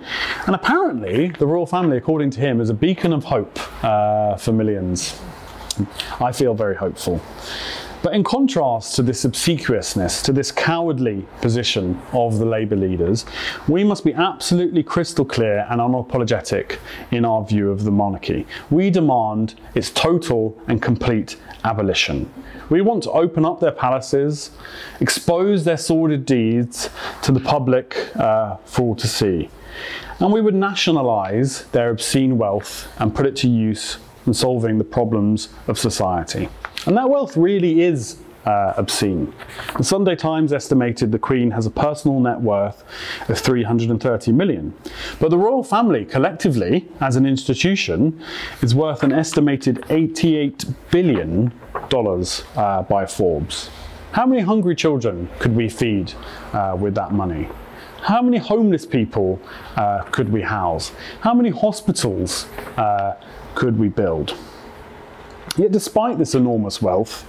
And 0.46 0.54
apparently, 0.54 1.28
the 1.28 1.46
royal 1.46 1.66
family, 1.66 1.98
according 1.98 2.30
to 2.30 2.40
him, 2.40 2.60
is 2.60 2.70
a 2.70 2.74
beacon 2.74 3.12
of 3.12 3.24
hope 3.24 3.58
uh, 3.84 4.36
for 4.36 4.52
millions. 4.52 5.20
I 6.20 6.32
feel 6.32 6.54
very 6.54 6.76
hopeful. 6.76 7.20
But 8.02 8.14
in 8.14 8.24
contrast 8.24 8.96
to 8.96 9.02
this 9.02 9.24
obsequiousness, 9.24 10.22
to 10.24 10.32
this 10.32 10.50
cowardly 10.50 11.24
position 11.40 12.00
of 12.12 12.38
the 12.38 12.44
Labour 12.44 12.74
leaders, 12.74 13.24
we 13.68 13.84
must 13.84 14.04
be 14.04 14.12
absolutely 14.12 14.82
crystal 14.82 15.24
clear 15.24 15.66
and 15.70 15.80
unapologetic 15.80 16.78
in 17.12 17.24
our 17.24 17.44
view 17.44 17.70
of 17.70 17.84
the 17.84 17.92
monarchy. 17.92 18.44
We 18.70 18.90
demand 18.90 19.54
its 19.76 19.90
total 19.90 20.60
and 20.66 20.82
complete 20.82 21.36
abolition. 21.64 22.28
We 22.70 22.80
want 22.80 23.04
to 23.04 23.12
open 23.12 23.44
up 23.44 23.60
their 23.60 23.70
palaces, 23.70 24.50
expose 25.00 25.64
their 25.64 25.76
sordid 25.76 26.26
deeds 26.26 26.90
to 27.22 27.30
the 27.30 27.40
public 27.40 27.96
uh, 28.16 28.56
for 28.64 28.82
all 28.82 28.94
to 28.96 29.06
see. 29.06 29.48
And 30.18 30.32
we 30.32 30.40
would 30.40 30.54
nationalise 30.56 31.62
their 31.70 31.90
obscene 31.90 32.36
wealth 32.36 32.92
and 32.98 33.14
put 33.14 33.26
it 33.26 33.36
to 33.36 33.48
use 33.48 33.98
in 34.26 34.34
solving 34.34 34.78
the 34.78 34.84
problems 34.84 35.50
of 35.68 35.78
society. 35.78 36.48
And 36.86 36.96
that 36.96 37.08
wealth 37.08 37.36
really 37.36 37.82
is 37.82 38.16
uh, 38.44 38.74
obscene. 38.76 39.32
The 39.76 39.84
Sunday 39.84 40.16
Times 40.16 40.52
estimated 40.52 41.12
the 41.12 41.18
Queen 41.18 41.52
has 41.52 41.66
a 41.66 41.70
personal 41.70 42.18
net 42.18 42.40
worth 42.40 42.82
of 43.28 43.38
330 43.38 44.32
million. 44.32 44.74
But 45.20 45.30
the 45.30 45.38
royal 45.38 45.62
family, 45.62 46.04
collectively, 46.04 46.88
as 47.00 47.16
an 47.16 47.24
institution, 47.24 48.20
is 48.60 48.74
worth 48.74 49.02
an 49.04 49.12
estimated 49.12 49.84
88 49.90 50.64
billion 50.90 51.52
dollars 51.88 52.42
uh, 52.56 52.82
by 52.82 53.06
Forbes. 53.06 53.70
How 54.12 54.26
many 54.26 54.42
hungry 54.42 54.74
children 54.74 55.28
could 55.38 55.54
we 55.54 55.68
feed 55.68 56.12
uh, 56.52 56.76
with 56.78 56.94
that 56.96 57.12
money? 57.12 57.48
How 58.02 58.20
many 58.20 58.38
homeless 58.38 58.84
people 58.84 59.40
uh, 59.76 60.02
could 60.10 60.30
we 60.30 60.42
house? 60.42 60.90
How 61.20 61.32
many 61.32 61.50
hospitals 61.50 62.46
uh, 62.76 63.14
could 63.54 63.78
we 63.78 63.88
build? 63.88 64.36
Yet, 65.56 65.70
despite 65.70 66.16
this 66.16 66.34
enormous 66.34 66.80
wealth, 66.80 67.26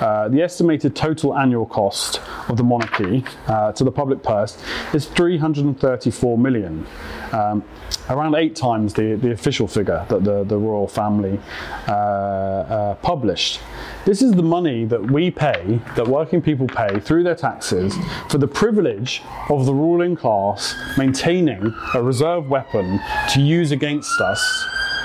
uh, 0.00 0.28
the 0.28 0.42
estimated 0.42 0.94
total 0.94 1.36
annual 1.36 1.66
cost 1.66 2.20
of 2.48 2.56
the 2.56 2.62
monarchy 2.62 3.24
uh, 3.48 3.72
to 3.72 3.82
the 3.82 3.90
public 3.90 4.22
purse 4.22 4.56
is 4.92 5.06
334 5.06 6.38
million, 6.38 6.86
um, 7.32 7.64
around 8.10 8.36
eight 8.36 8.54
times 8.54 8.94
the, 8.94 9.16
the 9.16 9.32
official 9.32 9.66
figure 9.66 10.06
that 10.08 10.22
the, 10.22 10.44
the 10.44 10.56
royal 10.56 10.86
family 10.86 11.40
uh, 11.88 11.92
uh 11.92 12.94
published. 12.96 13.60
This 14.04 14.22
is 14.22 14.32
the 14.32 14.42
money 14.42 14.84
that 14.84 15.10
we 15.10 15.32
pay, 15.32 15.80
that 15.96 16.06
working 16.06 16.40
people 16.40 16.68
pay 16.68 17.00
through 17.00 17.24
their 17.24 17.34
taxes, 17.34 17.96
for 18.28 18.38
the 18.38 18.46
privilege 18.46 19.20
of 19.48 19.66
the 19.66 19.74
ruling 19.74 20.14
class 20.14 20.76
maintaining 20.96 21.74
a 21.94 22.02
reserve 22.02 22.48
weapon 22.48 23.00
to 23.30 23.40
use 23.40 23.72
against 23.72 24.20
us 24.20 24.64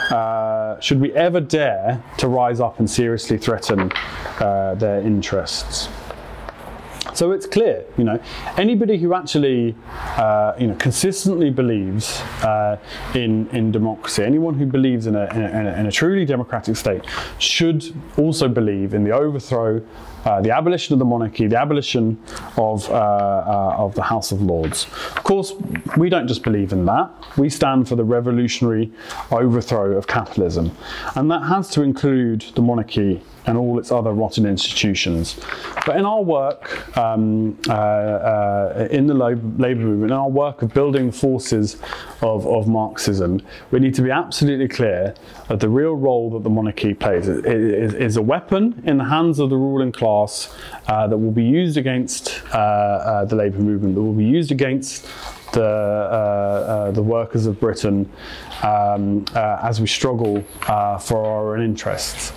uh, 0.10 0.80
should 0.80 1.00
we 1.00 1.14
ever 1.14 1.40
dare 1.40 2.04
to 2.18 2.28
rise 2.28 2.60
up 2.60 2.80
and 2.80 2.90
seriously 2.90 3.38
threaten 3.38 3.92
uh, 4.40 4.76
their 4.76 5.02
interests. 5.02 5.90
So 7.14 7.32
it's 7.32 7.48
clear, 7.48 7.86
you 7.98 8.04
know, 8.04 8.20
anybody 8.58 8.98
who 8.98 9.14
actually, 9.14 9.76
uh, 10.18 10.54
you 10.60 10.68
know, 10.68 10.76
consistently 10.76 11.50
believes 11.50 12.22
uh, 12.44 12.78
in 13.16 13.50
in 13.50 13.72
democracy, 13.72 14.24
anyone 14.24 14.54
who 14.54 14.66
believes 14.66 15.08
in 15.08 15.16
a, 15.16 15.26
in 15.34 15.42
a, 15.42 15.80
in 15.80 15.86
a 15.88 15.92
truly 15.92 16.26
democratic 16.26 16.76
state, 16.76 17.04
should 17.40 17.84
also 18.18 18.48
believe 18.48 18.94
in 18.94 19.04
the 19.04 19.12
overthrow 19.12 19.82
uh, 20.26 20.42
the 20.42 20.52
abolition 20.52 20.94
of 20.94 21.00
the 21.00 21.06
monarchy, 21.06 21.48
the 21.48 21.60
abolition 21.60 22.22
of, 22.58 22.90
uh, 22.90 22.94
uh, 22.94 23.76
of 23.78 23.96
the 23.96 24.04
House 24.04 24.32
of 24.32 24.42
Lords. 24.42 24.86
Of 25.16 25.24
course, 25.24 25.54
we 25.98 26.10
don't 26.10 26.28
just 26.28 26.44
believe 26.44 26.72
in 26.72 26.86
that, 26.86 27.10
we 27.38 27.50
stand 27.50 27.88
for 27.88 27.96
the 27.96 28.04
revolutionary 28.04 28.92
overthrow 29.32 29.98
of 29.98 30.08
capitalism. 30.08 30.72
And 31.16 31.30
that 31.32 31.44
has 31.44 31.70
to 31.72 31.82
include 31.82 32.42
the 32.56 32.62
monarchy 32.62 33.22
and 33.50 33.58
all 33.58 33.80
its 33.80 33.92
other 33.92 34.14
rotten 34.14 34.46
institutions. 34.46 35.40
But 35.86 35.98
in 35.98 36.06
our 36.06 36.22
work, 36.22 36.96
um, 36.96 37.60
uh, 37.68 37.74
uh, 37.74 38.88
in 38.92 39.08
the 39.08 39.16
labour 39.16 39.82
movement, 39.82 40.12
in 40.12 40.18
our 40.18 40.30
work 40.30 40.62
of 40.62 40.72
building 40.74 41.12
forces 41.12 41.78
of, 42.22 42.46
of 42.46 42.68
Marxism, 42.68 43.42
we 43.72 43.80
need 43.80 43.96
to 43.96 44.04
be 44.04 44.12
absolutely 44.12 44.68
clear 44.68 45.16
that 45.48 45.60
the 45.60 45.70
real 45.70 45.96
role 45.96 46.30
that 46.32 46.44
the 46.44 46.50
monarchy 46.50 46.94
plays 46.94 47.28
is, 47.28 47.96
is 47.96 48.18
a 48.18 48.22
weapon 48.22 48.82
in 48.86 49.00
the 49.00 49.06
hands 49.06 49.40
of 49.40 49.50
the 49.50 49.58
ruling 49.58 49.92
class 49.92 50.56
uh, 50.88 51.08
that 51.08 51.18
will 51.18 51.32
be 51.32 51.44
used 51.44 51.76
against 51.76 52.44
uh, 52.54 52.58
uh, 52.58 53.26
the 53.26 53.36
labour 53.36 53.60
movement, 53.60 53.96
that 53.96 54.02
will 54.02 54.14
be 54.14 54.26
used 54.26 54.52
against 54.52 55.08
the, 55.54 55.64
uh, 55.64 56.92
the 56.92 57.04
workers 57.04 57.46
of 57.46 57.60
Britain 57.60 58.12
um, 58.64 59.26
as 59.36 59.80
we 59.80 59.88
struggle 59.88 60.42
for 61.00 61.26
our 61.26 61.56
own 61.56 61.64
interests. 61.64 62.34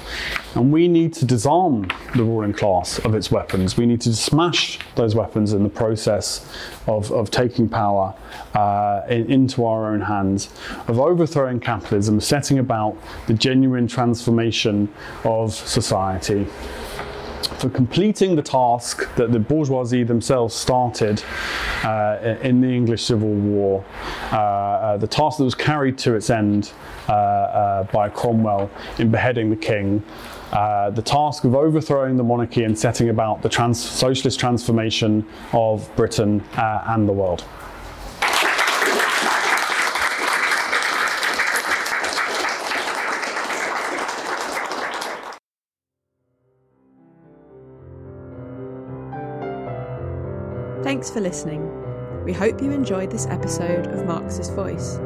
And 0.55 0.71
we 0.71 0.87
need 0.87 1.15
to 1.15 1.25
disarm 1.25 1.89
the 2.15 2.25
ruling 2.25 2.53
class 2.53 2.99
of 2.99 3.15
its 3.15 3.31
weapons. 3.31 3.79
We 3.79 3.87
need 3.87 4.03
to 4.03 4.15
smash 4.15 4.79
those 4.97 5.15
weapons 5.15 5.55
in 5.55 5.63
the 5.63 5.71
process 5.71 6.47
of, 6.87 7.11
of 7.11 7.31
taking 7.31 7.69
power 7.69 8.15
uh, 8.55 9.03
in, 9.09 9.31
into 9.31 9.65
our 9.65 9.93
own 9.93 10.03
hands, 10.03 10.51
of 10.89 11.01
overthrowing 11.01 11.59
capitalism, 11.59 12.21
setting 12.21 12.59
about 12.59 12.99
the 13.27 13.35
genuine 13.35 13.87
transformation 13.87 14.93
of 15.25 15.55
society 15.55 16.47
for 17.63 17.71
completing 17.71 18.35
the 18.35 18.43
task 18.43 19.09
that 19.15 19.31
the 19.31 19.39
bourgeoisie 19.39 20.03
themselves 20.03 20.53
started 20.53 21.23
uh, 21.85 22.37
in 22.43 22.61
the 22.61 22.67
English 22.67 23.05
Civil 23.05 23.29
War, 23.29 23.85
uh, 24.33 24.37
uh, 24.37 24.97
the 24.97 25.07
task 25.07 25.39
that 25.39 25.45
was 25.45 25.55
carried 25.55 25.97
to 25.99 26.15
its 26.15 26.29
end 26.29 26.73
uh, 27.09 27.13
uh, 27.13 27.85
by 27.85 28.09
Cromwell 28.09 28.69
in 28.99 29.13
beheading 29.13 29.49
the 29.49 29.57
king. 29.57 30.03
Uh, 30.51 30.91
the 30.91 31.03
task 31.03 31.45
of 31.45 31.55
overthrowing 31.55 32.17
the 32.17 32.25
monarchy 32.25 32.65
and 32.65 32.77
setting 32.77 33.11
about 33.11 33.43
the 33.43 33.49
trans- 33.49 33.81
socialist 33.81 34.41
transformation 34.41 35.25
of 35.53 35.89
Britain 35.95 36.43
and 36.57 37.09
the 37.09 37.13
world. 37.13 37.45
Thanks 51.03 51.15
for 51.15 51.21
listening. 51.21 52.25
We 52.25 52.33
hope 52.33 52.63
you 52.63 52.71
enjoyed 52.71 53.11
this 53.11 53.27
episode 53.27 53.89
of 53.89 54.07
Marxist 54.07 54.53
Voice. 54.53 55.01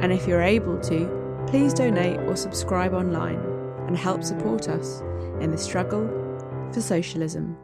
And 0.00 0.12
if 0.12 0.28
you're 0.28 0.42
able 0.42 0.78
to, 0.82 1.44
please 1.48 1.74
donate 1.74 2.20
or 2.20 2.36
subscribe 2.36 2.94
online 2.94 3.40
and 3.88 3.98
help 3.98 4.22
support 4.22 4.68
us 4.68 5.00
in 5.40 5.50
the 5.50 5.58
struggle 5.58 6.06
for 6.72 6.80
socialism. 6.80 7.58